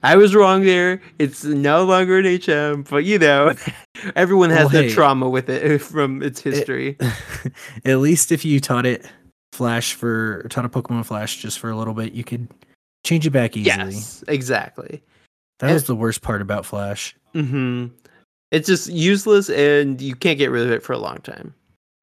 I 0.04 0.16
was 0.16 0.34
wrong 0.36 0.64
there. 0.64 1.02
It's 1.20 1.44
no 1.44 1.84
longer 1.86 2.18
an 2.20 2.26
HM, 2.26 2.84
but 2.90 3.04
you 3.06 3.20
know, 3.20 3.54
everyone 4.16 4.50
has 4.50 4.60
Well, 4.66 4.70
their 4.70 4.84
hey. 4.84 4.94
trauma 4.94 5.30
with 5.30 5.50
it 5.50 5.80
from 5.82 6.22
its 6.24 6.42
history. 6.42 6.98
At 7.86 8.00
least 8.00 8.32
if 8.32 8.44
you 8.46 8.60
taught 8.60 8.86
it 8.86 9.06
Flash 9.54 9.94
for 9.94 10.44
taught 10.50 10.66
a 10.66 10.70
Pokemon 10.70 11.06
Flash 11.06 11.38
just 11.38 11.60
for 11.60 11.70
a 11.70 11.76
little 11.78 11.94
bit, 11.94 12.14
you 12.14 12.24
could 12.24 12.48
change 13.04 13.26
it 13.26 13.32
back 13.32 13.56
easily. 13.58 13.94
yes, 13.94 14.24
exactly. 14.28 15.02
That 15.60 15.74
was 15.74 15.86
the 15.86 15.96
worst 15.96 16.22
part 16.22 16.42
about 16.44 16.66
Flash. 16.66 17.16
hmm 17.34 17.88
It's 18.52 18.68
just 18.68 18.90
useless, 18.90 19.50
and 19.50 20.00
you 20.00 20.16
can't 20.16 20.38
get 20.38 20.52
rid 20.52 20.66
of 20.66 20.72
it 20.72 20.84
for 20.84 20.94
a 20.94 21.00
long 21.00 21.18
time. 21.20 21.56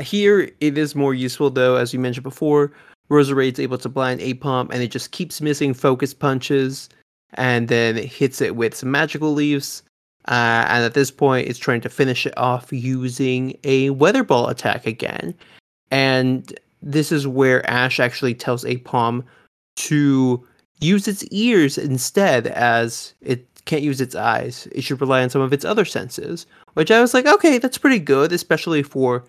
Here, 0.02 0.50
it 0.60 0.76
is 0.76 0.94
more 0.94 1.14
useful 1.14 1.50
though, 1.50 1.76
as 1.76 1.92
you 1.92 2.00
mentioned 2.00 2.24
before. 2.24 2.72
Roserade's 3.08 3.60
able 3.60 3.78
to 3.78 3.88
blind 3.88 4.20
Aipom, 4.20 4.70
and 4.72 4.82
it 4.82 4.90
just 4.90 5.10
keeps 5.10 5.40
missing 5.40 5.74
focus 5.74 6.14
punches, 6.14 6.88
and 7.34 7.68
then 7.68 7.98
it 7.98 8.06
hits 8.06 8.40
it 8.40 8.56
with 8.56 8.74
some 8.74 8.90
magical 8.90 9.32
leaves. 9.32 9.82
Uh, 10.26 10.64
and 10.68 10.84
at 10.84 10.94
this 10.94 11.10
point, 11.10 11.46
it's 11.48 11.58
trying 11.58 11.82
to 11.82 11.90
finish 11.90 12.26
it 12.26 12.36
off 12.38 12.72
using 12.72 13.58
a 13.62 13.90
weather 13.90 14.24
ball 14.24 14.48
attack 14.48 14.86
again. 14.86 15.34
And 15.90 16.58
this 16.82 17.12
is 17.12 17.26
where 17.28 17.68
Ash 17.70 18.00
actually 18.00 18.34
tells 18.34 18.64
Aipom 18.64 19.22
to 19.76 20.46
use 20.80 21.06
its 21.06 21.24
ears 21.24 21.76
instead, 21.76 22.46
as 22.48 23.14
it 23.20 23.46
can't 23.66 23.82
use 23.82 24.00
its 24.00 24.14
eyes. 24.14 24.66
It 24.72 24.82
should 24.82 25.00
rely 25.00 25.22
on 25.22 25.30
some 25.30 25.42
of 25.42 25.52
its 25.52 25.64
other 25.64 25.84
senses. 25.84 26.46
Which 26.72 26.90
I 26.90 27.00
was 27.00 27.14
like, 27.14 27.26
okay, 27.26 27.58
that's 27.58 27.78
pretty 27.78 27.98
good, 27.98 28.32
especially 28.32 28.82
for 28.82 29.24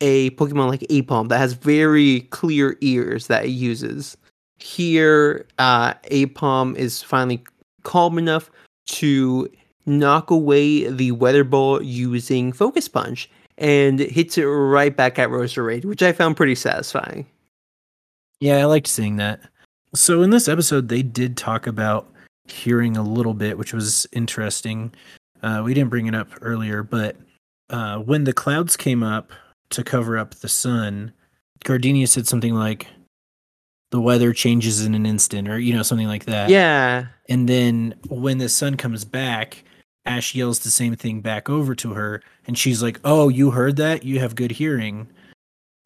a 0.00 0.30
Pokemon 0.30 0.68
like 0.68 0.80
Aipom 0.80 1.28
that 1.28 1.38
has 1.38 1.52
very 1.52 2.20
clear 2.30 2.76
ears 2.80 3.26
that 3.26 3.44
it 3.44 3.50
uses. 3.50 4.16
Here, 4.58 5.46
uh, 5.58 5.94
Aipom 6.10 6.76
is 6.76 7.02
finally 7.02 7.42
calm 7.82 8.18
enough 8.18 8.50
to 8.86 9.48
knock 9.86 10.30
away 10.30 10.90
the 10.90 11.12
Weather 11.12 11.44
Ball 11.44 11.82
using 11.82 12.52
Focus 12.52 12.88
Punch 12.88 13.30
and 13.58 13.98
hits 13.98 14.38
it 14.38 14.44
right 14.44 14.96
back 14.96 15.18
at 15.18 15.28
Roserade, 15.28 15.84
which 15.84 16.02
I 16.02 16.12
found 16.12 16.36
pretty 16.36 16.54
satisfying. 16.54 17.26
Yeah, 18.40 18.56
I 18.56 18.64
liked 18.64 18.86
seeing 18.86 19.16
that. 19.16 19.40
So 19.94 20.22
in 20.22 20.30
this 20.30 20.48
episode, 20.48 20.88
they 20.88 21.02
did 21.02 21.36
talk 21.36 21.66
about 21.66 22.10
hearing 22.46 22.96
a 22.96 23.02
little 23.02 23.34
bit, 23.34 23.58
which 23.58 23.74
was 23.74 24.06
interesting. 24.12 24.92
Uh, 25.42 25.62
we 25.64 25.74
didn't 25.74 25.90
bring 25.90 26.06
it 26.06 26.14
up 26.14 26.28
earlier, 26.40 26.82
but 26.82 27.16
uh, 27.70 27.98
when 27.98 28.24
the 28.24 28.32
clouds 28.32 28.76
came 28.76 29.02
up 29.02 29.32
to 29.70 29.84
cover 29.84 30.18
up 30.18 30.34
the 30.36 30.48
sun, 30.48 31.12
Gardenia 31.64 32.06
said 32.06 32.26
something 32.26 32.54
like, 32.54 32.86
"The 33.90 34.00
weather 34.00 34.32
changes 34.32 34.84
in 34.84 34.94
an 34.94 35.06
instant," 35.06 35.48
or 35.48 35.58
you 35.58 35.72
know, 35.74 35.82
something 35.82 36.08
like 36.08 36.24
that. 36.26 36.50
Yeah. 36.50 37.06
And 37.28 37.48
then 37.48 37.94
when 38.08 38.38
the 38.38 38.48
sun 38.48 38.76
comes 38.76 39.04
back, 39.04 39.64
Ash 40.06 40.34
yells 40.34 40.60
the 40.60 40.70
same 40.70 40.96
thing 40.96 41.20
back 41.20 41.48
over 41.50 41.74
to 41.76 41.92
her, 41.94 42.22
and 42.46 42.56
she's 42.58 42.82
like, 42.82 42.98
"Oh, 43.04 43.28
you 43.28 43.50
heard 43.52 43.76
that? 43.76 44.04
You 44.04 44.18
have 44.20 44.34
good 44.34 44.52
hearing." 44.52 45.08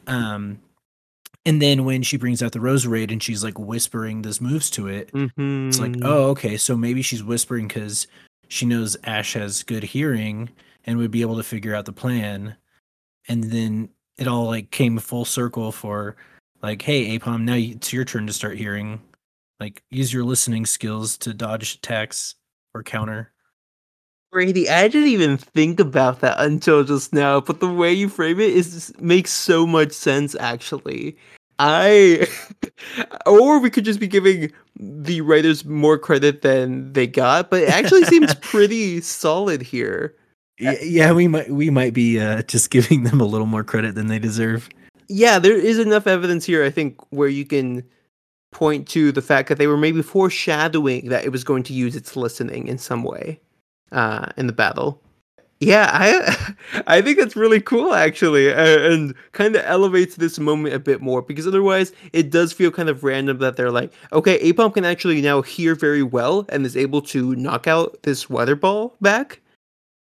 Um, 0.07 0.61
and 1.47 1.61
then 1.61 1.85
when 1.85 2.03
she 2.03 2.17
brings 2.17 2.43
out 2.43 2.53
the 2.53 2.59
Roserade 2.59 3.11
and 3.13 3.23
she's 3.23 3.45
like 3.45 3.59
whispering 3.59 4.23
this 4.23 4.41
moves 4.41 4.71
to 4.71 4.87
it, 4.89 5.13
Mm-hmm. 5.13 5.69
it's 5.69 5.79
like, 5.81 5.97
"Oh, 6.03 6.31
okay, 6.31 6.57
so 6.57 6.77
maybe 6.77 7.03
she's 7.03 7.23
whispering 7.23 7.69
because 7.69 8.07
she 8.49 8.65
knows 8.67 8.97
Ash 9.05 9.35
has 9.35 9.63
good 9.63 9.83
hearing 9.83 10.51
and 10.85 10.99
would 10.99 11.11
be 11.11 11.23
able 11.23 11.37
to 11.37 11.43
figure 11.43 11.75
out 11.75 11.85
the 11.85 11.93
plan." 11.93 12.57
And 13.29 13.45
then 13.45 13.89
it 14.19 14.29
all 14.29 14.47
like 14.47 14.71
came 14.71 14.99
full 14.99 15.25
circle 15.25 15.73
for 15.73 16.17
like, 16.63 16.83
"Hey, 16.83 17.19
Aipom, 17.19 17.43
now 17.43 17.55
it's 17.55 17.93
your 17.93 18.05
turn 18.05 18.27
to 18.27 18.33
start 18.33 18.59
hearing." 18.59 19.01
Like 19.61 19.83
use 19.91 20.13
your 20.13 20.25
listening 20.25 20.67
skills 20.67 21.17
to 21.19 21.33
dodge 21.33 21.77
attacks 21.77 22.35
or 22.75 22.83
counter. 22.83 23.33
Brady, 24.33 24.69
I 24.69 24.89
didn't 24.89 25.11
even 25.11 25.37
think 25.37 25.79
about 25.79 26.21
that 26.21 26.41
until 26.41 26.83
just 26.83 27.13
now, 27.13 27.41
but 27.41 27.61
the 27.61 27.69
way 27.69 27.93
you 27.93 28.09
frame 28.09 28.41
it 28.41 28.51
is 28.51 28.93
makes 28.99 29.33
so 29.33 29.65
much 29.65 29.93
sense 29.93 30.35
actually. 30.41 31.17
I 31.61 32.27
or 33.27 33.61
we 33.61 33.71
could 33.71 33.85
just 33.85 34.01
be 34.01 34.09
giving 34.09 34.53
the 34.77 35.21
writers 35.21 35.65
more 35.65 35.99
credit 35.99 36.43
than 36.43 36.93
they 36.95 37.07
got, 37.07 37.49
but 37.49 37.63
it 37.63 37.69
actually 37.69 38.05
seems 38.05 38.35
pretty 38.43 39.01
solid 39.01 39.63
here. 39.63 40.17
Yeah, 40.59 41.13
we 41.13 41.29
might 41.29 41.51
we 41.51 41.71
might 41.71 41.95
be 41.95 42.21
uh, 42.21 42.43
just 42.43 42.71
giving 42.71 43.05
them 43.05 43.21
a 43.21 43.25
little 43.25 43.47
more 43.47 43.65
credit 43.65 43.95
than 43.95 44.07
they 44.07 44.19
deserve. 44.19 44.69
Yeah, 45.09 45.39
there 45.39 45.57
is 45.57 45.79
enough 45.79 46.07
evidence 46.07 46.45
here, 46.45 46.65
I 46.65 46.71
think, 46.71 46.97
where 47.11 47.29
you 47.29 47.45
can 47.45 47.85
point 48.53 48.89
to 48.89 49.13
the 49.13 49.21
fact 49.21 49.49
that 49.49 49.59
they 49.59 49.67
were 49.67 49.77
maybe 49.77 50.01
foreshadowing 50.01 51.09
that 51.09 51.25
it 51.25 51.31
was 51.31 51.45
going 51.45 51.65
to 51.65 51.73
use 51.73 51.97
its 51.97 52.17
listening 52.17 52.69
in 52.69 52.79
some 52.79 53.03
way 53.03 53.41
uh, 53.93 54.27
in 54.37 54.47
the 54.47 54.53
battle. 54.53 55.03
Yeah, 55.61 55.89
I 55.93 56.55
I 56.87 57.03
think 57.03 57.19
that's 57.19 57.37
really 57.37 57.61
cool 57.61 57.95
actually, 57.95 58.53
and 58.53 59.15
kind 59.33 59.57
of 59.57 59.65
elevates 59.65 60.17
this 60.17 60.39
moment 60.39 60.75
a 60.75 60.79
bit 60.79 61.01
more 61.01 61.21
because 61.23 61.47
otherwise 61.47 61.93
it 62.13 62.31
does 62.31 62.53
feel 62.53 62.71
kind 62.71 62.89
of 62.89 63.05
random 63.05 63.39
that 63.39 63.57
they're 63.57 63.71
like, 63.71 63.93
okay, 64.13 64.39
Aipom 64.41 64.73
can 64.73 64.85
actually 64.85 65.21
now 65.21 65.43
hear 65.43 65.75
very 65.75 66.03
well 66.03 66.47
and 66.49 66.65
is 66.65 66.77
able 66.77 67.03
to 67.03 67.35
knock 67.37 67.67
out 67.67 68.03
this 68.03 68.31
weather 68.31 68.57
ball 68.57 68.97
back. 69.01 69.41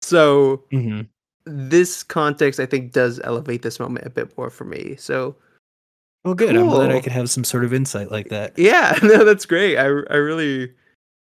So 0.01 0.63
Mm-hmm. 0.71 1.01
this 1.45 2.03
context 2.03 2.59
I 2.59 2.65
think 2.65 2.91
does 2.91 3.19
elevate 3.23 3.61
this 3.61 3.79
moment 3.79 4.05
a 4.05 4.09
bit 4.09 4.35
more 4.37 4.49
for 4.49 4.63
me. 4.65 4.95
So 4.97 5.35
Well, 6.25 6.33
good. 6.35 6.55
I'm 6.55 6.69
glad 6.69 6.91
I 6.91 6.99
could 7.01 7.11
have 7.11 7.29
some 7.29 7.43
sort 7.43 7.63
of 7.65 7.73
insight 7.73 8.11
like 8.11 8.29
that. 8.29 8.57
Yeah, 8.57 8.97
no, 9.03 9.23
that's 9.25 9.45
great. 9.45 9.77
I 9.77 9.85
I 9.85 10.15
really 10.17 10.73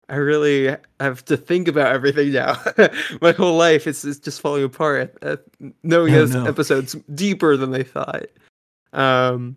I 0.07 0.17
really 0.17 0.75
have 0.99 1.25
to 1.25 1.35
think 1.35 1.67
about 1.67 1.91
everything 1.93 2.31
now. 2.31 2.61
My 3.21 3.31
whole 3.31 3.57
life 3.57 3.87
is, 3.87 4.05
is 4.05 4.19
just 4.19 4.39
falling 4.39 4.63
apart. 4.63 5.17
Uh, 5.23 5.37
knowing 5.81 6.13
Oh, 6.13 6.17
those 6.17 6.35
no. 6.35 6.45
episodes 6.45 6.95
deeper 7.15 7.57
than 7.57 7.71
they 7.71 7.81
thought. 7.83 8.27
Um, 8.93 9.55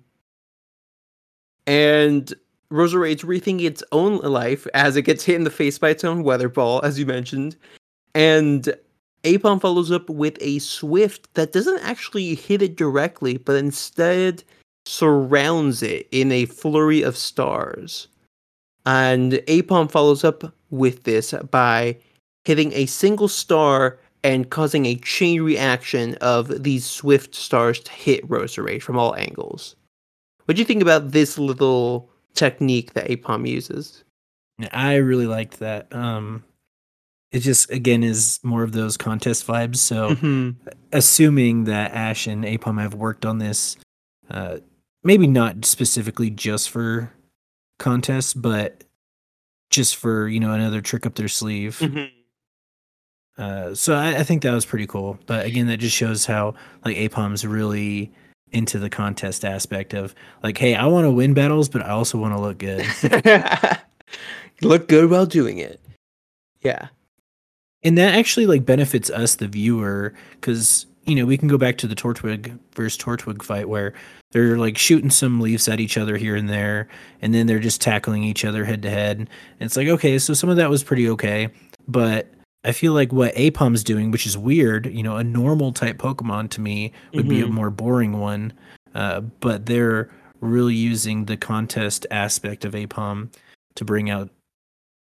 and 1.66 2.32
Roserade's 2.70 3.24
rethinking 3.24 3.64
its 3.64 3.82
own 3.92 4.18
life 4.18 4.66
as 4.72 4.96
it 4.96 5.02
gets 5.02 5.22
hit 5.24 5.36
in 5.36 5.44
the 5.44 5.50
face 5.50 5.78
by 5.78 5.90
its 5.90 6.02
own 6.02 6.22
weather 6.22 6.48
ball, 6.48 6.80
as 6.82 6.98
you 6.98 7.04
mentioned. 7.04 7.54
And 8.14 8.74
Aipom 9.24 9.60
follows 9.60 9.90
up 9.90 10.08
with 10.08 10.36
a 10.40 10.58
Swift 10.60 11.32
that 11.34 11.52
doesn't 11.52 11.82
actually 11.82 12.34
hit 12.34 12.62
it 12.62 12.76
directly, 12.76 13.36
but 13.36 13.56
instead 13.56 14.44
surrounds 14.86 15.82
it 15.82 16.08
in 16.10 16.32
a 16.32 16.46
flurry 16.46 17.02
of 17.02 17.16
stars. 17.16 18.08
And 18.86 19.32
Aipom 19.32 19.90
follows 19.90 20.24
up 20.24 20.54
with 20.70 21.04
this 21.04 21.34
by 21.50 21.98
hitting 22.44 22.72
a 22.72 22.86
single 22.86 23.28
star 23.28 23.98
and 24.24 24.50
causing 24.50 24.86
a 24.86 24.96
chain 24.96 25.42
reaction 25.42 26.14
of 26.16 26.62
these 26.62 26.84
swift 26.84 27.34
stars 27.34 27.80
to 27.80 27.92
hit 27.92 28.26
Roserade 28.28 28.82
from 28.82 28.98
all 28.98 29.14
angles. 29.16 29.76
What 30.44 30.56
do 30.56 30.60
you 30.60 30.66
think 30.66 30.82
about 30.82 31.10
this 31.12 31.38
little 31.38 32.10
technique 32.34 32.94
that 32.94 33.08
Aipom 33.08 33.48
uses? 33.48 34.04
I 34.72 34.94
really 34.94 35.26
liked 35.26 35.58
that. 35.60 35.94
Um, 35.94 36.42
it 37.32 37.40
just 37.40 37.70
again 37.70 38.02
is 38.02 38.40
more 38.42 38.62
of 38.62 38.72
those 38.72 38.96
contest 38.96 39.46
vibes. 39.46 39.76
So 39.76 40.14
Mhm. 40.14 40.56
assuming 40.92 41.64
that 41.64 41.92
Ash 41.92 42.26
and 42.26 42.44
Aipom 42.44 42.80
have 42.80 42.94
worked 42.94 43.26
on 43.26 43.38
this, 43.38 43.76
uh, 44.30 44.58
maybe 45.04 45.26
not 45.26 45.64
specifically 45.64 46.30
just 46.30 46.70
for 46.70 47.12
contests, 47.78 48.34
but 48.34 48.84
just 49.70 49.96
for 49.96 50.26
you 50.28 50.40
know 50.40 50.52
another 50.52 50.80
trick 50.80 51.04
up 51.06 51.14
their 51.16 51.28
sleeve. 51.28 51.78
Mhm. 51.80 52.10
Uh, 53.36 53.74
so 53.74 53.94
I, 53.94 54.16
I 54.16 54.22
think 54.24 54.42
that 54.42 54.52
was 54.52 54.66
pretty 54.66 54.86
cool. 54.86 55.18
But 55.26 55.46
again, 55.46 55.66
that 55.68 55.76
just 55.76 55.94
shows 55.94 56.26
how 56.26 56.54
like 56.84 56.96
Aipom's 56.96 57.46
really 57.46 58.10
into 58.50 58.78
the 58.78 58.88
contest 58.90 59.44
aspect 59.44 59.92
of 59.92 60.14
like, 60.42 60.56
hey, 60.58 60.74
I 60.74 60.86
want 60.86 61.04
to 61.04 61.10
win 61.10 61.34
battles, 61.34 61.68
but 61.68 61.82
I 61.82 61.90
also 61.90 62.16
want 62.18 62.34
to 62.34 62.40
look 62.40 62.58
good. 62.58 62.86
Look 64.62 64.88
good 64.88 65.08
while 65.10 65.26
doing 65.26 65.58
it. 65.58 65.80
Yeah. 66.62 66.88
And 67.84 67.96
that 67.98 68.14
actually 68.14 68.46
like 68.46 68.64
benefits 68.66 69.08
us 69.10 69.36
the 69.36 69.48
viewer 69.48 70.12
because 70.32 70.86
you 71.04 71.14
know 71.14 71.24
we 71.24 71.38
can 71.38 71.48
go 71.48 71.56
back 71.58 71.78
to 71.78 71.86
the 71.86 71.94
Turtwig 71.94 72.58
versus 72.74 72.98
Turtwig 73.00 73.42
fight 73.42 73.68
where 73.68 73.94
they're 74.32 74.58
like 74.58 74.76
shooting 74.76 75.10
some 75.10 75.40
leaves 75.40 75.68
at 75.68 75.80
each 75.80 75.96
other 75.96 76.16
here 76.18 76.36
and 76.36 76.48
there 76.50 76.88
and 77.22 77.32
then 77.32 77.46
they're 77.46 77.58
just 77.58 77.80
tackling 77.80 78.24
each 78.24 78.44
other 78.44 78.64
head 78.64 78.82
to 78.82 78.90
head 78.90 79.16
and 79.18 79.28
it's 79.60 79.76
like 79.76 79.88
okay 79.88 80.18
so 80.18 80.34
some 80.34 80.50
of 80.50 80.56
that 80.58 80.68
was 80.68 80.82
pretty 80.84 81.08
okay 81.08 81.48
but 81.86 82.30
i 82.64 82.72
feel 82.72 82.92
like 82.92 83.10
what 83.10 83.34
Aipom's 83.36 83.82
doing 83.82 84.10
which 84.10 84.26
is 84.26 84.36
weird 84.36 84.84
you 84.92 85.02
know 85.02 85.16
a 85.16 85.24
normal 85.24 85.72
type 85.72 85.96
pokemon 85.96 86.50
to 86.50 86.60
me 86.60 86.92
would 87.14 87.26
be 87.28 87.40
a 87.40 87.46
Mhm. 87.46 87.52
more 87.52 87.70
boring 87.70 88.18
one 88.20 88.52
uh, 88.94 89.20
but 89.20 89.64
they're 89.64 90.10
really 90.40 90.74
using 90.74 91.24
the 91.24 91.38
contest 91.38 92.06
aspect 92.10 92.66
of 92.66 92.74
Aipom 92.74 93.32
to 93.76 93.84
bring 93.86 94.10
out 94.10 94.28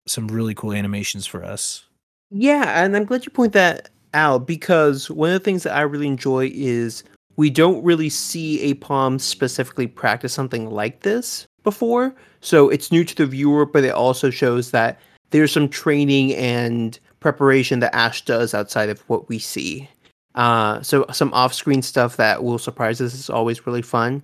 some 0.07 0.27
really 0.29 0.55
cool 0.55 0.73
animations 0.73 1.27
for 1.27 1.43
us 1.43 1.83
Yeah, 2.31 2.83
and 2.83 2.95
I'm 2.95 3.05
glad 3.05 3.25
you 3.25 3.31
point 3.31 3.53
that 3.53 3.89
out 4.13 4.47
because 4.47 5.11
one 5.11 5.29
of 5.29 5.33
the 5.33 5.43
things 5.43 5.63
that 5.63 5.75
I 5.75 5.81
really 5.81 6.07
enjoy 6.07 6.49
is 6.53 7.03
we 7.35 7.49
don't 7.49 7.83
really 7.83 8.09
see 8.09 8.73
Aipom 8.73 9.19
specifically 9.19 9.87
practice 9.87 10.33
something 10.33 10.69
like 10.69 11.01
this 11.01 11.45
before. 11.63 12.15
So 12.39 12.69
it's 12.69 12.91
new 12.91 13.03
to 13.03 13.15
the 13.15 13.25
viewer, 13.25 13.65
but 13.65 13.83
it 13.83 13.93
also 13.93 14.29
shows 14.29 14.71
that 14.71 14.99
there's 15.31 15.51
some 15.51 15.69
training 15.69 16.33
and 16.35 16.99
preparation 17.19 17.79
that 17.79 17.95
Ash 17.95 18.23
does 18.23 18.53
outside 18.53 18.89
of 18.89 19.01
what 19.01 19.29
we 19.29 19.37
see. 19.37 19.89
Uh, 20.35 20.81
so 20.81 21.05
some 21.11 21.33
off-screen 21.33 21.81
stuff 21.81 22.17
that 22.17 22.43
will 22.43 22.57
surprise 22.57 23.01
us 23.01 23.13
is 23.13 23.29
always 23.29 23.65
really 23.67 23.81
fun. 23.81 24.23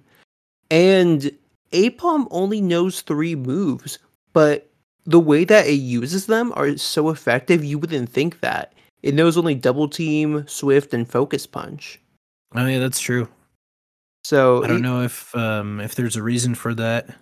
And 0.72 1.32
Aipom 1.72 2.28
only 2.32 2.62
knows 2.62 3.02
three 3.02 3.36
moves, 3.36 4.00
but 4.34 4.70
the 5.08 5.20
way 5.20 5.44
that 5.46 5.66
it 5.68 5.74
uses 5.80 6.26
them 6.28 6.54
are 6.56 6.78
so 6.78 7.10
effective 7.10 7.64
you 7.64 7.80
wouldn't 7.80 8.10
think 8.10 8.40
that 8.42 8.74
it 9.04 9.16
knows 9.16 9.38
only 9.38 9.56
double 9.56 9.88
team 9.88 10.46
swift 10.48 10.94
and 10.94 11.10
focus 11.10 11.48
punch 11.48 12.00
oh 12.56 12.66
yeah 12.66 12.80
that's 12.80 13.00
true 13.00 13.28
so 14.24 14.64
I 14.64 14.68
don't 14.68 14.78
it- 14.78 14.82
know 14.82 15.02
if 15.04 15.34
um 15.36 15.80
if 15.80 15.96
there's 15.96 16.18
a 16.18 16.24
reason 16.24 16.54
for 16.56 16.74
that. 16.76 17.16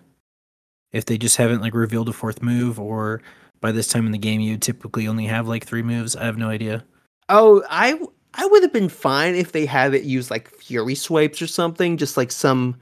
If 0.92 1.04
they 1.04 1.18
just 1.18 1.36
haven't 1.36 1.60
like 1.60 1.74
revealed 1.74 2.08
a 2.08 2.12
fourth 2.12 2.42
move, 2.42 2.80
or 2.80 3.20
by 3.60 3.70
this 3.70 3.86
time 3.86 4.06
in 4.06 4.12
the 4.12 4.18
game 4.18 4.40
you 4.40 4.56
typically 4.56 5.06
only 5.06 5.26
have 5.26 5.46
like 5.46 5.64
three 5.64 5.82
moves. 5.82 6.16
I 6.16 6.24
have 6.24 6.36
no 6.38 6.48
idea. 6.48 6.84
oh 7.28 7.62
I 7.70 8.00
I 8.34 8.46
would 8.46 8.62
have 8.64 8.72
been 8.72 8.88
fine 8.88 9.36
if 9.36 9.52
they 9.52 9.66
had 9.66 9.94
it 9.94 10.02
use 10.02 10.30
like 10.32 10.50
fury 10.50 10.94
swipes 10.96 11.40
or 11.40 11.46
something 11.46 11.96
just 11.96 12.16
like 12.16 12.32
some 12.32 12.76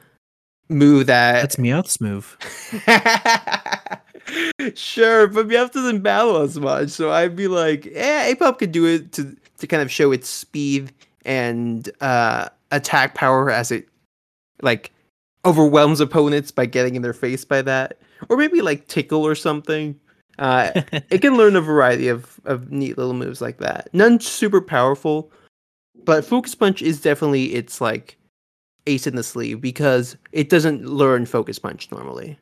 move 0.71 1.07
that 1.09 1.43
That's 1.43 1.59
Meowth's 1.59 2.01
move. 2.01 2.39
sure 4.75 5.27
but 5.27 5.49
Meowth 5.49 5.73
doesn't 5.73 6.01
battle 6.01 6.39
as 6.39 6.59
much 6.59 6.91
so 6.91 7.11
i'd 7.13 7.37
be 7.37 7.49
like 7.49 7.85
yeah 7.87 8.33
Aipom 8.33 8.59
could 8.59 8.73
do 8.73 8.87
it 8.87 9.13
to 9.13 9.37
to 9.59 9.67
kind 9.67 9.83
of 9.83 9.91
show 9.91 10.13
its 10.13 10.29
speed 10.29 10.93
and 11.25 11.91
uh 12.01 12.49
attack 12.71 13.15
power 13.15 13.51
as 13.51 13.71
it 13.71 13.89
like 14.63 14.93
overwhelms 15.45 16.01
opponents 16.01 16.51
by 16.51 16.67
getting 16.67 16.95
in 16.95 17.03
their 17.03 17.13
face 17.13 17.45
by 17.45 17.63
that 17.63 17.99
or 18.29 18.37
maybe 18.37 18.63
like 18.63 18.87
tickle 18.89 19.23
or 19.23 19.35
something. 19.35 19.99
Uh 20.39 20.71
it 21.11 21.21
can 21.21 21.37
learn 21.37 21.57
a 21.57 21.61
variety 21.61 22.09
of 22.09 22.41
of 22.45 22.71
neat 22.73 22.99
little 22.99 23.15
moves 23.15 23.41
like 23.41 23.59
that. 23.59 23.89
None 23.93 24.21
super 24.21 24.61
powerful 24.61 25.31
but 26.05 26.25
focus 26.25 26.55
punch 26.55 26.83
is 26.83 27.01
definitely 27.01 27.55
its 27.55 27.81
like 27.81 28.17
ace 28.87 29.07
in 29.07 29.17
the 29.17 29.23
sleeve 29.23 29.61
because 29.61 30.17
it 30.33 30.51
doesn't 30.51 30.87
learn 30.87 31.25
focus 31.25 31.59
punch 31.59 31.91
normally 31.91 32.39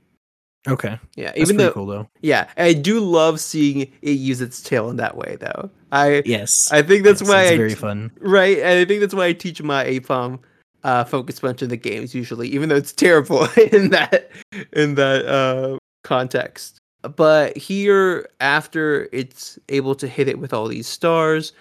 okay, 0.69 0.99
yeah 1.17 1.27
that's 1.29 1.39
even 1.41 1.57
though 1.57 1.73
cool 1.73 1.87
though. 1.87 2.09
yeah 2.21 2.49
i 2.57 2.73
do 2.73 3.01
love 3.01 3.41
seeing 3.41 3.81
it 4.03 4.11
use 4.13 4.41
its 4.41 4.61
tail 4.63 4.89
in 4.91 4.97
that 4.97 5.17
way 5.17 5.37
though 5.41 5.69
i 5.91 6.23
Yes, 6.25 6.71
i 6.73 6.83
think 6.83 7.05
that's 7.05 7.21
yes, 7.21 7.29
why 7.29 7.43
it's 7.43 7.51
I 7.53 7.57
very 7.57 7.75
fun. 7.75 8.11
right 8.21 8.59
and 8.59 8.79
i 8.79 8.85
think 8.85 9.01
that's 9.01 9.15
why 9.15 9.27
i 9.27 9.33
teach 9.33 9.61
my 9.63 9.85
Aipom 9.85 10.39
uh 10.85 11.05
focus 11.05 11.41
punch 11.41 11.63
in 11.63 11.69
the 11.69 11.77
games 11.77 12.15
usually 12.15 12.49
even 12.49 12.69
though 12.69 12.77
it's 12.77 12.93
terrible 13.05 13.47
in 13.73 13.91
that 13.91 14.31
in 14.73 14.95
that 14.97 15.27
uh 15.27 15.79
context 16.05 16.79
but 17.17 17.57
here 17.57 18.29
after 18.41 19.09
it's 19.13 19.59
able 19.69 19.95
to 19.97 20.07
hit 20.07 20.29
it 20.29 20.39
with 20.39 20.53
all 20.53 20.69
these 20.69 20.87
stars 20.87 21.53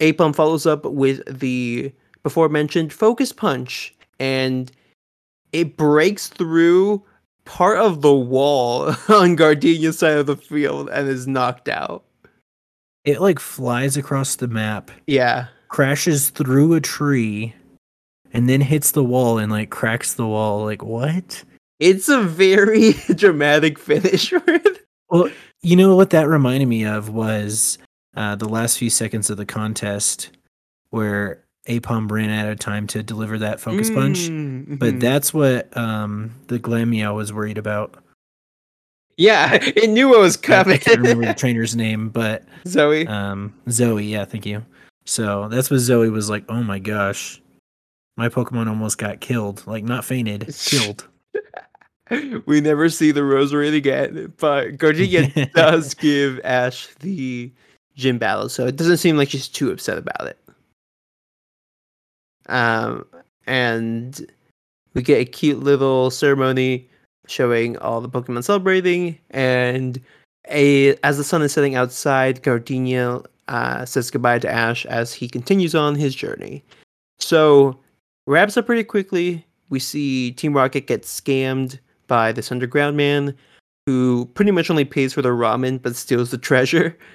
Aipom 0.00 0.34
follows 0.34 0.66
up 0.66 0.84
with 0.84 1.22
the 1.28 1.92
before 2.24 2.48
mentioned 2.48 2.92
focus 2.92 3.32
punch 3.32 3.94
and 4.18 4.72
it 5.52 5.76
breaks 5.76 6.28
through 6.28 7.02
part 7.44 7.78
of 7.78 8.00
the 8.02 8.14
wall 8.14 8.94
on 9.08 9.36
Gardenia's 9.36 9.98
side 9.98 10.16
of 10.18 10.26
the 10.26 10.36
field 10.36 10.88
and 10.90 11.08
is 11.08 11.26
knocked 11.26 11.68
out. 11.68 12.04
It 13.04 13.20
like 13.20 13.38
flies 13.38 13.96
across 13.96 14.36
the 14.36 14.48
map, 14.48 14.90
Yeah. 15.06 15.46
crashes 15.68 16.30
through 16.30 16.74
a 16.74 16.80
tree, 16.80 17.54
and 18.32 18.48
then 18.48 18.60
hits 18.60 18.92
the 18.92 19.02
wall 19.04 19.38
and 19.38 19.50
like 19.50 19.70
cracks 19.70 20.14
the 20.14 20.26
wall. 20.26 20.64
Like 20.64 20.82
what? 20.84 21.42
It's 21.80 22.08
a 22.08 22.22
very 22.22 22.92
dramatic 23.14 23.78
finish. 23.78 24.32
Well, 25.10 25.28
you 25.60 25.76
know 25.76 25.94
what 25.94 26.08
that 26.10 26.26
reminded 26.26 26.64
me 26.68 26.86
of 26.86 27.10
was 27.10 27.76
uh, 28.16 28.34
the 28.34 28.48
last 28.48 28.78
few 28.78 28.88
seconds 28.88 29.28
of 29.28 29.36
the 29.36 29.44
contest 29.44 30.30
where 30.88 31.41
Aipom 31.68 32.10
ran 32.10 32.30
out 32.30 32.50
of 32.50 32.58
time 32.58 32.86
to 32.88 33.02
deliver 33.02 33.38
that 33.38 33.60
focus 33.60 33.88
punch. 33.90 34.18
Mm, 34.28 34.78
But 34.78 34.94
mhm. 34.94 35.00
that's 35.00 35.32
what 35.32 35.74
um, 35.76 36.34
the 36.48 36.58
Glameow 36.58 37.14
was 37.14 37.32
worried 37.32 37.58
about. 37.58 37.94
yeah, 39.16 39.54
it 39.62 39.90
knew 39.90 40.08
what 40.08 40.20
was 40.20 40.36
coming. 40.36 40.74
I 40.74 40.78
can't 40.78 40.98
remember 41.02 41.26
the 41.26 41.34
trainer's 41.34 41.76
name, 41.76 42.08
but 42.08 42.44
Zoe. 42.66 43.06
um, 43.06 43.54
Zoe. 43.70 44.04
Yeah, 44.04 44.24
thank 44.24 44.44
you. 44.46 44.64
So 45.04 45.48
that's 45.48 45.70
what 45.70 45.80
Zoe 45.80 46.10
was 46.10 46.28
like. 46.30 46.44
Oh 46.48 46.62
my 46.62 46.78
gosh, 46.78 47.40
my 48.16 48.28
Pokemon 48.28 48.68
almost 48.68 48.98
got 48.98 49.20
killed. 49.20 49.64
Like 49.66 49.84
not 49.84 50.04
fainted, 50.04 50.52
killed. 50.64 51.06
we 52.46 52.60
never 52.60 52.88
see 52.88 53.10
the 53.12 53.20
Roserade 53.20 53.76
again, 53.76 54.32
but 54.38 54.78
Gardenia 54.78 55.46
does 55.54 55.94
give 55.94 56.40
Ash 56.44 56.88
the 57.00 57.50
gym 57.96 58.18
battle, 58.18 58.48
so 58.48 58.66
it 58.66 58.76
doesn't 58.76 58.98
seem 58.98 59.16
like 59.16 59.30
she's 59.30 59.48
too 59.48 59.70
upset 59.70 59.98
about 59.98 60.26
it. 60.26 60.38
Um, 62.52 63.04
and 63.46 64.24
we 64.94 65.02
get 65.02 65.20
a 65.20 65.24
cute 65.24 65.58
little 65.60 66.10
ceremony 66.10 66.88
showing 67.26 67.76
all 67.78 68.00
the 68.00 68.08
Pokemon 68.08 68.44
celebrating, 68.44 69.18
and 69.30 70.00
a 70.48 70.96
as 71.02 71.16
the 71.16 71.24
sun 71.24 71.42
is 71.42 71.52
setting 71.52 71.74
outside, 71.74 72.42
Gardenia 72.42 73.22
uh, 73.48 73.84
says 73.84 74.10
goodbye 74.10 74.38
to 74.40 74.50
Ash 74.50 74.86
as 74.86 75.12
he 75.12 75.28
continues 75.28 75.74
on 75.74 75.96
his 75.96 76.14
journey. 76.14 76.62
So 77.18 77.78
wraps 78.26 78.56
up 78.56 78.66
pretty 78.66 78.84
quickly 78.84 79.44
we 79.72 79.80
see 79.80 80.32
Team 80.32 80.54
Rocket 80.54 80.86
get 80.86 81.02
scammed 81.02 81.78
by 82.06 82.30
this 82.30 82.52
underground 82.52 82.94
man 82.94 83.34
who 83.86 84.26
pretty 84.34 84.50
much 84.50 84.68
only 84.68 84.84
pays 84.84 85.14
for 85.14 85.22
the 85.22 85.30
ramen 85.30 85.80
but 85.80 85.96
steals 85.96 86.30
the 86.30 86.38
treasure. 86.38 86.96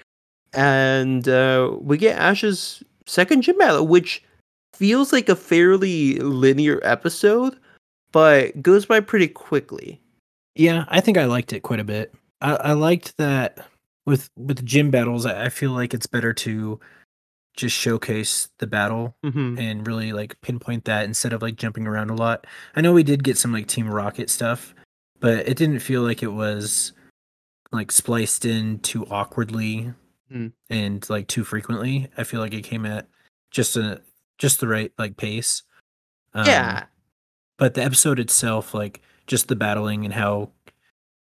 And 0.54 1.28
uh, 1.28 1.76
we 1.82 1.98
get 1.98 2.18
Ash's 2.18 2.82
second 3.06 3.42
gym 3.42 3.58
battle, 3.58 3.86
which 3.86 4.24
feels 4.78 5.12
like 5.14 5.30
a 5.30 5.36
fairly 5.36 6.16
linear 6.20 6.80
episode, 6.84 7.58
but 8.12 8.62
goes 8.62 8.86
by 8.86 9.00
pretty 9.00 9.28
quickly. 9.28 10.02
Yeah, 10.56 10.86
I 10.88 11.02
think 11.02 11.18
I 11.18 11.26
liked 11.26 11.54
it 11.54 11.62
quite 11.62 11.80
a 11.80 11.84
bit. 11.84 12.14
I, 12.42 12.56
I 12.56 12.72
liked 12.74 13.18
that 13.18 13.68
with 14.06 14.30
with 14.38 14.66
gym 14.66 14.92
battles. 14.92 15.26
I, 15.26 15.46
I 15.46 15.50
feel 15.50 15.72
like 15.72 15.94
it's 15.94 16.08
better 16.08 16.34
to 16.34 16.80
just 17.56 17.76
showcase 17.76 18.50
the 18.60 18.68
battle 18.68 19.16
Mm-hmm. 19.26 19.58
and 19.60 19.88
really 19.88 20.14
like 20.14 20.40
pinpoint 20.42 20.86
that 20.86 21.06
instead 21.06 21.34
of 21.34 21.42
like 21.42 21.56
jumping 21.56 21.88
around 21.88 22.10
a 22.12 22.16
lot. 22.16 22.46
I 22.76 22.82
know 22.82 22.94
we 22.94 23.04
did 23.04 23.24
get 23.24 23.38
some 23.38 23.52
like 23.52 23.68
Team 23.68 23.90
Rocket 23.90 24.30
stuff, 24.30 24.76
but 25.20 25.48
it 25.48 25.58
didn't 25.58 25.80
feel 25.80 26.04
like 26.04 26.22
it 26.22 26.28
was 26.34 26.94
like 27.72 27.92
spliced 27.92 28.46
in 28.46 28.80
too 28.80 29.06
awkwardly 29.08 29.94
Mm. 30.32 30.52
and 30.70 31.10
like 31.10 31.28
too 31.28 31.46
frequently. 31.46 32.10
I 32.18 32.26
feel 32.26 32.42
like 32.42 32.54
it 32.54 32.64
came 32.66 32.86
at 32.86 33.08
just 33.50 33.78
a 33.78 34.02
just 34.38 34.60
the 34.60 34.68
right 34.68 34.92
like 34.98 35.18
pace. 35.18 35.64
Um, 36.34 36.46
yeah, 36.46 36.86
but 37.58 37.74
the 37.74 37.84
episode 37.84 38.20
itself, 38.20 38.74
like 38.74 39.02
just 39.26 39.48
the 39.48 39.56
battling 39.56 40.06
and 40.06 40.14
how 40.14 40.52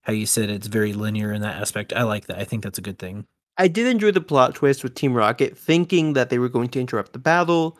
how 0.01 0.13
you 0.13 0.25
said 0.25 0.49
it's 0.49 0.67
very 0.67 0.93
linear 0.93 1.33
in 1.33 1.41
that 1.41 1.59
aspect. 1.59 1.93
I 1.93 2.03
like 2.03 2.27
that. 2.27 2.37
I 2.37 2.43
think 2.43 2.63
that's 2.63 2.77
a 2.77 2.83
good 2.83 2.99
thing. 2.99 3.25
I 3.57 3.67
did 3.67 3.87
enjoy 3.87 4.11
the 4.11 4.21
plot 4.21 4.55
twist 4.55 4.83
with 4.83 4.95
Team 4.95 5.13
Rocket, 5.13 5.57
thinking 5.57 6.13
that 6.13 6.29
they 6.29 6.39
were 6.39 6.49
going 6.49 6.69
to 6.69 6.79
interrupt 6.79 7.13
the 7.13 7.19
battle, 7.19 7.77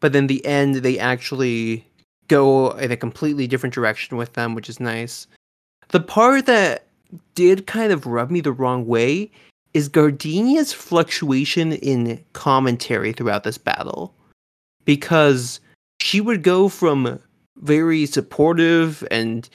but 0.00 0.12
then 0.12 0.26
the 0.26 0.44
end 0.44 0.76
they 0.76 0.98
actually 0.98 1.86
go 2.28 2.70
in 2.72 2.92
a 2.92 2.96
completely 2.96 3.46
different 3.46 3.74
direction 3.74 4.16
with 4.16 4.34
them, 4.34 4.54
which 4.54 4.68
is 4.68 4.80
nice. 4.80 5.26
The 5.88 6.00
part 6.00 6.46
that 6.46 6.86
did 7.34 7.66
kind 7.66 7.92
of 7.92 8.06
rub 8.06 8.30
me 8.30 8.40
the 8.40 8.52
wrong 8.52 8.86
way 8.86 9.30
is 9.72 9.88
Gardenia's 9.88 10.72
fluctuation 10.72 11.72
in 11.72 12.22
commentary 12.32 13.12
throughout 13.12 13.44
this 13.44 13.58
battle. 13.58 14.14
Because 14.84 15.60
she 16.00 16.20
would 16.20 16.42
go 16.42 16.68
from 16.68 17.18
very 17.56 18.06
supportive 18.06 19.06
and 19.10 19.48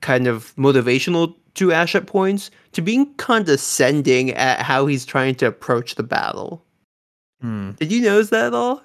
kind 0.00 0.26
of 0.26 0.54
motivational 0.56 1.34
to 1.54 1.72
Ash 1.72 1.94
at 1.94 2.06
points 2.06 2.50
to 2.72 2.82
being 2.82 3.12
condescending 3.14 4.30
at 4.32 4.62
how 4.62 4.86
he's 4.86 5.04
trying 5.04 5.34
to 5.36 5.46
approach 5.46 5.94
the 5.94 6.02
battle. 6.02 6.64
Hmm. 7.40 7.72
Did 7.72 7.92
you 7.92 8.02
notice 8.02 8.30
that 8.30 8.46
at 8.46 8.54
all? 8.54 8.82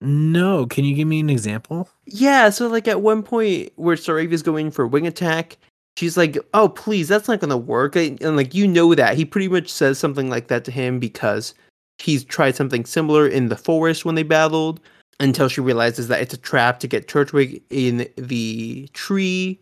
No, 0.00 0.66
can 0.66 0.84
you 0.84 0.94
give 0.94 1.08
me 1.08 1.20
an 1.20 1.30
example? 1.30 1.88
Yeah, 2.04 2.50
so 2.50 2.68
like 2.68 2.86
at 2.86 3.00
one 3.00 3.22
point 3.22 3.72
where 3.76 3.96
Staravia's 3.96 4.42
going 4.42 4.70
for 4.70 4.86
wing 4.86 5.06
attack, 5.06 5.56
she's 5.96 6.16
like, 6.16 6.36
"Oh, 6.52 6.68
please, 6.68 7.08
that's 7.08 7.28
not 7.28 7.40
gonna 7.40 7.56
work." 7.56 7.96
And, 7.96 8.20
and 8.22 8.36
like 8.36 8.54
you 8.54 8.68
know 8.68 8.94
that 8.94 9.16
he 9.16 9.24
pretty 9.24 9.48
much 9.48 9.70
says 9.70 9.98
something 9.98 10.28
like 10.28 10.48
that 10.48 10.64
to 10.64 10.70
him 10.70 10.98
because 10.98 11.54
he's 11.98 12.24
tried 12.24 12.56
something 12.56 12.84
similar 12.84 13.26
in 13.26 13.48
the 13.48 13.56
forest 13.56 14.04
when 14.04 14.14
they 14.14 14.22
battled. 14.22 14.80
Until 15.18 15.48
she 15.48 15.62
realizes 15.62 16.08
that 16.08 16.20
it's 16.20 16.34
a 16.34 16.36
trap 16.36 16.78
to 16.80 16.86
get 16.86 17.08
Turtwig 17.08 17.62
in 17.70 18.06
the 18.16 18.86
tree, 18.92 19.58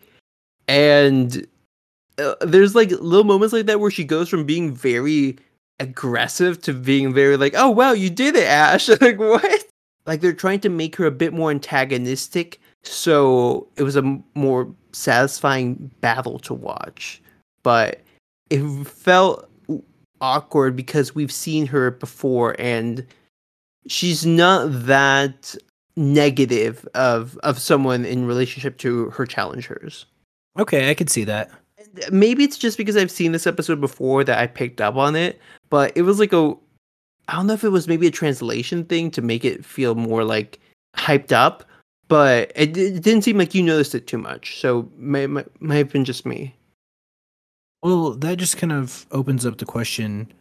and 0.67 1.47
uh, 2.19 2.35
there's 2.41 2.75
like 2.75 2.91
little 2.91 3.23
moments 3.23 3.53
like 3.53 3.67
that 3.67 3.79
where 3.79 3.91
she 3.91 4.03
goes 4.03 4.29
from 4.29 4.45
being 4.45 4.75
very 4.75 5.37
aggressive 5.79 6.61
to 6.63 6.73
being 6.73 7.15
very 7.15 7.37
like, 7.37 7.55
"Oh 7.57 7.71
wow, 7.71 7.93
you 7.93 8.11
did 8.11 8.35
it, 8.35 8.49
Ash!" 8.49 8.89
like 9.01 9.21
what? 9.21 9.65
like 10.07 10.21
they're 10.21 10.33
trying 10.33 10.61
to 10.61 10.69
make 10.69 10.97
her 10.97 11.07
a 11.07 11.11
bit 11.11 11.33
more 11.33 11.51
antagonistic 11.51 12.61
so 12.83 13.67
it 13.77 13.83
was 13.83 13.97
a 13.97 14.01
m- 14.01 14.25
more 14.35 14.73
satisfying 14.93 15.91
battle 16.01 16.39
to 16.39 16.55
watch 16.55 17.23
but 17.63 18.01
it 18.51 18.63
felt 18.87 19.49
awkward 20.25 20.75
because 20.75 21.15
we've 21.15 21.33
seen 21.33 21.67
her 21.67 21.91
before 21.91 22.57
and 22.59 23.07
she's 23.87 24.25
not 24.25 24.67
that 24.87 25.55
negative 25.97 26.89
of 26.95 27.39
of 27.39 27.59
someone 27.59 28.05
in 28.05 28.27
relationship 28.27 28.79
to 28.79 29.11
her 29.11 29.27
challengers 29.27 30.07
Okay, 30.59 30.91
I 30.91 30.95
could 30.95 31.11
see 31.11 31.25
that. 31.25 31.51
Maybe 32.11 32.45
it's 32.45 32.59
just 32.59 32.79
because 32.79 32.97
I've 32.97 33.11
seen 33.11 33.33
this 33.33 33.47
episode 33.47 33.81
before 33.81 34.25
that 34.25 34.39
I 34.39 34.47
picked 34.47 34.81
up 34.81 34.97
on 34.97 35.17
it, 35.17 35.41
but 35.71 35.93
it 35.97 36.03
was 36.03 36.19
like 36.19 36.33
a 36.33 36.55
I 37.29 37.37
don't 37.37 37.47
know 37.47 37.55
if 37.55 37.65
it 37.65 37.71
was 37.71 37.89
maybe 37.89 38.07
a 38.07 38.13
translation 38.13 38.85
thing 38.85 39.11
to 39.13 39.23
make 39.23 39.45
it 39.45 39.65
feel 39.65 39.95
more 39.95 40.25
like 40.25 40.61
hyped 40.97 41.33
up, 41.33 41.65
but 42.09 42.53
it, 42.55 42.77
it 42.77 43.03
didn't 43.03 43.23
seem 43.23 43.39
like 43.39 43.55
you 43.55 43.63
noticed 43.63 43.95
it 43.95 44.07
too 44.07 44.19
much. 44.19 44.61
So 44.61 44.89
may, 44.97 45.27
may, 45.27 45.45
might 45.61 45.77
have 45.77 45.91
been 45.91 46.05
just 46.05 46.27
me. 46.27 46.55
Well, 47.85 48.13
that 48.13 48.39
just 48.39 48.57
kind 48.57 48.73
of 48.73 49.05
opens 49.11 49.45
up 49.45 49.59
the 49.59 49.67
question 49.67 50.33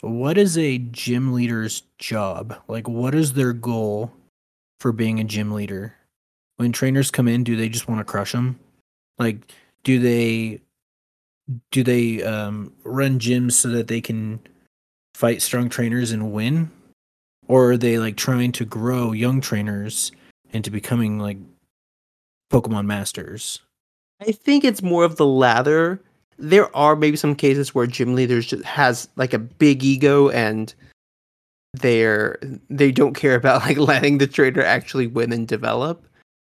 what 0.00 0.38
is 0.38 0.56
a 0.56 0.78
gym 0.78 1.34
leader's 1.34 1.82
job? 1.98 2.56
Like, 2.68 2.88
what 2.88 3.14
is 3.14 3.34
their 3.34 3.52
goal 3.52 4.10
for 4.80 4.92
being 4.92 5.20
a 5.20 5.24
gym 5.24 5.52
leader? 5.52 5.94
When 6.56 6.72
trainers 6.72 7.10
come 7.10 7.28
in, 7.28 7.44
do 7.44 7.54
they 7.54 7.68
just 7.68 7.86
want 7.86 8.00
to 8.00 8.10
crush 8.10 8.32
them? 8.32 8.58
Like, 9.18 9.52
do 9.84 9.98
they 9.98 10.62
do 11.70 11.82
they 11.82 12.22
um, 12.22 12.72
run 12.82 13.18
gyms 13.18 13.52
so 13.52 13.68
that 13.68 13.88
they 13.88 14.00
can 14.00 14.40
fight 15.14 15.42
strong 15.42 15.68
trainers 15.68 16.12
and 16.12 16.32
win, 16.32 16.70
or 17.46 17.72
are 17.72 17.76
they 17.76 17.98
like 17.98 18.16
trying 18.16 18.52
to 18.52 18.64
grow 18.64 19.12
young 19.12 19.42
trainers 19.42 20.12
into 20.52 20.70
becoming 20.70 21.18
like 21.18 21.36
Pokemon 22.50 22.86
masters? 22.86 23.60
I 24.26 24.32
think 24.32 24.64
it's 24.64 24.82
more 24.82 25.04
of 25.04 25.16
the 25.16 25.26
latter. 25.26 26.00
There 26.40 26.74
are 26.74 26.96
maybe 26.96 27.16
some 27.16 27.34
cases 27.34 27.74
where 27.74 27.86
gym 27.86 28.14
leaders 28.14 28.46
just 28.46 28.64
has 28.64 29.08
like 29.16 29.34
a 29.34 29.38
big 29.38 29.84
ego 29.84 30.30
and 30.30 30.74
they're 31.74 32.38
they 32.68 32.90
don't 32.90 33.14
care 33.14 33.34
about 33.34 33.62
like 33.62 33.76
letting 33.78 34.18
the 34.18 34.26
trainer 34.26 34.62
actually 34.62 35.06
win 35.06 35.32
and 35.32 35.46
develop. 35.46 36.04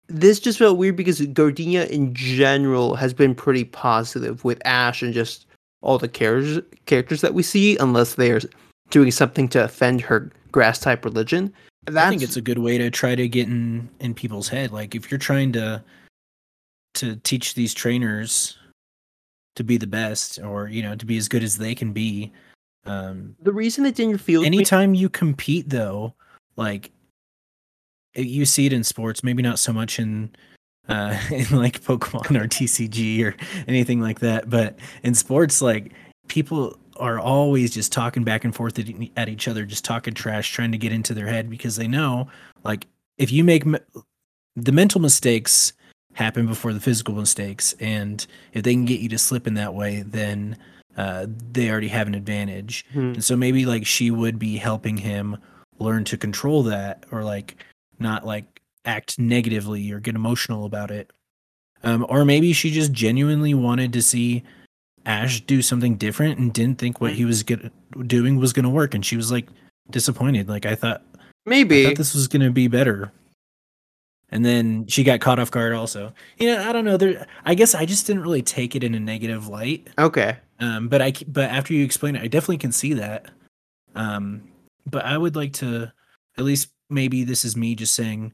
This 0.07 0.39
just 0.39 0.59
felt 0.59 0.77
weird 0.77 0.95
because 0.95 1.21
Gardenia 1.21 1.85
in 1.85 2.13
general 2.13 2.95
has 2.95 3.13
been 3.13 3.33
pretty 3.33 3.63
positive 3.63 4.43
with 4.43 4.61
Ash 4.65 5.01
and 5.01 5.13
just 5.13 5.47
all 5.81 5.97
the 5.97 6.07
characters 6.07 6.59
characters 6.85 7.21
that 7.21 7.33
we 7.33 7.43
see, 7.43 7.77
unless 7.77 8.15
they're 8.15 8.41
doing 8.89 9.11
something 9.11 9.47
to 9.49 9.63
offend 9.63 10.01
her 10.01 10.31
grass 10.51 10.79
type 10.79 11.05
religion. 11.05 11.53
I 11.87 12.09
think 12.09 12.21
it's 12.21 12.37
a 12.37 12.41
good 12.41 12.59
way 12.59 12.77
to 12.77 12.89
try 12.89 13.15
to 13.15 13.27
get 13.27 13.47
in 13.47 13.89
in 13.99 14.13
people's 14.13 14.49
head. 14.49 14.71
Like 14.71 14.95
if 14.95 15.09
you're 15.09 15.17
trying 15.17 15.53
to 15.53 15.83
to 16.95 17.15
teach 17.17 17.55
these 17.55 17.73
trainers 17.73 18.57
to 19.55 19.63
be 19.63 19.77
the 19.77 19.87
best, 19.87 20.39
or 20.39 20.67
you 20.67 20.81
know, 20.83 20.95
to 20.95 21.05
be 21.05 21.17
as 21.17 21.27
good 21.27 21.43
as 21.43 21.57
they 21.57 21.75
can 21.75 21.93
be. 21.93 22.31
Um, 22.85 23.35
the 23.41 23.51
reason 23.53 23.85
it 23.85 23.95
didn't 23.95 24.19
feel 24.19 24.41
me- 24.41 24.47
anytime 24.47 24.93
you 24.93 25.09
compete, 25.09 25.69
though, 25.69 26.13
like 26.55 26.91
you 28.15 28.45
see 28.45 28.65
it 28.65 28.73
in 28.73 28.83
sports, 28.83 29.23
maybe 29.23 29.43
not 29.43 29.59
so 29.59 29.73
much 29.73 29.99
in 29.99 30.33
uh 30.87 31.17
in 31.31 31.45
like 31.51 31.81
Pokemon 31.81 32.39
or 32.39 32.47
TCG 32.47 33.23
or 33.23 33.35
anything 33.67 33.99
like 33.99 34.19
that, 34.19 34.49
but 34.49 34.77
in 35.03 35.13
sports, 35.15 35.61
like 35.61 35.93
people 36.27 36.77
are 36.97 37.19
always 37.19 37.73
just 37.73 37.91
talking 37.91 38.23
back 38.23 38.45
and 38.45 38.55
forth 38.55 38.79
at, 38.79 38.87
at 39.17 39.27
each 39.27 39.47
other, 39.49 39.65
just 39.65 39.83
talking 39.83 40.13
trash, 40.13 40.51
trying 40.51 40.71
to 40.71 40.77
get 40.77 40.93
into 40.93 41.13
their 41.13 41.27
head 41.27 41.49
because 41.49 41.75
they 41.75 41.87
know, 41.89 42.25
like, 42.63 42.87
if 43.17 43.33
you 43.33 43.43
make 43.43 43.65
me- 43.65 43.79
the 44.55 44.71
mental 44.71 45.01
mistakes 45.01 45.73
happen 46.15 46.47
before 46.47 46.73
the 46.73 46.79
physical 46.79 47.13
mistakes, 47.13 47.75
and 47.79 48.25
if 48.53 48.63
they 48.63 48.73
can 48.73 48.85
get 48.85 48.99
you 48.99 49.09
to 49.09 49.17
slip 49.17 49.47
in 49.47 49.53
that 49.53 49.73
way, 49.73 50.01
then 50.01 50.57
uh, 50.97 51.27
they 51.51 51.69
already 51.69 51.89
have 51.89 52.07
an 52.07 52.15
advantage. 52.15 52.85
Hmm. 52.93 53.13
And 53.13 53.23
so 53.23 53.35
maybe 53.35 53.65
like 53.65 53.85
she 53.85 54.11
would 54.11 54.39
be 54.39 54.57
helping 54.57 54.97
him 54.97 55.37
learn 55.77 56.05
to 56.05 56.17
control 56.17 56.63
that, 56.63 57.05
or 57.11 57.23
like 57.23 57.63
not 57.99 58.25
like 58.25 58.61
act 58.85 59.19
negatively 59.19 59.91
or 59.91 59.99
get 59.99 60.15
emotional 60.15 60.65
about 60.65 60.89
it. 60.89 61.11
Um, 61.83 62.05
or 62.09 62.25
maybe 62.25 62.53
she 62.53 62.71
just 62.71 62.91
genuinely 62.91 63.53
wanted 63.53 63.93
to 63.93 64.01
see 64.01 64.43
Ash 65.05 65.41
do 65.41 65.61
something 65.61 65.97
different 65.97 66.39
and 66.39 66.51
didn't 66.51 66.79
think 66.79 66.99
what 66.99 67.13
he 67.13 67.25
was 67.25 67.43
get- 67.43 67.71
doing 68.07 68.37
was 68.37 68.53
going 68.53 68.63
to 68.63 68.69
work, 68.69 68.93
and 68.95 69.05
she 69.05 69.17
was 69.17 69.31
like 69.31 69.47
disappointed. 69.89 70.47
Like 70.47 70.65
I 70.65 70.75
thought, 70.75 71.03
I 71.15 71.19
maybe 71.45 71.83
thought 71.83 71.97
this 71.97 72.15
was 72.15 72.27
going 72.27 72.41
to 72.41 72.51
be 72.51 72.67
better. 72.67 73.11
And 74.29 74.43
then 74.43 74.87
she 74.87 75.03
got 75.03 75.21
caught 75.21 75.39
off 75.39 75.51
guard. 75.51 75.73
Also, 75.73 76.13
you 76.37 76.47
know, 76.47 76.67
I 76.67 76.71
don't 76.73 76.85
know. 76.85 76.97
There, 76.97 77.25
I 77.45 77.55
guess 77.55 77.75
I 77.75 77.85
just 77.85 78.07
didn't 78.07 78.23
really 78.23 78.41
take 78.41 78.75
it 78.75 78.83
in 78.83 78.95
a 78.95 78.99
negative 78.99 79.47
light. 79.47 79.87
okay. 79.97 80.37
Um, 80.59 80.87
but 80.87 81.01
i 81.01 81.11
but 81.27 81.49
after 81.49 81.73
you 81.73 81.83
explain 81.83 82.15
it, 82.15 82.21
I 82.21 82.27
definitely 82.27 82.59
can 82.59 82.71
see 82.71 82.93
that. 82.93 83.29
Um, 83.93 84.41
but 84.89 85.03
I 85.05 85.17
would 85.17 85.35
like 85.35 85.51
to, 85.53 85.91
at 86.37 86.43
least 86.43 86.69
maybe 86.89 87.23
this 87.23 87.43
is 87.43 87.57
me 87.57 87.75
just 87.75 87.93
saying, 87.93 88.31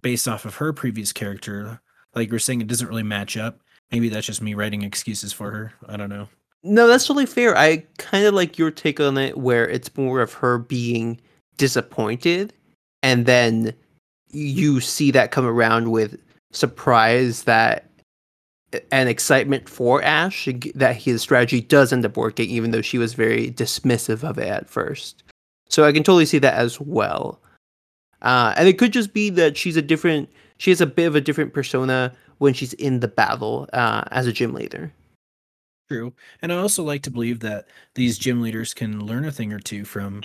based 0.00 0.26
off 0.26 0.44
of 0.44 0.56
her 0.56 0.72
previous 0.72 1.12
character, 1.12 1.80
like 2.14 2.28
you're 2.30 2.38
saying, 2.38 2.60
it 2.60 2.66
doesn't 2.66 2.88
really 2.88 3.02
match 3.04 3.36
up. 3.36 3.60
Maybe 3.92 4.08
that's 4.08 4.26
just 4.26 4.42
me 4.42 4.54
writing 4.54 4.82
excuses 4.82 5.32
for 5.32 5.50
her. 5.50 5.72
I 5.88 5.96
don't 5.96 6.10
know. 6.10 6.28
No, 6.64 6.86
that's 6.86 7.06
totally 7.06 7.26
fair. 7.26 7.56
I 7.56 7.84
kind 7.98 8.24
of 8.24 8.34
like 8.34 8.58
your 8.58 8.70
take 8.70 9.00
on 9.00 9.18
it, 9.18 9.36
where 9.38 9.68
it's 9.68 9.96
more 9.96 10.20
of 10.20 10.32
her 10.34 10.58
being 10.58 11.20
disappointed, 11.56 12.52
and 13.02 13.26
then 13.26 13.74
you 14.32 14.80
see 14.80 15.10
that 15.12 15.30
come 15.30 15.46
around 15.46 15.90
with 15.90 16.18
surprise 16.52 17.44
that 17.44 17.88
and 18.90 19.08
excitement 19.08 19.68
for 19.68 20.02
Ash 20.02 20.48
that 20.74 20.96
his 20.96 21.20
strategy 21.20 21.60
does 21.60 21.92
end 21.92 22.06
up 22.06 22.16
working, 22.16 22.48
even 22.48 22.70
though 22.70 22.82
she 22.82 22.98
was 22.98 23.14
very 23.14 23.50
dismissive 23.50 24.24
of 24.24 24.38
it 24.38 24.48
at 24.48 24.68
first. 24.68 25.22
So 25.68 25.84
I 25.84 25.92
can 25.92 26.02
totally 26.02 26.26
see 26.26 26.38
that 26.38 26.54
as 26.54 26.80
well. 26.80 27.40
Uh, 28.22 28.54
and 28.56 28.68
it 28.68 28.78
could 28.78 28.92
just 28.92 29.12
be 29.12 29.30
that 29.30 29.56
she's 29.56 29.76
a 29.76 29.82
different, 29.82 30.28
she 30.58 30.70
has 30.70 30.80
a 30.80 30.86
bit 30.86 31.06
of 31.06 31.16
a 31.16 31.20
different 31.20 31.52
persona 31.52 32.14
when 32.38 32.54
she's 32.54 32.72
in 32.74 33.00
the 33.00 33.08
battle 33.08 33.68
uh, 33.72 34.04
as 34.10 34.26
a 34.26 34.32
gym 34.32 34.54
leader. 34.54 34.92
True. 35.90 36.12
And 36.40 36.52
I 36.52 36.56
also 36.56 36.82
like 36.82 37.02
to 37.02 37.10
believe 37.10 37.40
that 37.40 37.66
these 37.94 38.18
gym 38.18 38.40
leaders 38.40 38.72
can 38.72 39.04
learn 39.04 39.24
a 39.24 39.32
thing 39.32 39.52
or 39.52 39.58
two 39.58 39.84
from 39.84 40.22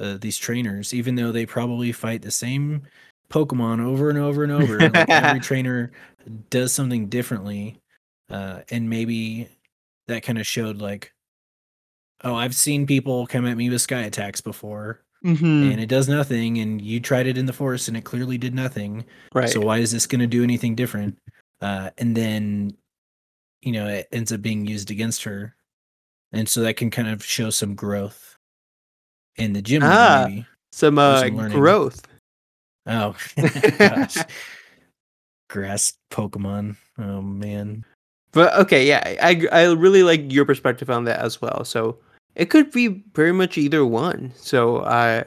uh, 0.00 0.18
these 0.20 0.38
trainers, 0.38 0.94
even 0.94 1.16
though 1.16 1.32
they 1.32 1.46
probably 1.46 1.92
fight 1.92 2.22
the 2.22 2.30
same 2.30 2.82
Pokemon 3.30 3.84
over 3.84 4.10
and 4.10 4.18
over 4.18 4.42
and 4.42 4.52
over. 4.52 4.78
like 4.78 5.08
every 5.08 5.40
trainer 5.40 5.92
does 6.50 6.72
something 6.72 7.06
differently. 7.06 7.80
Uh, 8.28 8.60
and 8.70 8.90
maybe 8.90 9.48
that 10.08 10.22
kind 10.22 10.38
of 10.38 10.46
showed 10.46 10.80
like, 10.80 11.12
oh, 12.22 12.34
I've 12.34 12.54
seen 12.54 12.86
people 12.86 13.26
come 13.26 13.46
at 13.46 13.56
me 13.56 13.70
with 13.70 13.80
sky 13.80 14.00
attacks 14.00 14.40
before. 14.40 15.00
Mm-hmm. 15.24 15.72
And 15.72 15.80
it 15.80 15.88
does 15.88 16.08
nothing, 16.08 16.58
and 16.58 16.80
you 16.80 16.98
tried 16.98 17.26
it 17.26 17.36
in 17.36 17.44
the 17.44 17.52
forest, 17.52 17.88
and 17.88 17.96
it 17.96 18.04
clearly 18.04 18.38
did 18.38 18.54
nothing. 18.54 19.04
Right. 19.34 19.50
So 19.50 19.60
why 19.60 19.78
is 19.78 19.92
this 19.92 20.06
going 20.06 20.20
to 20.20 20.26
do 20.26 20.42
anything 20.42 20.74
different? 20.74 21.18
Uh, 21.60 21.90
and 21.98 22.16
then, 22.16 22.74
you 23.60 23.72
know, 23.72 23.86
it 23.86 24.08
ends 24.12 24.32
up 24.32 24.40
being 24.40 24.66
used 24.66 24.90
against 24.90 25.24
her, 25.24 25.54
and 26.32 26.48
so 26.48 26.62
that 26.62 26.78
can 26.78 26.90
kind 26.90 27.08
of 27.08 27.22
show 27.22 27.50
some 27.50 27.74
growth 27.74 28.38
in 29.36 29.52
the 29.52 29.60
gym. 29.60 29.82
Ah. 29.84 30.24
maybe. 30.26 30.46
some 30.72 30.98
uh, 30.98 31.20
some 31.20 31.50
growth. 31.50 32.00
Oh, 32.86 33.14
gosh. 33.78 34.16
Grass 35.48 35.94
Pokemon. 36.12 36.76
Oh 36.98 37.20
man. 37.20 37.84
But 38.32 38.54
okay, 38.54 38.86
yeah, 38.86 39.16
I 39.20 39.46
I 39.50 39.64
really 39.72 40.02
like 40.02 40.32
your 40.32 40.44
perspective 40.44 40.88
on 40.90 41.04
that 41.04 41.20
as 41.20 41.42
well. 41.42 41.64
So 41.64 41.98
it 42.36 42.46
could 42.46 42.70
be 42.70 43.02
very 43.14 43.32
much 43.32 43.58
either 43.58 43.84
one. 43.84 44.32
So 44.36 44.84
I 44.84 45.24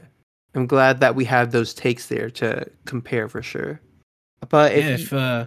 I'm 0.56 0.68
glad 0.68 1.00
that 1.02 1.16
we 1.16 1.26
have 1.26 1.52
those 1.52 1.74
takes 1.74 2.08
there 2.08 2.30
to 2.32 2.66
compare 2.86 3.28
for 3.28 3.42
sure. 3.42 3.82
But 4.50 4.74
if, 4.74 4.86
yeah, 4.86 4.94
if 4.94 5.14
uh, 5.14 5.46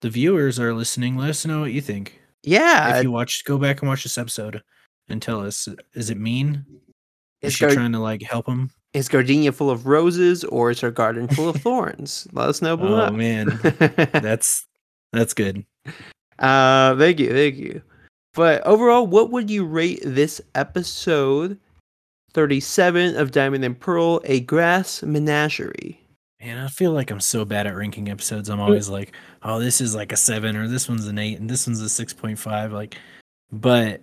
the 0.00 0.10
viewers 0.10 0.58
are 0.58 0.74
listening, 0.74 1.16
let 1.16 1.30
us 1.30 1.46
know 1.46 1.60
what 1.60 1.72
you 1.72 1.80
think. 1.80 2.20
yeah, 2.42 2.96
if 2.96 3.04
you 3.04 3.10
watched, 3.10 3.44
go 3.44 3.58
back 3.58 3.82
and 3.82 3.88
watch 3.88 4.02
this 4.02 4.18
episode 4.18 4.62
and 5.08 5.22
tell 5.22 5.44
us: 5.44 5.68
is 5.94 6.10
it 6.10 6.18
mean? 6.18 6.64
Is 7.42 7.52
is, 7.52 7.58
she 7.58 7.66
trying 7.66 7.92
to 7.92 7.98
like 7.98 8.22
help 8.22 8.46
him? 8.46 8.70
Is 8.96 9.10
Gardenia 9.10 9.52
full 9.52 9.70
of 9.70 9.86
roses 9.86 10.42
or 10.44 10.70
is 10.70 10.80
her 10.80 10.90
garden 10.90 11.28
full 11.28 11.50
of 11.50 11.56
thorns? 11.62 12.26
Let 12.32 12.48
us 12.48 12.62
know 12.62 12.78
below. 12.78 13.06
Oh 13.06 13.10
man, 13.10 13.60
that's 14.12 14.66
that's 15.12 15.34
good. 15.34 15.64
Uh, 16.38 16.96
thank 16.96 17.20
you, 17.20 17.30
thank 17.30 17.56
you. 17.56 17.82
But 18.32 18.66
overall, 18.66 19.06
what 19.06 19.30
would 19.30 19.50
you 19.50 19.64
rate 19.66 20.00
this 20.02 20.40
episode 20.54 21.58
37 22.32 23.16
of 23.16 23.30
Diamond 23.30 23.64
and 23.64 23.78
Pearl, 23.78 24.20
a 24.24 24.40
grass 24.40 25.02
menagerie? 25.02 26.00
Man, 26.40 26.58
I 26.58 26.68
feel 26.68 26.92
like 26.92 27.10
I'm 27.10 27.20
so 27.20 27.44
bad 27.44 27.66
at 27.66 27.76
ranking 27.76 28.08
episodes. 28.10 28.48
I'm 28.48 28.60
always 28.60 28.88
like, 28.88 29.14
oh, 29.42 29.58
this 29.58 29.80
is 29.80 29.94
like 29.94 30.12
a 30.12 30.16
seven, 30.16 30.56
or 30.56 30.68
this 30.68 30.88
one's 30.88 31.06
an 31.06 31.18
eight, 31.18 31.38
and 31.38 31.50
this 31.50 31.66
one's 31.66 31.80
a 31.80 31.88
six 31.88 32.14
point 32.14 32.38
five. 32.38 32.72
Like, 32.72 32.96
but 33.52 34.00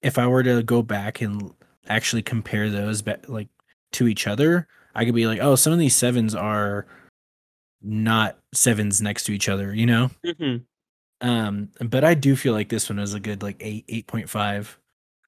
if 0.00 0.16
I 0.16 0.26
were 0.26 0.42
to 0.42 0.62
go 0.62 0.82
back 0.82 1.20
and 1.20 1.52
actually 1.88 2.22
compare 2.22 2.70
those, 2.70 3.02
like 3.28 3.48
to 3.92 4.08
each 4.08 4.26
other, 4.26 4.66
I 4.94 5.04
could 5.04 5.14
be 5.14 5.26
like, 5.26 5.40
oh, 5.40 5.54
some 5.54 5.72
of 5.72 5.78
these 5.78 5.96
sevens 5.96 6.34
are 6.34 6.86
not 7.82 8.38
sevens 8.52 9.00
next 9.00 9.24
to 9.24 9.32
each 9.32 9.48
other, 9.48 9.74
you 9.74 9.86
know. 9.86 10.10
Mm-hmm. 10.24 11.28
Um, 11.28 11.68
but 11.80 12.04
I 12.04 12.14
do 12.14 12.34
feel 12.34 12.54
like 12.54 12.68
this 12.68 12.88
one 12.88 12.98
was 12.98 13.14
a 13.14 13.20
good 13.20 13.42
like 13.42 13.56
eight, 13.60 13.84
eight 13.88 14.06
point 14.06 14.28
five. 14.28 14.78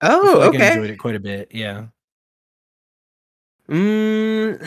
Oh, 0.01 0.41
I 0.41 0.47
okay. 0.47 0.73
enjoyed 0.73 0.91
it 0.91 0.97
quite 0.97 1.15
a 1.15 1.21
bit. 1.21 1.49
Yeah. 1.53 1.87
Mm, 3.69 4.67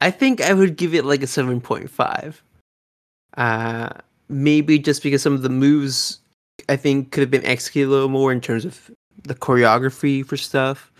I 0.00 0.10
think 0.10 0.40
I 0.40 0.54
would 0.54 0.76
give 0.76 0.94
it 0.94 1.04
like 1.04 1.22
a 1.22 1.26
7.5. 1.26 2.34
Uh, 3.36 3.90
maybe 4.28 4.78
just 4.78 5.02
because 5.02 5.22
some 5.22 5.34
of 5.34 5.42
the 5.42 5.48
moves 5.48 6.20
I 6.68 6.76
think 6.76 7.10
could 7.10 7.20
have 7.20 7.30
been 7.30 7.44
executed 7.44 7.88
a 7.88 7.90
little 7.90 8.08
more 8.08 8.32
in 8.32 8.40
terms 8.40 8.64
of 8.64 8.90
the 9.24 9.34
choreography 9.34 10.24
for 10.24 10.36
stuff. 10.36 10.92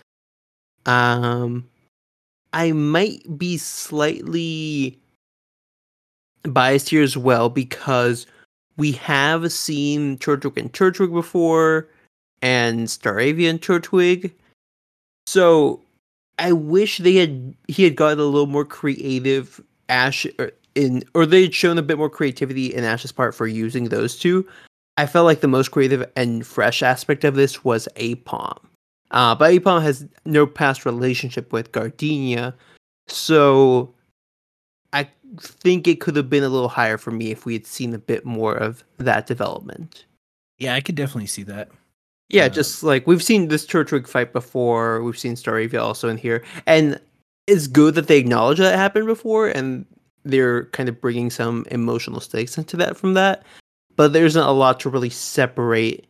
Um, 0.85 1.67
I 2.53 2.71
might 2.71 3.37
be 3.37 3.57
slightly 3.57 4.99
biased 6.43 6.89
here 6.89 7.03
as 7.03 7.15
well 7.15 7.49
because 7.49 8.25
we 8.77 8.93
have 8.93 9.51
seen 9.51 10.17
Turtwig 10.17 10.57
and 10.57 10.71
Turtwig 10.71 11.13
before 11.13 11.87
and 12.41 12.87
Staravia 12.87 13.49
and 13.49 13.61
Turtwig. 13.61 14.31
So 15.27 15.81
I 16.39 16.51
wish 16.51 16.97
they 16.97 17.15
had 17.15 17.55
he 17.67 17.83
had 17.83 17.95
gotten 17.95 18.19
a 18.19 18.23
little 18.23 18.47
more 18.47 18.65
creative 18.65 19.61
Ash 19.89 20.25
or 20.39 20.51
in 20.75 21.03
or 21.13 21.25
they 21.25 21.43
had 21.43 21.53
shown 21.53 21.77
a 21.77 21.83
bit 21.83 21.97
more 21.97 22.09
creativity 22.09 22.73
in 22.73 22.83
Ash's 22.83 23.11
part 23.11 23.35
for 23.35 23.47
using 23.47 23.85
those 23.85 24.17
two. 24.17 24.47
I 24.97 25.05
felt 25.05 25.25
like 25.25 25.41
the 25.41 25.47
most 25.47 25.69
creative 25.71 26.09
and 26.15 26.45
fresh 26.45 26.83
aspect 26.83 27.23
of 27.23 27.35
this 27.35 27.63
was 27.63 27.87
Aipom. 27.95 28.57
Uh, 29.11 29.35
but 29.35 29.51
Aipom 29.51 29.81
has 29.81 30.05
no 30.25 30.47
past 30.47 30.85
relationship 30.85 31.51
with 31.51 31.71
Gardenia, 31.71 32.55
so 33.07 33.93
I 34.93 35.07
think 35.39 35.87
it 35.87 35.99
could 35.99 36.15
have 36.15 36.29
been 36.29 36.43
a 36.43 36.49
little 36.49 36.69
higher 36.69 36.97
for 36.97 37.11
me 37.11 37.31
if 37.31 37.45
we 37.45 37.53
had 37.53 37.67
seen 37.67 37.93
a 37.93 37.99
bit 37.99 38.25
more 38.25 38.55
of 38.55 38.83
that 38.97 39.27
development. 39.27 40.05
Yeah, 40.59 40.75
I 40.75 40.81
could 40.81 40.95
definitely 40.95 41.27
see 41.27 41.43
that. 41.43 41.69
Yeah, 42.29 42.45
Uh, 42.45 42.49
just 42.49 42.83
like 42.83 43.05
we've 43.05 43.23
seen 43.23 43.49
this 43.49 43.65
Turtwig 43.65 44.07
fight 44.07 44.31
before, 44.31 45.03
we've 45.03 45.19
seen 45.19 45.35
Staravia 45.35 45.81
also 45.81 46.07
in 46.07 46.17
here, 46.17 46.43
and 46.65 46.99
it's 47.47 47.67
good 47.67 47.95
that 47.95 48.07
they 48.07 48.17
acknowledge 48.17 48.59
that 48.59 48.73
it 48.73 48.77
happened 48.77 49.07
before, 49.07 49.49
and 49.49 49.85
they're 50.23 50.65
kind 50.67 50.87
of 50.87 51.01
bringing 51.01 51.29
some 51.29 51.65
emotional 51.71 52.21
stakes 52.21 52.57
into 52.57 52.77
that 52.77 52.95
from 52.95 53.15
that. 53.15 53.43
But 53.97 54.13
there 54.13 54.25
isn't 54.25 54.41
a 54.41 54.51
lot 54.53 54.79
to 54.81 54.89
really 54.89 55.09
separate 55.09 56.07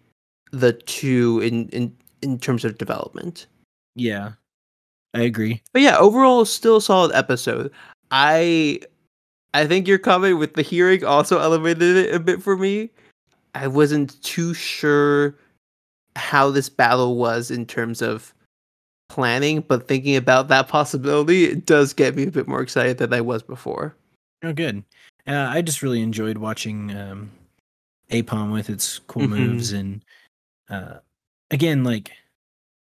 the 0.51 0.73
two 0.73 1.39
in 1.39 1.69
in 1.69 1.95
in 2.21 2.39
terms 2.39 2.65
of 2.65 2.77
development. 2.77 3.47
Yeah, 3.95 4.33
I 5.13 5.21
agree. 5.21 5.61
But 5.73 5.81
yeah, 5.81 5.97
overall, 5.97 6.45
still 6.45 6.77
a 6.77 6.81
solid 6.81 7.13
episode. 7.13 7.71
I 8.11 8.79
I 9.53 9.67
think 9.67 9.87
your 9.87 9.97
comment 9.99 10.37
with 10.39 10.53
the 10.53 10.61
hearing 10.61 11.03
also 11.03 11.39
elevated 11.39 11.97
it 11.97 12.15
a 12.15 12.19
bit 12.19 12.41
for 12.41 12.55
me. 12.57 12.89
I 13.53 13.67
wasn't 13.67 14.21
too 14.23 14.53
sure 14.53 15.35
how 16.15 16.49
this 16.51 16.69
battle 16.69 17.17
was 17.17 17.51
in 17.51 17.65
terms 17.65 18.01
of 18.01 18.33
planning, 19.09 19.59
but 19.61 19.87
thinking 19.89 20.15
about 20.15 20.47
that 20.47 20.69
possibility, 20.69 21.45
it 21.45 21.65
does 21.65 21.93
get 21.93 22.15
me 22.15 22.23
a 22.23 22.31
bit 22.31 22.47
more 22.47 22.61
excited 22.61 22.97
than 22.97 23.13
I 23.13 23.19
was 23.19 23.43
before. 23.43 23.93
Oh, 24.43 24.53
good. 24.53 24.83
Uh, 25.27 25.47
I 25.49 25.61
just 25.61 25.81
really 25.81 26.01
enjoyed 26.01 26.37
watching 26.37 26.95
um, 26.95 27.29
Aipom 28.09 28.53
with 28.53 28.69
its 28.69 28.99
cool 28.99 29.23
Mhm. 29.23 29.29
moves, 29.29 29.73
and 29.73 30.03
uh, 30.69 30.99
again, 31.51 31.83
like 31.83 32.11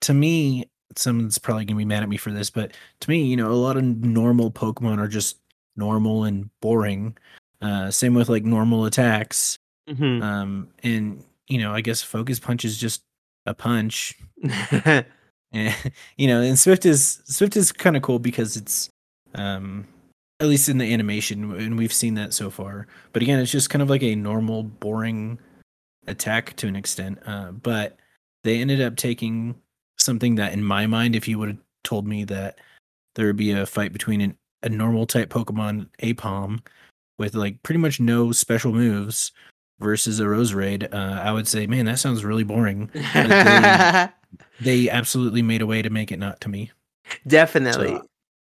to 0.02 0.14
me, 0.14 0.64
someone's 0.96 1.38
probably 1.38 1.64
gonna 1.64 1.78
be 1.78 1.84
mad 1.84 2.02
at 2.02 2.08
me 2.08 2.16
for 2.16 2.32
this, 2.32 2.48
but 2.48 2.72
to 3.00 3.10
me, 3.10 3.24
you 3.24 3.36
know, 3.36 3.50
a 3.50 3.54
lot 3.54 3.76
of 3.76 3.84
normal 3.84 4.50
Pokemon 4.50 4.98
are 4.98 5.08
just 5.08 5.38
normal 5.76 6.24
and 6.24 6.48
boring. 6.60 7.16
Uh, 7.60 7.90
same 7.90 8.14
with 8.14 8.28
like 8.28 8.44
normal 8.44 8.86
attacks. 8.86 9.58
Mm-hmm. 9.88 10.22
Um, 10.22 10.68
and 10.82 11.24
you 11.48 11.58
know, 11.58 11.72
I 11.72 11.80
guess 11.80 12.02
Focus 12.02 12.40
Punch 12.40 12.64
is 12.64 12.78
just 12.78 13.02
a 13.46 13.54
punch. 13.54 14.14
And 14.42 15.04
you 16.16 16.26
know, 16.26 16.40
and 16.40 16.58
Swift 16.58 16.86
is 16.86 17.22
Swift 17.24 17.56
is 17.56 17.72
kind 17.72 17.96
of 17.96 18.02
cool 18.02 18.18
because 18.18 18.56
it's 18.56 18.90
um 19.34 19.86
at 20.40 20.48
least 20.48 20.68
in 20.68 20.78
the 20.78 20.92
animation 20.92 21.52
and 21.54 21.78
we've 21.78 21.92
seen 21.92 22.14
that 22.14 22.32
so 22.32 22.50
far. 22.50 22.86
But 23.12 23.22
again, 23.22 23.38
it's 23.38 23.52
just 23.52 23.70
kind 23.70 23.82
of 23.82 23.90
like 23.90 24.02
a 24.02 24.14
normal 24.14 24.62
boring 24.62 25.38
attack 26.06 26.56
to 26.56 26.66
an 26.66 26.76
extent. 26.76 27.18
Uh 27.26 27.52
but 27.52 27.96
they 28.44 28.60
ended 28.60 28.80
up 28.80 28.96
taking 28.96 29.54
something 29.98 30.34
that 30.36 30.52
in 30.52 30.64
my 30.64 30.86
mind 30.86 31.14
if 31.14 31.28
you 31.28 31.38
would 31.38 31.48
have 31.50 31.58
told 31.84 32.06
me 32.06 32.24
that 32.24 32.58
there 33.14 33.26
would 33.26 33.36
be 33.36 33.52
a 33.52 33.66
fight 33.66 33.92
between 33.92 34.20
an, 34.20 34.36
a 34.62 34.68
normal 34.68 35.06
type 35.06 35.28
Pokemon 35.28 35.88
Aipom 36.02 36.60
with 37.18 37.34
like 37.34 37.62
pretty 37.62 37.78
much 37.78 38.00
no 38.00 38.32
special 38.32 38.72
moves 38.72 39.32
versus 39.80 40.20
a 40.20 40.24
Roserade, 40.24 40.92
uh, 40.94 41.20
I 41.20 41.32
would 41.32 41.46
say, 41.46 41.66
man, 41.66 41.84
that 41.86 41.98
sounds 41.98 42.24
really 42.24 42.44
boring. 42.44 42.90
They 44.60 44.88
absolutely 44.88 45.42
made 45.42 45.60
a 45.60 45.66
way 45.66 45.82
to 45.82 45.90
make 45.90 46.12
it 46.12 46.18
not 46.18 46.40
to 46.42 46.48
me. 46.48 46.70
Definitely. 47.26 47.88
So, 47.88 48.06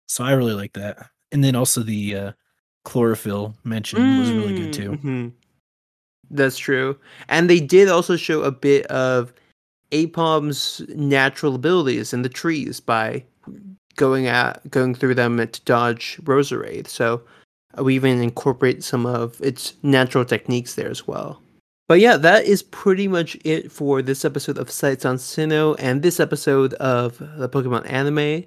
so 0.07 0.23
I 0.23 0.31
really 0.31 0.53
like 0.53 0.73
that. 0.73 1.09
And 1.31 1.43
then 1.43 1.55
also 1.55 1.81
the 1.81 2.15
uh, 2.15 2.31
chlorophyll 2.85 3.55
mention 3.63 4.19
was 4.19 4.31
really 4.31 4.55
good 4.55 4.73
too. 4.73 4.91
Mhm. 4.91 5.33
That's 6.29 6.57
true. 6.57 6.97
And 7.27 7.49
they 7.49 7.59
did 7.59 7.89
also 7.89 8.15
show 8.15 8.43
a 8.43 8.51
bit 8.51 8.85
of 8.87 9.33
Aipom's 9.93 10.81
natural 10.89 11.55
abilities 11.55 12.13
in 12.13 12.23
the 12.23 12.29
trees 12.29 12.79
by 12.79 13.23
going 13.95 14.27
at 14.27 14.69
going 14.71 14.95
through 14.95 15.15
them 15.15 15.37
to 15.37 15.61
dodge 15.65 16.17
Roserade. 16.23 16.87
So 16.87 17.21
we 17.77 17.95
even 17.95 18.21
incorporate 18.21 18.83
some 18.83 19.05
of 19.05 19.39
its 19.41 19.73
natural 19.83 20.25
techniques 20.25 20.75
there 20.75 20.89
as 20.89 21.07
well. 21.07 21.41
But 21.87 21.99
yeah, 21.99 22.17
that 22.17 22.45
is 22.45 22.63
pretty 22.63 23.07
much 23.07 23.37
it 23.43 23.71
for 23.71 24.01
this 24.01 24.25
episode 24.25 24.57
of 24.57 24.71
Sights 24.71 25.05
on 25.05 25.17
Sinnoh 25.17 25.75
and 25.79 26.01
this 26.01 26.19
episode 26.19 26.73
of 26.75 27.17
the 27.37 27.49
Pokemon 27.49 27.89
anime. 27.89 28.45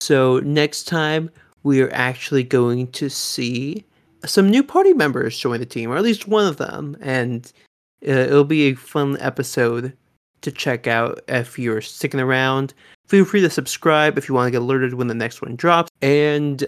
So 0.00 0.38
next 0.40 0.84
time 0.84 1.30
we 1.62 1.82
are 1.82 1.92
actually 1.92 2.44
going 2.44 2.88
to 2.92 3.08
see 3.08 3.84
some 4.24 4.50
new 4.50 4.62
party 4.62 4.92
members 4.92 5.38
join 5.38 5.60
the 5.60 5.66
team, 5.66 5.90
or 5.90 5.96
at 5.96 6.02
least 6.02 6.28
one 6.28 6.46
of 6.46 6.56
them, 6.56 6.96
and 7.00 7.52
uh, 8.06 8.10
it'll 8.10 8.44
be 8.44 8.62
a 8.68 8.74
fun 8.74 9.16
episode 9.20 9.96
to 10.42 10.52
check 10.52 10.86
out 10.86 11.20
if 11.28 11.58
you're 11.58 11.80
sticking 11.80 12.20
around. 12.20 12.74
Feel 13.06 13.24
free 13.24 13.40
to 13.40 13.50
subscribe 13.50 14.18
if 14.18 14.28
you 14.28 14.34
want 14.34 14.46
to 14.46 14.50
get 14.50 14.62
alerted 14.62 14.94
when 14.94 15.06
the 15.06 15.14
next 15.14 15.40
one 15.40 15.56
drops. 15.56 15.90
And 16.02 16.66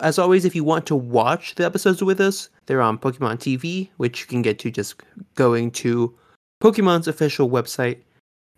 as 0.00 0.18
always, 0.18 0.44
if 0.44 0.54
you 0.54 0.64
want 0.64 0.86
to 0.86 0.96
watch 0.96 1.54
the 1.54 1.64
episodes 1.64 2.02
with 2.02 2.20
us, 2.20 2.48
they're 2.66 2.82
on 2.82 2.98
Pokemon 2.98 3.38
TV, 3.38 3.88
which 3.96 4.20
you 4.20 4.26
can 4.26 4.42
get 4.42 4.58
to 4.60 4.70
just 4.70 5.02
going 5.34 5.70
to 5.72 6.14
Pokemon's 6.62 7.08
official 7.08 7.50
website 7.50 7.98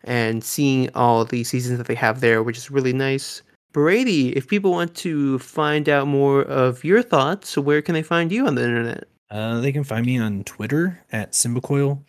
and 0.05 0.45
seeing 0.45 0.91
all 0.95 1.25
the 1.25 1.45
seasons 1.45 1.79
that 1.79 1.87
they 1.87 1.95
have 1.95 2.21
there, 2.21 2.43
which 2.43 2.59
is 2.59 2.71
really 2.71 2.93
nice. 2.93 3.43
Brady, 3.73 4.37
if 4.37 4.47
people 4.47 4.71
want 4.71 4.95
to 4.97 5.39
find 5.41 5.89
out 5.89 6.07
more 6.07 6.43
of 6.43 6.85
your 6.85 7.03
thoughts, 7.03 7.59
where 7.59 7.83
can 7.83 7.95
they 7.95 8.03
find 8.03 8.31
you 8.31 8.47
on 8.47 8.55
the 8.55 8.63
internet? 8.63 9.09
Uh, 9.31 9.61
they 9.61 9.73
can 9.73 9.83
find 9.83 10.07
me 10.07 10.19
on 10.19 10.45
Twitter 10.45 11.03
at 11.11 11.33
Cymbacoil. 11.33 12.01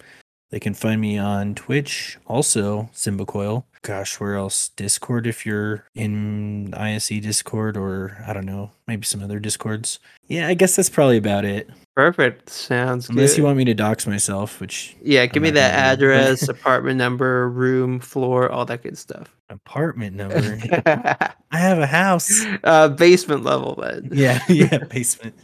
They 0.51 0.59
can 0.59 0.73
find 0.73 1.01
me 1.01 1.17
on 1.17 1.55
Twitch, 1.55 2.17
also 2.27 2.89
Cymbacoil. 2.93 3.63
Gosh, 3.81 4.19
where 4.19 4.35
else? 4.35 4.69
Discord 4.69 5.27
if 5.27 5.45
you're 5.45 5.85
in 5.95 6.73
ISE 6.73 7.07
Discord, 7.09 7.75
or 7.77 8.23
I 8.27 8.33
don't 8.33 8.45
know, 8.45 8.71
maybe 8.87 9.05
some 9.05 9.21
other 9.23 9.39
Discords. 9.39 9.99
Yeah, 10.27 10.47
I 10.47 10.53
guess 10.53 10.75
that's 10.75 10.89
probably 10.89 11.17
about 11.17 11.45
it. 11.45 11.69
Perfect. 11.95 12.49
Sounds 12.49 13.09
Unless 13.09 13.31
good. 13.31 13.37
you 13.39 13.43
want 13.45 13.57
me 13.57 13.65
to 13.65 13.73
dox 13.73 14.05
myself, 14.07 14.59
which 14.59 14.95
yeah, 15.01 15.25
give 15.25 15.41
I'm 15.41 15.43
me 15.43 15.49
that 15.51 15.73
address, 15.93 16.47
apartment 16.47 16.97
number, 16.97 17.49
room, 17.49 17.99
floor, 17.99 18.51
all 18.51 18.65
that 18.65 18.83
good 18.83 18.97
stuff. 18.97 19.35
apartment 19.49 20.15
number. 20.15 20.59
I 21.51 21.57
have 21.57 21.79
a 21.79 21.87
house. 21.87 22.45
uh, 22.63 22.89
basement 22.89 23.43
level 23.43 23.75
then. 23.81 24.09
Yeah, 24.11 24.39
yeah, 24.49 24.77
basement. 24.89 25.35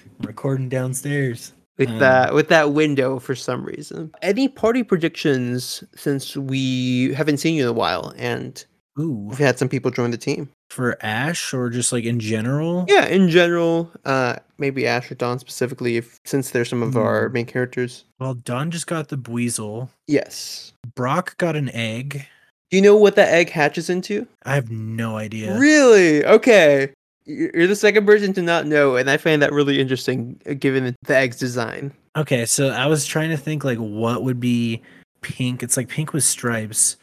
I'm 0.00 0.26
recording 0.26 0.68
downstairs. 0.68 1.52
With 1.78 1.88
Um, 1.90 1.98
that 1.98 2.34
with 2.34 2.48
that 2.48 2.72
window 2.72 3.18
for 3.18 3.34
some 3.34 3.64
reason. 3.64 4.12
Any 4.22 4.46
party 4.48 4.82
predictions 4.84 5.82
since 5.96 6.36
we 6.36 7.12
haven't 7.14 7.38
seen 7.38 7.54
you 7.56 7.64
in 7.64 7.68
a 7.68 7.72
while 7.72 8.14
and 8.16 8.64
Ooh, 8.98 9.26
we've 9.28 9.38
had 9.38 9.58
some 9.58 9.68
people 9.68 9.90
join 9.90 10.10
the 10.12 10.16
team? 10.18 10.48
for 10.70 10.96
Ash 11.04 11.52
or 11.54 11.68
just 11.70 11.92
like 11.92 12.04
in 12.04 12.18
general? 12.18 12.84
Yeah, 12.88 13.06
in 13.06 13.28
general, 13.28 13.90
uh 14.04 14.36
maybe 14.58 14.86
Ash 14.86 15.10
or 15.10 15.14
Dawn 15.16 15.38
specifically 15.40 15.96
if 15.96 16.18
since 16.24 16.50
they're 16.50 16.64
some 16.64 16.82
of 16.82 16.96
our 16.96 17.26
Hmm. 17.28 17.32
main 17.34 17.46
characters. 17.46 18.04
Well, 18.20 18.34
Dawn 18.34 18.70
just 18.70 18.86
got 18.86 19.08
the 19.08 19.16
Buizel. 19.18 19.88
Yes. 20.06 20.72
Brock 20.94 21.36
got 21.38 21.56
an 21.56 21.70
egg. 21.70 22.26
Do 22.70 22.76
you 22.76 22.82
know 22.82 22.96
what 22.96 23.14
that 23.16 23.32
egg 23.32 23.50
hatches 23.50 23.90
into? 23.90 24.26
I 24.44 24.54
have 24.54 24.70
no 24.70 25.16
idea. 25.16 25.56
Really? 25.58 26.24
Okay. 26.24 26.90
You're 27.26 27.66
the 27.66 27.76
second 27.76 28.06
person 28.06 28.32
to 28.34 28.42
not 28.42 28.66
know, 28.66 28.96
and 28.96 29.08
I 29.08 29.16
find 29.16 29.40
that 29.40 29.52
really 29.52 29.80
interesting 29.80 30.40
uh, 30.48 30.54
given 30.54 30.94
the 31.02 31.16
egg's 31.16 31.38
design. 31.38 31.92
Okay, 32.16 32.44
so 32.44 32.68
I 32.68 32.86
was 32.86 33.06
trying 33.06 33.30
to 33.30 33.36
think 33.36 33.64
like 33.64 33.78
what 33.78 34.22
would 34.22 34.38
be 34.38 34.82
pink. 35.22 35.62
It's 35.62 35.76
like 35.76 35.88
pink 35.88 36.12
with 36.12 36.24
stripes. 36.24 36.96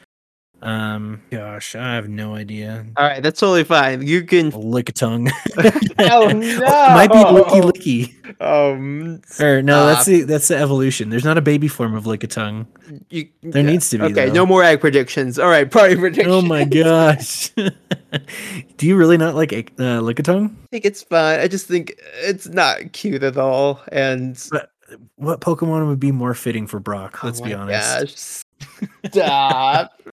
Um, 0.61 1.21
gosh, 1.31 1.75
I 1.75 1.95
have 1.95 2.07
no 2.07 2.35
idea. 2.35 2.85
All 2.95 3.03
right, 3.05 3.23
that's 3.23 3.39
totally 3.39 3.63
fine. 3.63 4.05
You 4.05 4.23
can. 4.23 4.51
Lickitung. 4.51 5.29
Oh, 6.13 6.25
Might 6.33 7.11
be 7.11 7.17
licky 7.17 7.59
no. 7.61 7.71
licky. 7.71 8.41
Um, 8.41 9.21
Or 9.39 9.61
no, 9.61 9.85
that's 9.85 10.05
the 10.05 10.21
that's 10.23 10.47
the 10.47 10.57
evolution. 10.57 11.09
There's 11.09 11.23
not 11.25 11.37
a 11.37 11.41
baby 11.41 11.67
form 11.67 11.93
of 11.95 12.05
Lickitung. 12.05 12.65
you, 13.09 13.27
There 13.43 13.63
needs 13.63 13.89
to 13.91 13.97
be, 13.99 14.05
Okay, 14.05 14.27
though. 14.27 14.33
no 14.33 14.45
more 14.45 14.63
egg 14.63 14.81
predictions. 14.81 15.37
All 15.37 15.49
right, 15.49 15.69
party 15.69 15.95
predictions. 15.99 16.33
Oh 16.33 16.41
my 16.41 16.63
gosh. 16.65 17.49
Do 18.77 18.87
you 18.87 18.95
really 18.97 19.17
not 19.17 19.35
like 19.35 19.53
egg- 19.53 19.73
uh, 19.79 20.01
Lickitung? 20.01 20.51
I 20.63 20.67
think 20.71 20.85
it's 20.85 21.03
fine. 21.03 21.39
I 21.39 21.47
just 21.47 21.67
think 21.67 21.93
it's 22.23 22.47
not 22.47 22.91
cute 22.93 23.23
at 23.23 23.37
all. 23.37 23.79
And 23.91 24.37
What 25.15 25.41
Pokemon 25.41 25.87
would 25.87 25.99
be 25.99 26.11
more 26.11 26.33
fitting 26.33 26.67
for 26.67 26.79
Brock? 26.79 27.23
Let's 27.23 27.41
Oh 27.41 27.45
be 27.45 27.53
honest. 27.53 28.45
gosh. 28.59 29.11
Stop. 29.11 30.01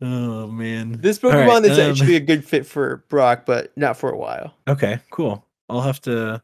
Oh 0.00 0.46
man. 0.46 1.00
this 1.00 1.18
Pokemon 1.18 1.62
right, 1.62 1.64
is 1.64 1.76
um, 1.78 1.90
actually 1.90 2.14
a 2.14 2.20
good 2.20 2.44
fit 2.44 2.64
for 2.64 3.04
Brock, 3.08 3.44
but 3.44 3.76
not 3.76 3.96
for 3.96 4.10
a 4.10 4.16
while. 4.16 4.54
Okay, 4.68 5.00
cool. 5.10 5.44
I'll 5.68 5.80
have 5.80 6.00
to 6.02 6.40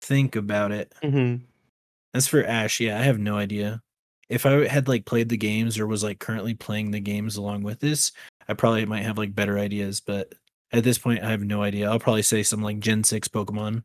think 0.00 0.34
about 0.34 0.72
it. 0.72 0.94
Mm-hmm. 1.02 1.44
As 2.14 2.26
for 2.26 2.42
Ash, 2.42 2.80
yeah, 2.80 2.98
I 2.98 3.02
have 3.02 3.18
no 3.18 3.36
idea. 3.36 3.82
If 4.30 4.46
I 4.46 4.66
had 4.66 4.88
like 4.88 5.04
played 5.04 5.28
the 5.28 5.36
games 5.36 5.78
or 5.78 5.86
was 5.86 6.02
like 6.02 6.20
currently 6.20 6.54
playing 6.54 6.90
the 6.90 7.00
games 7.00 7.36
along 7.36 7.64
with 7.64 7.80
this, 7.80 8.12
I 8.48 8.54
probably 8.54 8.86
might 8.86 9.02
have 9.04 9.18
like 9.18 9.34
better 9.34 9.58
ideas, 9.58 10.00
but 10.00 10.34
at 10.72 10.82
this 10.82 10.96
point 10.96 11.22
I 11.22 11.30
have 11.30 11.42
no 11.42 11.62
idea. 11.62 11.90
I'll 11.90 11.98
probably 12.00 12.22
say 12.22 12.42
some 12.42 12.62
like 12.62 12.78
Gen 12.80 13.04
6 13.04 13.28
Pokemon. 13.28 13.84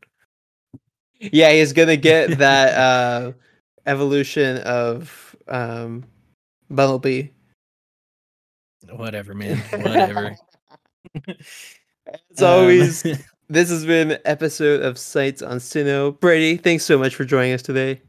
Yeah, 1.32 1.52
he's 1.52 1.72
gonna 1.72 1.96
get 1.96 2.38
that 2.38 2.74
uh, 2.76 3.32
evolution 3.86 4.58
of 4.58 5.36
um, 5.48 6.04
Bumblebee. 6.70 7.28
Whatever, 8.90 9.34
man. 9.34 9.58
Whatever. 9.70 10.36
As 11.26 12.42
Um, 12.42 12.46
always, 12.48 13.02
this 13.48 13.70
has 13.70 13.84
been 13.86 14.18
episode 14.24 14.82
of 14.82 14.98
Sights 14.98 15.42
on 15.42 15.58
Sinnoh. 15.58 16.18
Brady, 16.20 16.56
thanks 16.56 16.84
so 16.84 16.98
much 16.98 17.14
for 17.14 17.24
joining 17.24 17.52
us 17.52 17.62
today. 17.62 18.02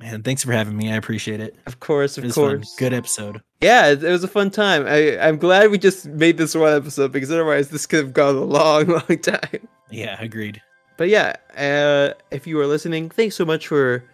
man, 0.00 0.22
thanks 0.22 0.44
for 0.44 0.52
having 0.52 0.76
me. 0.76 0.92
I 0.92 0.96
appreciate 0.96 1.40
it. 1.40 1.56
Of 1.66 1.80
course, 1.80 2.16
of 2.18 2.24
was 2.24 2.34
fun. 2.34 2.44
course. 2.58 2.74
Good 2.78 2.92
episode. 2.92 3.42
Yeah, 3.60 3.88
it, 3.88 4.04
it 4.04 4.10
was 4.10 4.22
a 4.24 4.28
fun 4.28 4.50
time. 4.50 4.86
I, 4.86 5.18
I'm 5.18 5.36
glad 5.38 5.70
we 5.70 5.78
just 5.78 6.06
made 6.06 6.36
this 6.38 6.54
one 6.54 6.72
episode 6.74 7.10
because 7.12 7.30
otherwise 7.30 7.70
this 7.70 7.86
could 7.86 8.04
have 8.04 8.12
gone 8.12 8.36
a 8.36 8.40
long, 8.44 8.86
long 8.86 9.18
time. 9.20 9.68
Yeah, 9.90 10.20
agreed. 10.20 10.60
But 10.96 11.08
yeah, 11.08 11.34
uh, 11.56 12.14
if 12.30 12.46
you 12.46 12.58
are 12.60 12.66
listening, 12.66 13.10
thanks 13.10 13.34
so 13.34 13.44
much 13.44 13.66
for 13.66 14.04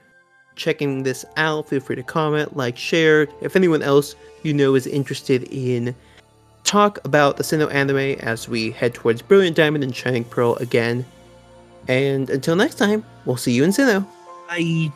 checking 0.57 1.03
this 1.03 1.25
out. 1.37 1.69
Feel 1.69 1.81
free 1.81 1.97
to 1.97 2.03
comment, 2.03 2.57
like, 2.57 2.77
share. 2.77 3.29
If 3.41 3.57
anyone 3.57 3.83
else 3.83 4.15
you 4.43 4.55
know 4.55 4.75
is 4.75 4.87
interested 4.87 5.45
in 5.45 5.95
talk 6.65 6.99
about 7.05 7.37
the 7.37 7.43
Sinnoh 7.43 7.73
anime 7.73 8.19
as 8.21 8.49
we 8.49 8.71
head 8.71 8.95
towards 8.95 9.23
Brilliant 9.23 9.57
Diamond 9.57 9.85
and 9.85 9.95
Shining 9.95 10.25
Pearl 10.25 10.57
again. 10.57 11.05
And 11.89 12.31
until 12.31 12.57
next 12.57 12.77
time, 12.77 13.05
we'll 13.25 13.37
see 13.37 13.53
you 13.53 13.65
in 13.65 13.71
Sinnoh. 13.71 14.07
Bye. 14.49 14.93